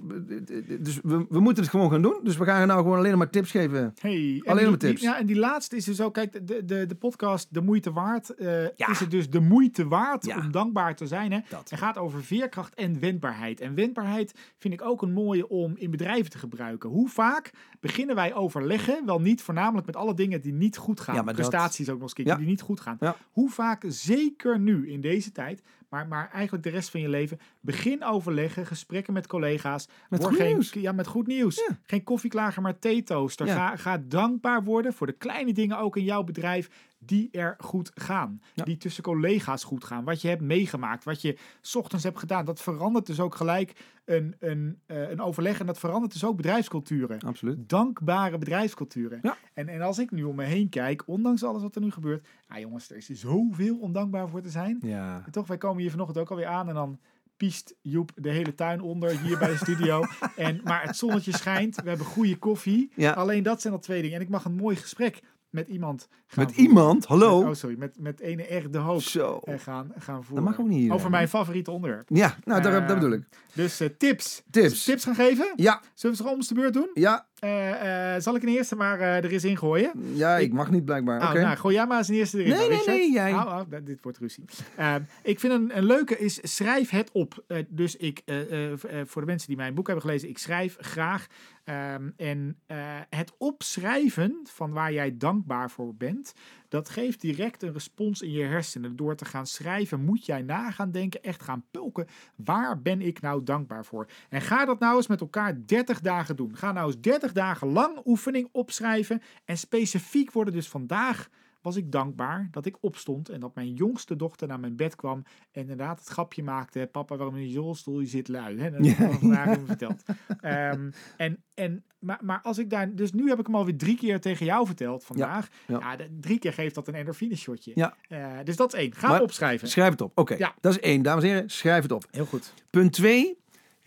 dus 0.80 1.00
we, 1.02 1.26
we 1.28 1.40
moeten 1.40 1.62
het 1.62 1.72
gewoon 1.72 1.90
gaan 1.90 2.02
doen. 2.02 2.20
Dus 2.22 2.36
we 2.36 2.44
gaan 2.44 2.66
nou 2.66 2.82
gewoon 2.82 2.98
alleen 2.98 3.18
maar 3.18 3.30
tips 3.30 3.50
geven. 3.50 3.94
Hey, 4.00 4.40
en 4.44 4.50
Alleen 4.50 4.58
die- 4.62 4.68
maar 4.68 4.78
tips. 4.78 5.00
die- 5.00 5.08
ja, 5.08 5.18
en 5.18 5.26
die 5.26 5.36
laatste 5.38 5.76
is 5.76 5.84
dus 5.84 6.00
ook, 6.00 6.14
kijk, 6.14 6.46
de, 6.46 6.64
de, 6.64 6.86
de 6.86 6.94
podcast 6.94 7.54
De 7.54 7.60
Moeite 7.62 7.92
Waard. 7.92 8.34
eh, 8.34 8.62
Ja. 8.76 8.88
Is 8.90 9.00
het 9.00 9.10
dus 9.10 9.30
de 9.30 9.40
moeite 9.40 9.88
waard 9.88 10.24
Ja. 10.26 10.36
om 10.38 10.50
dankbaar 10.50 10.96
te 10.96 11.06
zijn? 11.06 11.32
Hè? 11.32 11.38
Dat. 11.48 11.70
Het 11.70 11.78
gaat 11.78 11.98
over 11.98 12.22
veerkracht 12.24 12.74
en 12.74 13.00
wendbaarheid. 13.00 13.60
En 13.60 13.74
wendbaarheid 13.74 14.34
vind 14.58 14.74
ik 14.74 14.82
ook 14.82 15.02
een 15.02 15.12
mooie 15.12 15.48
om 15.48 15.72
in 15.76 15.90
bedrijven 15.90 16.30
te 16.30 16.38
gebruiken. 16.38 16.90
Hoe 16.90 17.08
vaak 17.08 17.50
beginnen 17.80 18.14
wij 18.14 18.34
overleggen, 18.34 19.02
wel 19.06 19.20
niet 19.20 19.42
voornamelijk 19.42 19.86
met 19.86 19.96
alle 19.96 20.14
dingen 20.14 20.40
die 20.40 20.52
niet 20.52 20.76
goed 20.76 21.00
gaan. 21.00 21.14
Ja, 21.14 21.22
maar 21.22 21.34
dat- 21.34 21.48
Prestaties 21.48 21.88
ook 21.90 22.00
nog 22.00 22.10
eens 22.14 22.36
die 22.38 22.46
niet 22.46 22.60
goed 22.60 22.80
gaan. 22.80 22.98
Hoe 23.32 23.50
vaak, 23.50 23.84
zeker 23.88 24.58
nu 24.60 24.75
in 24.84 25.00
deze 25.00 25.32
tijd, 25.32 25.62
maar, 25.88 26.08
maar 26.08 26.30
eigenlijk 26.32 26.64
de 26.64 26.70
rest 26.70 26.90
van 26.90 27.00
je 27.00 27.08
leven, 27.08 27.38
begin 27.60 28.04
overleggen, 28.04 28.66
gesprekken 28.66 29.12
met 29.12 29.26
collega's. 29.26 29.88
Met 30.08 30.20
Word 30.20 30.32
goed 30.32 30.42
geen, 30.42 30.52
nieuws. 30.52 30.72
Ja, 30.72 30.92
met 30.92 31.06
goed 31.06 31.26
nieuws. 31.26 31.56
Ja. 31.56 31.78
Geen 31.82 32.02
koffieklager, 32.02 32.62
maar 32.62 32.78
theetoaster. 32.78 33.46
Ja. 33.46 33.54
Ga, 33.54 33.76
ga 33.76 34.02
dankbaar 34.08 34.64
worden 34.64 34.92
voor 34.92 35.06
de 35.06 35.12
kleine 35.12 35.52
dingen 35.52 35.78
ook 35.78 35.96
in 35.96 36.04
jouw 36.04 36.22
bedrijf 36.22 36.70
die 37.06 37.28
er 37.30 37.54
goed 37.58 37.90
gaan. 37.94 38.40
Ja. 38.54 38.64
Die 38.64 38.76
tussen 38.76 39.02
collega's 39.02 39.64
goed 39.64 39.84
gaan. 39.84 40.04
Wat 40.04 40.20
je 40.20 40.28
hebt 40.28 40.40
meegemaakt, 40.40 41.04
wat 41.04 41.22
je 41.22 41.38
's 41.60 41.74
ochtends 41.74 42.04
hebt 42.04 42.18
gedaan. 42.18 42.44
Dat 42.44 42.62
verandert 42.62 43.06
dus 43.06 43.20
ook 43.20 43.34
gelijk 43.34 43.72
een, 44.04 44.36
een, 44.38 44.78
eh, 44.86 45.10
een 45.10 45.20
overleg. 45.20 45.60
En 45.60 45.66
dat 45.66 45.78
verandert 45.78 46.12
dus 46.12 46.24
ook 46.24 46.36
bedrijfsculturen. 46.36 47.20
Absoluut. 47.20 47.68
Dankbare 47.68 48.38
bedrijfsculturen. 48.38 49.18
Ja. 49.22 49.36
En, 49.54 49.68
en 49.68 49.80
als 49.80 49.98
ik 49.98 50.10
nu 50.10 50.22
om 50.22 50.36
me 50.36 50.44
heen 50.44 50.68
kijk, 50.68 51.02
ondanks 51.06 51.44
alles 51.44 51.62
wat 51.62 51.74
er 51.74 51.80
nu 51.80 51.90
gebeurt. 51.90 52.26
Ah 52.48 52.58
jongens, 52.58 52.90
er 52.90 52.96
is 52.96 53.06
zoveel 53.06 53.78
om 53.78 53.92
dankbaar 53.92 54.28
voor 54.28 54.42
te 54.42 54.50
zijn. 54.50 54.78
Ja. 54.80 55.22
En 55.26 55.32
toch, 55.32 55.46
wij 55.46 55.58
komen 55.58 55.80
hier 55.82 55.90
vanochtend 55.90 56.18
ook 56.18 56.30
alweer 56.30 56.46
aan 56.46 56.68
en 56.68 56.74
dan 56.74 56.98
piest 57.36 57.74
Joep 57.82 58.12
de 58.14 58.30
hele 58.30 58.54
tuin 58.54 58.80
onder 58.80 59.20
hier 59.20 59.38
bij 59.38 59.48
de 59.48 59.56
studio. 59.56 60.04
En, 60.36 60.60
maar 60.64 60.82
het 60.82 60.96
zonnetje 60.96 61.32
schijnt, 61.32 61.82
we 61.82 61.88
hebben 61.88 62.06
goede 62.06 62.36
koffie. 62.36 62.90
Ja. 62.94 63.12
Alleen 63.12 63.42
dat 63.42 63.60
zijn 63.60 63.72
al 63.72 63.78
twee 63.78 64.02
dingen. 64.02 64.16
En 64.16 64.22
ik 64.22 64.28
mag 64.28 64.44
een 64.44 64.54
mooi 64.54 64.76
gesprek 64.76 65.22
met 65.56 65.68
iemand 65.68 66.08
gaan 66.26 66.44
Met 66.44 66.54
voeren. 66.54 66.70
iemand, 66.70 67.04
hallo. 67.06 67.38
Met- 67.38 67.48
oh, 67.48 67.54
sorry, 67.54 67.76
met, 67.78 67.96
met 68.00 68.20
ene 68.20 68.46
echt 68.46 68.72
de 68.72 68.78
hoop 68.78 69.00
Zo. 69.02 69.40
eh, 69.44 69.58
gaan, 69.58 69.92
gaan 69.98 70.24
voeren. 70.24 70.44
Dat 70.44 70.52
mag 70.54 70.60
ook 70.64 70.70
niet 70.72 70.78
hier. 70.80 70.92
Over 70.92 71.10
mijn 71.10 71.28
favoriete 71.28 71.70
onderwerp. 71.70 72.08
Ja, 72.12 72.36
nou, 72.44 72.62
daar, 72.62 72.72
dat 72.72 72.82
Eh, 72.82 72.94
bedoel 72.94 73.12
ik. 73.12 73.22
Dus 73.52 73.80
eh, 73.80 73.88
tips. 73.98 74.42
Tips. 74.50 74.84
Tips 74.84 75.04
gaan 75.04 75.14
geven? 75.14 75.52
Ja, 75.56 75.80
Zullen 75.94 76.16
we 76.16 76.22
ze 76.22 76.28
om 76.30 76.40
de 76.40 76.54
beurt 76.54 76.72
doen? 76.74 76.90
ja, 76.94 77.26
Eh, 77.36 78.14
eh, 78.14 78.22
zal 78.22 78.34
ik 78.34 78.42
een 78.42 78.48
eerste 78.48 78.76
maar 78.76 79.00
eh, 79.00 79.16
er 79.16 79.30
eens 79.32 79.44
in 79.44 79.56
gooien? 79.58 79.90
ja, 80.14 80.36
ik 80.36 80.52
mag 80.52 80.70
niet 80.70 80.84
blijkbaar. 80.84 81.22
Oh, 81.22 81.28
Oké. 81.30 81.40
nou, 81.40 81.56
gooi 81.56 81.74
jij 81.74 81.86
maar 81.86 81.98
eens 81.98 82.08
een 82.08 82.14
eerste 82.14 82.38
erin. 82.38 82.50
Nee, 82.50 82.58
nee, 82.58 82.68
Richard. 82.68 82.86
nee, 82.86 83.12
jij. 83.12 83.82
Dit 83.84 84.02
wordt 84.02 84.18
ruzie. 84.18 84.44
Ehm, 84.76 85.00
ik 85.22 85.40
vind 85.40 85.52
een, 85.52 85.76
een 85.76 85.84
leuke 85.84 86.18
is, 86.18 86.38
schrijf 86.42 86.90
het 86.90 87.10
op. 87.12 87.44
Eh, 87.46 87.58
dus 87.68 87.96
ik, 87.96 88.22
eh, 88.24 88.70
eh, 88.70 88.78
v- 88.78 88.84
eh, 88.84 89.00
voor 89.06 89.20
de 89.20 89.26
mensen 89.26 89.48
die 89.48 89.56
mijn 89.56 89.74
boek 89.74 89.86
hebben 89.86 90.04
gelezen, 90.04 90.28
ik 90.28 90.38
schrijf 90.38 90.76
graag 90.80 91.26
Ehm, 91.66 92.10
en 92.16 92.58
eh, 92.66 92.76
het 93.10 93.34
opschrijven 93.38 94.40
van 94.44 94.72
waar 94.72 94.92
jij 94.92 95.16
dankbaar 95.16 95.70
voor 95.70 95.94
bent, 95.94 96.34
dat 96.68 96.88
geeft 96.88 97.20
direct 97.20 97.62
een 97.62 97.72
respons 97.72 98.22
in 98.22 98.30
je 98.30 98.42
hersenen. 98.42 98.96
Door 98.96 99.16
te 99.16 99.24
gaan 99.24 99.46
schrijven 99.46 100.04
moet 100.04 100.26
jij 100.26 100.42
na 100.42 100.70
gaan 100.70 100.90
denken, 100.90 101.22
echt 101.22 101.42
gaan 101.42 101.64
pulken. 101.70 102.06
Waar 102.36 102.82
ben 102.82 103.00
ik 103.00 103.20
nou 103.20 103.42
dankbaar 103.42 103.84
voor? 103.84 104.06
En 104.28 104.40
ga 104.40 104.64
dat 104.64 104.78
nou 104.78 104.96
eens 104.96 105.06
met 105.06 105.20
elkaar 105.20 105.66
30 105.66 106.00
dagen 106.00 106.36
doen. 106.36 106.56
Ga 106.56 106.72
nou 106.72 106.86
eens 106.86 107.00
30 107.00 107.32
dagen 107.32 107.68
lang 107.68 108.00
oefening 108.04 108.48
opschrijven. 108.52 109.22
En 109.44 109.58
specifiek 109.58 110.32
worden 110.32 110.54
dus 110.54 110.68
vandaag 110.68 111.28
was 111.66 111.76
ik 111.76 111.92
dankbaar 111.92 112.48
dat 112.50 112.66
ik 112.66 112.76
opstond 112.80 113.28
en 113.28 113.40
dat 113.40 113.54
mijn 113.54 113.72
jongste 113.74 114.16
dochter 114.16 114.48
naar 114.48 114.60
mijn 114.60 114.76
bed 114.76 114.96
kwam 114.96 115.22
en 115.52 115.60
inderdaad 115.60 115.98
het 115.98 116.08
grapje 116.08 116.42
maakte, 116.42 116.88
papa 116.92 117.16
waarom 117.16 117.36
in 117.36 117.50
je 117.50 117.58
rolstoel, 117.58 118.00
je 118.00 118.06
zit 118.06 118.28
lui. 118.28 118.58
Hè? 118.58 118.70
Dat 118.70 118.86
heb 118.86 118.98
ik 118.98 119.06
al 119.12 119.18
vandaag 119.18 119.48
even 119.48 119.66
verteld. 119.66 120.02
Ehm, 120.40 120.90
en, 121.16 121.42
en, 121.54 121.84
maar, 121.98 122.18
maar 122.22 122.40
als 122.42 122.58
ik 122.58 122.70
daar, 122.70 122.94
dus 122.94 123.12
nu 123.12 123.28
heb 123.28 123.38
ik 123.38 123.46
hem 123.46 123.54
alweer 123.54 123.76
drie 123.76 123.96
keer 123.96 124.20
tegen 124.20 124.46
jou 124.46 124.66
verteld 124.66 125.04
vandaag. 125.04 125.48
Ja, 125.66 125.96
drie 126.20 126.38
keer 126.38 126.52
geeft 126.52 126.74
dat 126.74 126.88
een 126.88 126.94
endorfine 126.94 127.36
shotje. 127.36 127.72
Ja. 127.74 127.96
Eh, 128.08 128.26
dus 128.44 128.56
dat 128.56 128.74
is 128.74 128.80
één. 128.80 128.94
Ga 128.94 129.08
Maar- 129.08 129.22
opschrijven. 129.22 129.68
Schrijf 129.68 129.90
het 129.90 130.00
op. 130.00 130.12
Oké, 130.18 130.34
Ja. 130.34 130.54
dat 130.60 130.72
is 130.72 130.80
één. 130.80 131.02
Dames 131.02 131.22
en 131.24 131.28
heren, 131.30 131.50
schrijf 131.50 131.82
het 131.82 131.92
op. 131.92 132.04
Heel 132.10 132.24
goed. 132.26 132.52
Punt 132.70 132.92
2. 132.92 133.38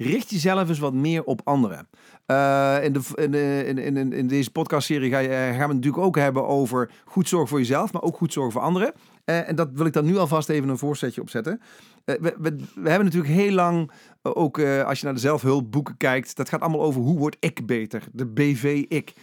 Richt 0.01 0.29
jezelf 0.29 0.69
eens 0.69 0.79
wat 0.79 0.93
meer 0.93 1.23
op 1.23 1.41
anderen. 1.43 1.87
Eh, 2.25 2.83
in, 2.83 2.93
de, 2.93 3.01
in, 3.15 3.77
in, 3.77 3.97
in, 3.97 4.13
in 4.13 4.27
deze 4.27 4.51
podcastserie 4.51 5.11
ga 5.11 5.19
je, 5.19 5.27
eh, 5.27 5.35
gaan 5.35 5.55
we 5.55 5.59
het 5.59 5.73
natuurlijk 5.73 6.03
ook 6.03 6.15
hebben 6.15 6.47
over 6.47 6.91
goed 7.05 7.27
zorgen 7.27 7.49
voor 7.49 7.59
jezelf, 7.59 7.93
maar 7.93 8.01
ook 8.01 8.17
goed 8.17 8.33
zorgen 8.33 8.51
voor 8.51 8.61
anderen. 8.61 8.93
Eh, 9.25 9.49
en 9.49 9.55
dat 9.55 9.69
wil 9.73 9.85
ik 9.85 9.93
dan 9.93 10.05
nu 10.05 10.17
alvast 10.17 10.49
even 10.49 10.69
een 10.69 10.77
voorzetje 10.77 11.21
op 11.21 11.29
zetten. 11.29 11.61
Eh, 12.05 12.15
we, 12.19 12.35
we, 12.37 12.55
we 12.75 12.89
hebben 12.89 13.05
natuurlijk 13.05 13.33
heel 13.33 13.51
lang, 13.51 13.91
ook 14.21 14.59
als 14.61 14.99
je 14.99 15.05
naar 15.05 15.13
de 15.13 15.19
zelfhulpboeken 15.19 15.97
kijkt, 15.97 16.35
dat 16.35 16.49
gaat 16.49 16.61
allemaal 16.61 16.81
over 16.81 17.01
hoe 17.01 17.17
word 17.17 17.37
ik 17.39 17.65
beter, 17.65 18.03
de 18.11 18.25
BV-ik. 18.25 19.13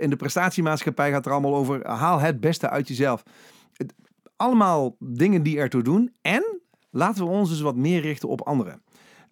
In 0.00 0.10
de 0.10 0.16
prestatiemaatschappij 0.16 1.08
gaat 1.08 1.16
het 1.16 1.26
er 1.26 1.32
allemaal 1.32 1.54
over 1.54 1.88
haal 1.88 2.18
het 2.18 2.40
beste 2.40 2.70
uit 2.70 2.88
jezelf. 2.88 3.22
Allemaal 4.36 4.96
dingen 4.98 5.42
die 5.42 5.58
ertoe 5.58 5.82
doen. 5.82 6.14
En 6.22 6.60
laten 6.90 7.24
we 7.24 7.30
ons 7.30 7.48
dus 7.48 7.60
wat 7.60 7.76
meer 7.76 8.00
richten 8.00 8.28
op 8.28 8.40
anderen. 8.46 8.82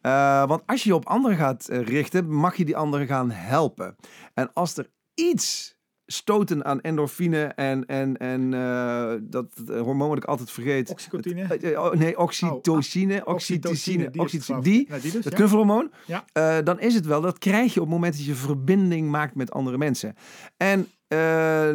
Eh, 0.05 0.47
want 0.47 0.63
als 0.67 0.83
je 0.83 0.89
je 0.89 0.95
op 0.95 1.07
anderen 1.07 1.37
gaat 1.37 1.69
eh, 1.69 1.83
richten, 1.83 2.31
mag 2.31 2.57
je 2.57 2.65
die 2.65 2.77
anderen 2.77 3.07
gaan 3.07 3.31
helpen. 3.31 3.97
En 4.35 4.51
als 4.53 4.77
er 4.77 4.91
iets 5.15 5.77
stoten 6.07 6.65
aan 6.65 6.81
endorfine 6.81 7.45
en, 7.45 7.87
en, 7.87 8.17
en 8.17 8.55
eh, 8.55 9.15
dat 9.23 9.47
hormoon 9.67 10.09
wat 10.09 10.17
ik 10.17 10.25
altijd 10.25 10.51
vergeet. 10.51 10.91
Oxycotine. 10.91 11.43
Oh, 11.79 11.93
nee, 11.93 12.19
oxytocine. 12.19 13.27
oxytocine. 13.27 14.11
die 14.11 14.23
is 14.23 14.35
oxytocine. 14.35 14.57
het 14.57 14.65
Die. 14.65 14.87
Ja, 14.89 14.99
die 14.99 15.13
dus, 15.13 15.25
ja. 15.25 15.31
knuffelhormoon. 15.31 15.91
Ja. 16.07 16.63
Dan 16.63 16.81
is 16.81 16.95
het 16.95 17.07
wel, 17.07 17.21
dat 17.21 17.39
krijg 17.39 17.75
je 17.75 17.81
op 17.81 17.87
het 17.87 17.95
moment 17.95 18.17
dat 18.17 18.25
je 18.25 18.35
verbinding 18.35 19.11
maakt 19.11 19.35
met 19.35 19.51
andere 19.51 19.79
mensen. 19.79 20.15
En 20.57 20.89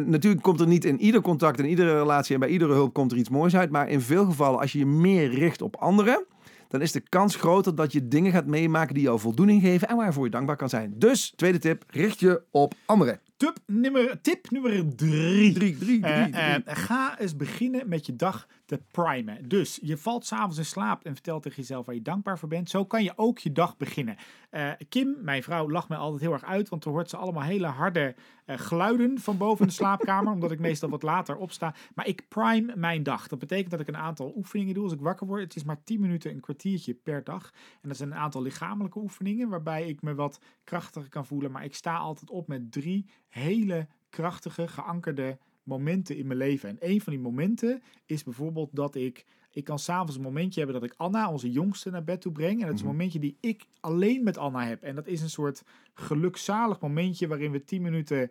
natuurlijk 0.06 0.42
komt 0.42 0.60
er 0.60 0.66
niet 0.66 0.84
in 0.84 1.00
ieder 1.00 1.20
contact, 1.20 1.58
in 1.58 1.66
iedere 1.68 1.98
relatie 1.98 2.34
en 2.34 2.40
bij 2.40 2.48
iedere 2.48 2.72
hulp 2.72 2.92
komt 2.92 3.12
er 3.12 3.18
iets 3.18 3.28
moois 3.28 3.56
uit. 3.56 3.70
Maar 3.70 3.88
in 3.88 4.00
veel 4.00 4.24
gevallen, 4.24 4.60
als 4.60 4.72
je 4.72 4.78
je 4.78 4.86
meer 4.86 5.30
richt 5.30 5.62
op 5.62 5.76
anderen, 5.76 6.26
dan 6.70 6.80
is 6.80 6.92
de 6.92 7.00
kans 7.08 7.36
groter 7.36 7.74
dat 7.74 7.92
je 7.92 8.08
dingen 8.08 8.32
gaat 8.32 8.46
meemaken 8.46 8.94
die 8.94 9.02
jou 9.02 9.20
voldoening 9.20 9.62
geven 9.62 9.88
en 9.88 9.96
waarvoor 9.96 10.24
je 10.24 10.30
dankbaar 10.30 10.56
kan 10.56 10.68
zijn. 10.68 10.92
Dus, 10.96 11.32
tweede 11.36 11.58
tip, 11.58 11.84
richt 11.88 12.20
je 12.20 12.42
op 12.50 12.74
anderen. 12.84 13.20
Tip 13.36 13.56
nummer, 13.66 14.18
tip 14.20 14.50
nummer 14.50 14.96
drie. 14.96 15.52
Drie, 15.52 15.76
drie, 15.78 16.02
Eh, 16.04 16.12
drie, 16.22 16.30
drie. 16.32 16.42
eh, 16.42 16.54
ga 16.76 17.18
eens 17.18 17.36
beginnen 17.36 17.88
met 17.88 18.06
je 18.06 18.16
dag 18.16 18.46
te 18.70 18.82
primen. 18.90 19.48
Dus 19.48 19.78
je 19.82 19.96
valt 19.96 20.26
s'avonds 20.26 20.58
in 20.58 20.64
slaap 20.64 21.04
en 21.04 21.12
vertelt 21.12 21.42
tegen 21.42 21.58
jezelf 21.58 21.86
waar 21.86 21.94
je 21.94 22.02
dankbaar 22.02 22.38
voor 22.38 22.48
bent. 22.48 22.70
Zo 22.70 22.84
kan 22.84 23.02
je 23.02 23.12
ook 23.16 23.38
je 23.38 23.52
dag 23.52 23.76
beginnen. 23.76 24.16
Eh, 24.50 24.70
Kim, 24.88 25.16
mijn 25.20 25.42
vrouw, 25.42 25.70
lacht 25.70 25.88
mij 25.88 25.98
altijd 25.98 26.20
heel 26.20 26.32
erg 26.32 26.44
uit, 26.44 26.68
want 26.68 26.82
dan 26.82 26.92
hoort 26.92 27.10
ze 27.10 27.16
allemaal 27.16 27.42
hele 27.42 27.66
harde 27.66 28.14
eh, 28.44 28.58
geluiden 28.58 29.18
van 29.18 29.36
boven 29.36 29.66
de 29.66 29.72
slaapkamer, 29.72 30.32
omdat 30.38 30.50
ik 30.50 30.58
meestal 30.58 30.88
wat 30.88 31.02
later 31.02 31.36
opsta. 31.36 31.74
Maar 31.94 32.06
ik 32.06 32.28
prime 32.28 32.76
mijn 32.76 33.02
dag. 33.02 33.28
Dat 33.28 33.38
betekent 33.38 33.70
dat 33.70 33.80
ik 33.80 33.88
een 33.88 33.96
aantal 33.96 34.32
oefeningen 34.36 34.74
doe 34.74 34.84
als 34.84 34.92
ik 34.92 35.00
wakker 35.00 35.26
word. 35.26 35.42
Het 35.42 35.56
is 35.56 35.64
maar 35.64 35.82
10 35.84 36.00
minuten, 36.00 36.30
een 36.30 36.40
kwartiertje 36.40 36.94
per 36.94 37.24
dag. 37.24 37.50
En 37.82 37.88
dat 37.88 37.96
zijn 37.96 38.10
een 38.10 38.18
aantal 38.18 38.42
lichamelijke 38.42 38.98
oefeningen, 38.98 39.48
waarbij 39.48 39.88
ik 39.88 40.02
me 40.02 40.14
wat 40.14 40.40
krachtiger 40.64 41.08
kan 41.08 41.26
voelen. 41.26 41.50
Maar 41.50 41.64
ik 41.64 41.74
sta 41.74 41.96
altijd 41.96 42.30
op 42.30 42.48
met 42.48 42.72
drie 42.72 43.10
hele 43.28 43.86
krachtige, 44.10 44.68
geankerde 44.68 45.38
momenten 45.62 46.16
in 46.16 46.26
mijn 46.26 46.38
leven. 46.38 46.68
En 46.68 46.76
een 46.80 47.00
van 47.00 47.12
die 47.12 47.22
momenten 47.22 47.82
is 48.06 48.22
bijvoorbeeld 48.22 48.70
dat 48.72 48.94
ik... 48.94 49.24
Ik 49.52 49.64
kan 49.64 49.78
s'avonds 49.78 50.16
een 50.16 50.22
momentje 50.22 50.60
hebben 50.60 50.80
dat 50.80 50.90
ik 50.90 50.94
Anna, 50.96 51.30
onze 51.30 51.50
jongste, 51.50 51.90
naar 51.90 52.04
bed 52.04 52.20
toe 52.20 52.32
breng. 52.32 52.60
En 52.60 52.66
dat 52.66 52.74
is 52.74 52.80
een 52.80 52.86
Mhm. 52.86 52.96
momentje 52.96 53.18
die 53.18 53.36
ik 53.40 53.66
alleen 53.80 54.24
met 54.24 54.38
Anna 54.38 54.64
heb. 54.66 54.82
En 54.82 54.94
dat 54.94 55.06
is 55.06 55.20
een 55.22 55.30
soort 55.30 55.62
gelukzalig 55.94 56.80
momentje 56.80 57.28
waarin 57.28 57.50
we 57.52 57.64
tien 57.64 57.82
minuten... 57.82 58.30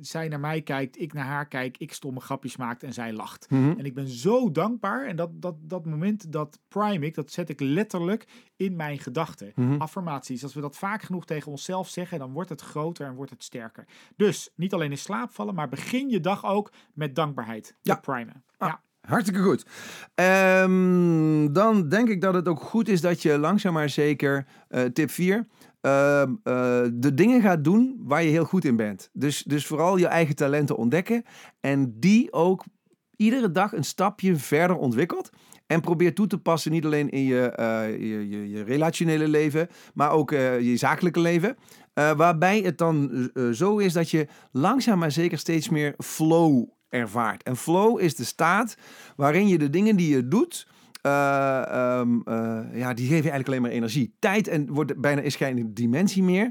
Zij 0.00 0.28
naar 0.28 0.40
mij 0.40 0.62
kijkt, 0.62 1.00
ik 1.00 1.12
naar 1.12 1.24
haar 1.24 1.46
kijk, 1.48 1.78
ik 1.78 1.92
stomme 1.92 2.20
grapjes 2.20 2.56
maakt 2.56 2.82
en 2.82 2.92
zij 2.92 3.12
lacht. 3.12 3.50
Mhm. 3.50 3.70
En 3.78 3.84
ik 3.84 3.94
ben 3.94 4.08
zo 4.08 4.50
dankbaar. 4.50 5.06
En 5.06 5.16
dat, 5.16 5.42
dat, 5.42 5.54
dat 5.60 5.86
moment, 5.86 6.32
dat 6.32 6.58
prime 6.68 7.06
ik, 7.06 7.14
dat 7.14 7.32
zet 7.32 7.48
ik 7.48 7.60
letterlijk 7.60 8.26
in 8.56 8.76
mijn 8.76 8.98
gedachten. 8.98 9.52
Mhm. 9.54 9.80
Affirmaties. 9.80 10.42
Als 10.42 10.54
we 10.54 10.60
dat 10.60 10.76
vaak 10.76 11.02
genoeg 11.02 11.24
tegen 11.24 11.50
onszelf 11.50 11.88
zeggen, 11.88 12.18
dan 12.18 12.32
wordt 12.32 12.48
het 12.50 12.60
groter 12.60 13.06
en 13.06 13.14
wordt 13.14 13.30
het 13.30 13.42
sterker. 13.42 13.86
Dus 14.16 14.50
niet 14.54 14.74
alleen 14.74 14.90
in 14.90 14.98
slaap 14.98 15.30
vallen, 15.30 15.54
maar 15.54 15.68
begin 15.68 16.08
je 16.08 16.20
dag 16.20 16.44
ook 16.44 16.72
met 16.92 17.14
dankbaarheid. 17.14 17.74
Ja. 17.82 17.94
Primen. 17.94 18.44
Ah. 18.56 18.68
Ja. 18.68 18.82
Hartstikke 19.00 19.42
goed. 19.42 19.66
Ehm, 20.14 21.52
dan 21.52 21.88
denk 21.88 22.08
ik 22.08 22.20
dat 22.20 22.34
het 22.34 22.48
ook 22.48 22.60
goed 22.60 22.88
is 22.88 23.00
dat 23.00 23.22
je 23.22 23.38
langzaam 23.38 23.72
maar 23.72 23.88
zeker, 23.88 24.46
eh, 24.68 24.82
tip 24.82 25.10
4, 25.10 25.46
ehm, 25.80 26.34
eh, 26.42 26.80
de 26.92 27.14
dingen 27.14 27.40
gaat 27.40 27.64
doen 27.64 27.96
waar 27.98 28.22
je 28.22 28.30
heel 28.30 28.44
goed 28.44 28.64
in 28.64 28.76
bent. 28.76 29.10
Dus, 29.12 29.42
dus 29.42 29.66
vooral 29.66 29.96
je 29.96 30.06
eigen 30.06 30.34
talenten 30.34 30.76
ontdekken 30.76 31.22
en 31.60 31.94
die 31.98 32.32
ook 32.32 32.64
iedere 33.16 33.50
dag 33.50 33.72
een 33.72 33.84
stapje 33.84 34.36
verder 34.36 34.76
ontwikkelt. 34.76 35.30
En 35.66 35.80
probeer 35.80 36.14
toe 36.14 36.26
te 36.26 36.38
passen, 36.38 36.72
niet 36.72 36.84
alleen 36.84 37.10
in 37.10 37.24
je, 37.24 37.50
eh, 37.50 37.90
je, 37.90 38.48
je, 38.48 38.62
relationele 38.62 39.28
leven, 39.28 39.68
maar 39.94 40.10
ook 40.10 40.32
eh, 40.32 40.60
je 40.60 40.76
zakelijke 40.76 41.20
leven. 41.20 41.56
Waarbij 42.16 42.60
het 42.60 42.78
dan 42.78 43.30
zo 43.52 43.78
is 43.78 43.92
dat 43.92 44.10
je 44.10 44.26
langzaam 44.52 44.98
maar 44.98 45.12
zeker 45.12 45.38
steeds 45.38 45.68
meer 45.68 45.94
flow 45.98 46.64
ervaart. 46.88 47.42
En 47.42 47.56
flow 47.56 48.00
is 48.00 48.16
de 48.16 48.24
staat 48.24 48.76
waarin 49.16 49.48
je 49.48 49.58
de 49.58 49.70
dingen 49.70 49.96
die 49.96 50.14
je 50.14 50.28
doet, 50.28 50.66
eh, 51.02 51.62
ehm, 51.66 52.20
eh, 52.24 52.60
ja, 52.72 52.94
die 52.94 53.06
geven 53.06 53.24
je 53.24 53.30
eigenlijk 53.30 53.48
alleen 53.48 53.62
maar 53.62 53.70
energie. 53.70 54.14
Tijd 54.18 54.48
en 54.48 54.72
wordt 54.72 55.00
bijna 55.00 55.20
is 55.20 55.36
geen 55.36 55.74
dimensie 55.74 56.22
meer. 56.22 56.50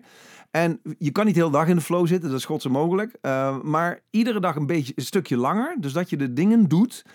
En 0.51 0.81
je 0.97 1.11
kan 1.11 1.25
niet 1.25 1.33
de 1.33 1.39
hele 1.39 1.51
dag 1.51 1.67
in 1.67 1.75
de 1.75 1.81
flow 1.81 2.07
zitten, 2.07 2.29
dat 2.29 2.39
is 2.39 2.45
godse 2.45 2.69
mogelijk. 2.69 3.17
Eh, 3.21 3.61
maar 3.61 3.99
iedere 4.09 4.39
dag 4.39 4.55
een 4.55 4.65
beetje 4.65 4.93
een 4.95 5.03
stukje 5.03 5.37
langer. 5.37 5.75
Dus 5.79 5.93
dat 5.93 6.09
je 6.09 6.17
de 6.17 6.33
dingen 6.33 6.67
doet. 6.67 7.05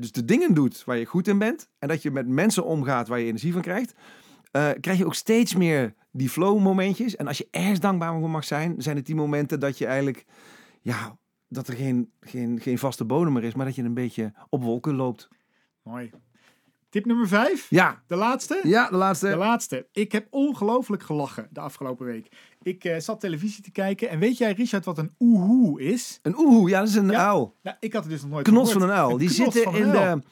dus 0.00 0.12
de 0.12 0.24
dingen 0.24 0.54
doet 0.54 0.84
waar 0.84 0.96
je 0.96 1.04
goed 1.04 1.28
in 1.28 1.38
bent. 1.38 1.68
En 1.78 1.88
dat 1.88 2.02
je 2.02 2.10
met 2.10 2.28
mensen 2.28 2.64
omgaat 2.64 3.08
waar 3.08 3.18
je 3.18 3.26
energie 3.26 3.52
van 3.52 3.62
krijgt. 3.62 3.94
krijg 4.80 4.98
je 4.98 5.06
ook 5.06 5.14
steeds 5.14 5.54
meer 5.54 5.94
die 6.12 6.28
flow 6.28 6.60
momentjes. 6.60 7.16
En 7.16 7.26
als 7.26 7.38
je 7.38 7.48
ergens 7.50 7.80
dankbaar 7.80 8.18
voor 8.18 8.30
mag 8.30 8.44
zijn, 8.44 8.74
zijn 8.78 8.96
het 8.96 9.06
die 9.06 9.14
momenten 9.14 9.60
dat 9.60 9.78
je 9.78 9.86
eigenlijk, 9.86 10.24
ja, 10.80 11.18
dat 11.48 11.68
er 11.68 11.74
geen, 11.74 12.10
geen, 12.20 12.60
geen 12.60 12.78
vaste 12.78 13.04
bodem 13.04 13.32
meer 13.32 13.44
is, 13.44 13.54
maar 13.54 13.66
dat 13.66 13.74
je 13.74 13.82
een 13.82 13.94
beetje 13.94 14.32
op 14.48 14.62
wolken 14.62 14.94
loopt. 14.94 15.28
Mooi. 15.82 16.10
Tip 16.90 17.04
nummer 17.06 17.28
vijf. 17.28 17.66
Ja, 17.70 18.02
De 18.06 18.16
laatste. 18.16 18.60
ja 18.62 18.88
de 18.90 18.96
laatste. 18.96 19.28
De 19.28 19.36
laatste. 19.36 19.86
Ik 19.92 20.12
heb 20.12 20.26
ongelooflijk 20.30 21.02
gelachen 21.02 21.48
de 21.50 21.60
afgelopen 21.60 22.06
week. 22.06 22.28
Ik 22.62 22.84
eh, 22.84 22.98
zat 22.98 23.20
televisie 23.20 23.62
te 23.62 23.70
kijken. 23.70 24.08
En 24.08 24.18
weet 24.18 24.38
jij, 24.38 24.52
Richard, 24.52 24.84
wat 24.84 24.98
een 24.98 25.14
oehoe 25.18 25.82
is? 25.82 26.18
Een 26.22 26.38
oehoe, 26.38 26.68
ja, 26.68 26.78
dat 26.78 26.88
is 26.88 26.94
een 26.94 27.10
Ja, 27.10 27.26
uil. 27.26 27.54
Nou, 27.62 27.76
ik 27.80 27.92
had 27.92 28.02
het 28.02 28.12
dus 28.12 28.22
nog 28.22 28.30
nooit 28.30 28.46
Knots 28.46 28.72
van 28.72 28.82
een 28.82 28.90
uil. 28.90 29.16
Die 29.18 29.30
zitten 29.30 29.74
in 29.74 29.90
de 29.90 30.22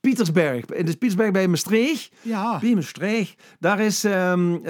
Pietersberg. 0.00 0.64
In 0.66 0.84
de 0.84 0.90
Pietersberg 0.96 1.30
bij 1.30 1.48
Maastricht. 1.48 2.12
Ja, 2.22 2.58
Bij 2.58 2.74
Maastricht. 2.74 3.42
Daar 3.58 3.80
is, 3.80 4.04
ehm, 4.04 4.54
eh, 4.54 4.62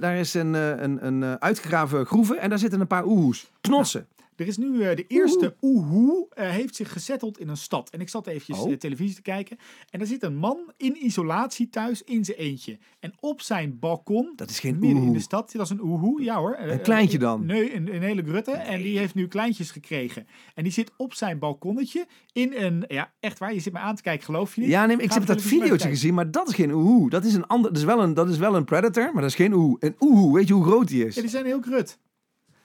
daar 0.00 0.16
is 0.16 0.34
een, 0.34 0.54
eh, 0.54 0.68
een, 0.80 1.06
een 1.06 1.40
uitgegraven 1.40 2.06
groeve 2.06 2.36
en 2.36 2.48
daar 2.48 2.58
zitten 2.58 2.80
een 2.80 2.86
paar 2.86 3.04
oehoes. 3.06 3.50
Knotsen. 3.60 4.08
Er 4.40 4.46
is 4.46 4.56
nu 4.56 4.82
eh, 4.82 4.96
de 4.96 5.04
eerste 5.06 5.54
oehoe 5.62 6.26
eh, 6.30 6.50
heeft 6.50 6.76
zich 6.76 6.92
gezetteld 6.92 7.38
in 7.38 7.48
een 7.48 7.56
stad. 7.56 7.90
En 7.90 8.00
ik 8.00 8.08
zat 8.08 8.26
eventjes 8.26 8.58
Oh. 8.58 8.70
eh, 8.72 8.76
televisie 8.78 9.14
te 9.14 9.22
kijken. 9.22 9.56
En 9.90 9.98
daar 9.98 10.08
zit 10.08 10.22
een 10.22 10.36
man 10.36 10.72
in 10.76 11.04
isolatie 11.04 11.68
thuis 11.68 12.02
in 12.02 12.24
zijn 12.24 12.36
eentje. 12.38 12.78
En 13.00 13.12
op 13.20 13.40
zijn 13.40 13.78
balkon, 13.78 14.32
Dat 14.36 14.50
is 14.50 14.60
geen 14.60 14.72
midden 14.72 14.90
in 14.90 14.96
oehoe. 14.96 15.12
de 15.14 15.20
stad, 15.20 15.52
dat 15.52 15.62
is 15.64 15.70
een 15.70 15.82
oehoe. 15.82 16.22
Ja 16.22 16.36
hoor. 16.38 16.56
Een 16.58 16.80
kleintje 16.80 17.18
dan? 17.18 17.46
Nee, 17.46 17.74
een, 17.74 17.94
een 17.94 18.02
hele 18.02 18.22
grutte. 18.22 18.50
En 18.50 18.82
die 18.82 18.98
heeft 18.98 19.14
nu 19.14 19.28
kleintjes 19.28 19.70
gekregen. 19.70 20.26
En 20.54 20.62
die 20.62 20.72
zit 20.72 20.90
op 20.96 21.14
zijn 21.14 21.38
balkonnetje 21.38 22.06
in 22.32 22.52
een, 22.56 22.84
ja 22.88 23.12
echt 23.20 23.38
waar, 23.38 23.54
je 23.54 23.60
zit 23.60 23.72
me 23.72 23.78
aan 23.78 23.96
te 23.96 24.02
kijken, 24.02 24.24
geloof 24.24 24.54
je 24.54 24.60
niet? 24.60 24.70
Ja, 24.70 24.86
nee, 24.86 24.96
ik 24.96 25.12
heb 25.12 25.20
de 25.26 25.26
dat 25.32 25.42
videootje 25.42 25.88
gezien, 25.88 26.14
maar 26.14 26.30
dat 26.30 26.48
is 26.48 26.54
geen 26.54 26.70
oehoe. 26.72 27.10
Dat 27.10 27.24
is 27.24 27.34
een 27.34 27.46
ander, 27.46 27.70
dat 27.70 27.78
is 27.80 27.84
wel 27.86 28.02
een, 28.02 28.14
dat 28.14 28.28
is 28.28 28.38
wel 28.38 28.56
een 28.56 28.64
predator, 28.64 29.04
maar 29.12 29.22
dat 29.22 29.30
is 29.30 29.36
geen 29.36 29.52
oehoe. 29.52 29.76
Een 29.80 29.94
oehoe, 30.00 30.34
weet 30.34 30.48
je 30.48 30.54
hoe 30.54 30.64
groot 30.64 30.88
die 30.88 31.06
is? 31.06 31.14
Ja, 31.14 31.20
die 31.20 31.30
zijn 31.30 31.44
heel 31.44 31.60
grut. 31.60 31.98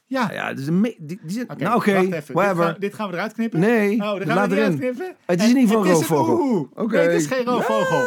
Ja. 0.07 0.31
Ja, 0.31 0.53
dus 0.53 0.67
een 0.67 0.81
die, 0.81 1.19
die 1.23 1.45
nou 1.57 1.75
oké. 1.75 2.07
Dit 2.09 2.27
whatever. 2.27 2.63
gaan, 2.63 2.75
dit 2.79 2.93
gaan 2.93 3.07
we 3.09 3.13
eruit 3.15 3.33
knippen. 3.33 3.59
Nee, 3.59 3.91
Oh, 3.93 3.99
dan 3.99 4.07
gaan 4.09 4.19
we 4.19 4.25
laat 4.33 4.37
het 4.37 4.49
niet 4.49 4.57
erin. 4.59 4.71
uitknippen. 4.71 5.15
Het 5.25 5.39
is 5.39 5.45
En- 5.45 5.51
in 5.51 5.57
ieder 5.61 5.75
geval 5.77 5.83
het 5.83 5.91
een 5.97 6.03
is 6.03 6.09
een 6.09 6.15
roofvogel. 6.15 6.69
Oké. 6.73 6.95
Nee, 6.95 7.07
het 7.07 7.21
is 7.21 7.27
geen 7.27 7.45
roofvogel. 7.45 7.97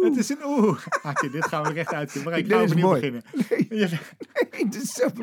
Nee, 0.00 0.10
Het 0.10 0.16
is 0.18 0.28
een 0.28 0.44
oeh. 0.46 0.78
Oké, 1.02 1.30
dit 1.30 1.46
gaan 1.46 1.62
we 1.62 1.68
er 1.68 1.76
echt 1.76 1.94
uitknippen. 1.94 2.30
Maar 2.30 2.40
ik 2.40 2.48
Dit 2.48 2.56
ga 2.58 2.62
opnieuw 2.62 2.90
beginnen. 2.90 3.22
Nee. 3.50 3.66
Ja, 3.70 3.86
het 4.50 4.82
is 4.82 4.92
zo- 4.92 5.08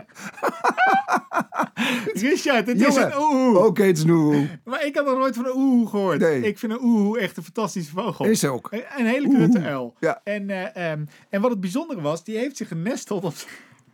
Richard, 2.29 2.67
het 2.67 2.81
is 2.81 2.95
een 2.95 3.11
oeh. 3.17 3.65
Oké, 3.65 3.83
het 3.83 3.97
is 3.97 4.03
nu. 4.03 4.49
Maar 4.63 4.85
ik 4.85 4.95
had 4.95 5.05
nog 5.05 5.17
nooit 5.17 5.35
van 5.35 5.45
een 5.45 5.55
oeh 5.55 5.89
gehoord. 5.89 6.19
Nee. 6.19 6.41
Ik 6.41 6.59
vind 6.59 6.71
een 6.71 6.81
oeh 6.81 7.21
echt 7.21 7.37
een 7.37 7.43
fantastische 7.43 7.91
vogel. 7.91 8.25
Is 8.25 8.45
ook. 8.45 8.67
Een 8.71 8.83
een 8.97 9.05
hele 9.05 9.27
Oeh. 9.27 9.65
uil. 9.65 9.95
Ja. 9.99 10.21
En, 10.23 10.49
eh, 10.49 10.91
ehm, 10.91 11.05
en 11.29 11.41
wat 11.41 11.51
het 11.51 11.59
bijzondere 11.59 12.01
was, 12.01 12.23
die 12.23 12.37
heeft 12.37 12.57
zich 12.57 12.67
genesteld 12.67 13.23
op... 13.23 13.33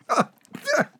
Ja, 0.63 0.91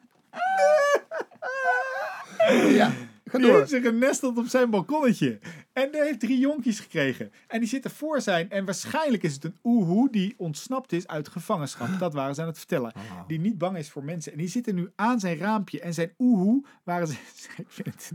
ga 3.32 3.38
Die 3.38 3.52
heeft 3.52 3.70
zich 3.70 3.84
genesteld 3.84 4.38
op 4.38 4.48
zijn 4.48 4.70
balkonnetje. 4.70 5.40
En 5.74 5.92
die 5.92 6.02
heeft 6.02 6.20
drie 6.20 6.40
jonkies 6.40 6.80
gekregen. 6.80 7.32
En 7.48 7.60
die 7.60 7.70
zitten 7.70 7.92
voor 7.92 8.22
zijn. 8.22 8.50
En 8.50 8.66
waarschijnlijk 8.66 9.24
is 9.24 9.34
het 9.34 9.44
een 9.44 9.56
oehoe 9.64 10.12
die 10.12 10.34
ontsnapt 10.38 10.92
is 10.92 11.08
uit 11.08 11.28
gevangenschap. 11.28 12.00
Dat 12.00 12.14
waren 12.14 12.36
ze 12.36 12.42
aan 12.42 12.48
het 12.48 12.58
vertellen. 12.58 12.94
Die 13.28 13.40
niet 13.40 13.58
bang 13.58 13.78
is 13.78 13.90
voor 13.90 14.04
mensen. 14.04 14.32
En 14.32 14.38
die 14.38 14.48
zitten 14.48 14.76
nu 14.76 14.90
aan 14.96 15.20
zijn 15.20 15.38
raampje. 15.38 15.80
En 15.80 15.94
zijn 15.94 16.12
oehoe 16.20 16.66
waren 16.84 17.08
ze... 17.08 17.14
Ik, 17.58 17.66
vind 17.68 17.88
het, 17.88 18.12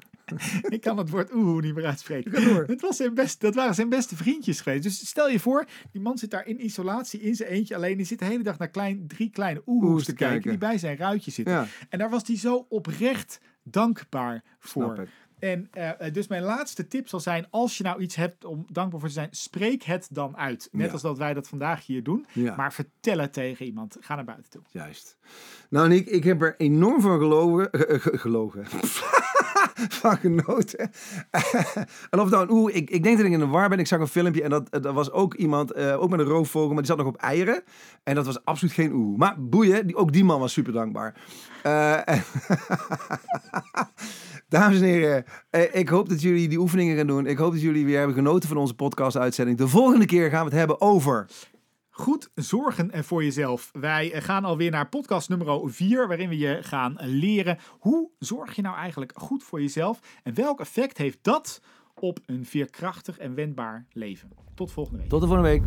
ik 0.73 0.81
kan 0.81 0.99
het 0.99 1.11
woord 1.11 1.35
oehoe 1.35 1.61
niet 1.61 1.75
meer 1.75 1.87
uitspreken. 1.87 2.33
Ga 2.33 2.41
door. 2.41 2.65
Het 2.67 2.81
was 2.81 2.97
zijn 2.97 3.15
best, 3.15 3.41
dat 3.41 3.55
waren 3.55 3.75
zijn 3.75 3.89
beste 3.89 4.17
vriendjes 4.17 4.61
geweest. 4.61 4.83
Dus 4.83 5.09
stel 5.09 5.29
je 5.29 5.41
voor, 5.41 5.67
die 5.93 6.01
man 6.01 6.19
zit 6.19 6.31
daar 6.31 6.47
in 6.47 6.65
isolatie 6.65 7.21
in 7.21 7.35
zijn 7.35 7.49
eentje 7.49 7.75
alleen. 7.77 7.97
Die 7.97 8.07
zit 8.07 8.19
de 8.19 8.25
hele 8.25 8.43
dag 8.43 8.59
naar 8.59 8.69
klein, 8.69 9.07
drie 9.07 9.31
kleine 9.31 9.63
oehoes 9.67 10.05
te 10.05 10.13
kijken. 10.13 10.29
kijken. 10.29 10.51
Die 10.51 10.69
bij 10.69 10.79
zijn 10.79 10.97
ruitje 10.97 11.31
zitten. 11.31 11.55
Ja. 11.55 11.67
En 11.89 11.99
daar 11.99 12.11
was 12.11 12.23
hij 12.27 12.37
zo 12.37 12.67
oprecht 12.69 13.41
dankbaar 13.71 14.43
voor. 14.59 15.09
En 15.39 15.69
eh, 15.73 16.13
dus 16.13 16.27
mijn 16.29 16.43
laatste 16.43 16.87
tip 16.89 17.09
zal 17.09 17.21
zijn: 17.21 17.47
als 17.51 17.77
je 17.79 17.85
nou 17.85 18.01
iets 18.01 18.17
hebt 18.17 18.45
om 18.45 18.67
dankbaar 18.69 19.01
voor 19.01 19.09
te 19.09 19.15
zijn, 19.15 19.29
spreek 19.31 19.83
het 19.83 20.09
dan 20.11 20.37
uit. 20.37 20.69
Net 20.73 20.87
Ja. 20.87 20.93
als 20.93 21.03
dat 21.03 21.19
wij 21.19 21.35
dat 21.35 21.49
vandaag 21.49 21.87
hier 21.87 22.03
doen. 22.03 22.27
Ja. 22.33 22.57
Maar 22.57 22.73
vertel 22.73 23.19
het 23.19 23.33
tegen 23.33 23.67
iemand. 23.67 23.97
Ga 24.01 24.15
naar 24.15 24.25
buiten 24.25 24.51
toe. 24.51 24.63
Juist. 24.71 25.17
Nou, 25.71 25.89
Nick, 25.89 26.07
ik 26.07 26.25
heb 26.25 26.43
er 26.43 26.55
enorm 26.59 27.01
van 27.01 27.19
gelogen. 27.19 27.69
ge- 27.73 28.01
ge- 28.01 28.19
gelogen. 28.19 28.65
van 30.01 30.17
genoten. 30.17 30.79
en 32.11 32.21
of 32.21 32.33
een 32.33 32.51
oeh, 32.51 32.75
ik, 32.75 32.91
ik 32.91 33.03
denk 33.03 33.17
dat 33.17 33.27
ik 33.27 33.33
in 33.33 33.39
de 33.39 33.47
war 33.47 33.69
ben. 33.69 33.79
Ik 33.79 33.87
zag 33.87 34.01
een 34.01 34.09
filmpje 34.09 34.43
en 34.43 34.51
dat, 34.51 34.71
dat 34.71 34.95
was 34.95 35.11
ook 35.11 35.35
iemand, 35.35 35.73
eh, 35.73 36.03
ook 36.03 36.11
met 36.11 36.21
een 36.21 36.27
roofvogel, 36.27 36.69
maar 36.69 36.77
die 36.77 36.87
zat 36.87 36.97
nog 36.97 37.07
op 37.07 37.17
eieren. 37.17 37.63
En 38.03 38.15
dat 38.15 38.27
was 38.27 38.45
absoluut 38.45 38.75
geen 38.75 38.93
oeh. 38.93 39.19
Maar 39.19 39.35
boeien, 39.39 39.87
die, 39.87 39.97
ook 39.97 40.13
die 40.13 40.25
man 40.25 40.41
was 40.41 40.53
super 40.53 40.73
dankbaar. 40.73 41.15
Eh, 41.63 41.99
Dames 44.49 44.77
en 44.77 44.85
heren, 44.85 45.25
eh, 45.51 45.75
ik 45.75 45.89
hoop 45.89 46.09
dat 46.09 46.23
jullie 46.23 46.49
die 46.49 46.59
oefeningen 46.59 46.97
gaan 46.97 47.07
doen. 47.07 47.27
Ik 47.27 47.39
hoop 47.39 47.53
dat 47.53 47.63
jullie 47.63 47.85
weer 47.85 47.99
hebben 47.99 48.17
genoten 48.17 48.49
van 48.49 48.59
onze 48.59 48.75
podcast-uitzending. 48.75 49.59
De 49.59 49.69
volgende 49.69 50.07
keer 50.07 50.31
gaan 50.31 50.45
we 50.45 50.51
het 50.51 50.59
hebben 50.59 50.81
over... 50.81 51.27
Goed 51.97 52.31
zorgen 52.35 53.05
voor 53.05 53.25
jezelf. 53.25 53.71
Wij 53.73 54.13
eh, 54.13 54.23
gaan 54.23 54.45
alweer 54.45 54.71
naar 54.71 54.89
podcast 54.89 55.29
nummer 55.29 55.61
4, 55.65 56.09
waarin 56.09 56.29
we 56.29 56.39
je 56.39 56.59
gaan 56.63 56.99
eh, 56.99 57.07
leren 57.09 57.59
hoe 57.79 58.11
zorg 58.19 58.57
je 58.57 58.63
nou 58.63 58.77
eigenlijk 58.77 59.13
goed 59.15 59.43
voor 59.43 59.61
jezelf 59.61 60.01
en 60.23 60.35
welk 60.35 60.61
effect 60.61 60.99
heeft 60.99 61.19
dat 61.23 61.61
op 61.95 62.19
een 62.27 62.45
veerkrachtig 62.45 63.19
en 63.19 63.35
wendbaar 63.35 63.87
leven. 63.93 64.31
Tot 64.55 64.73
volgende 64.73 64.99
week. 64.99 65.09
Tot 65.09 65.21
de 65.21 65.27
volgende 65.27 65.51
week. 65.51 65.63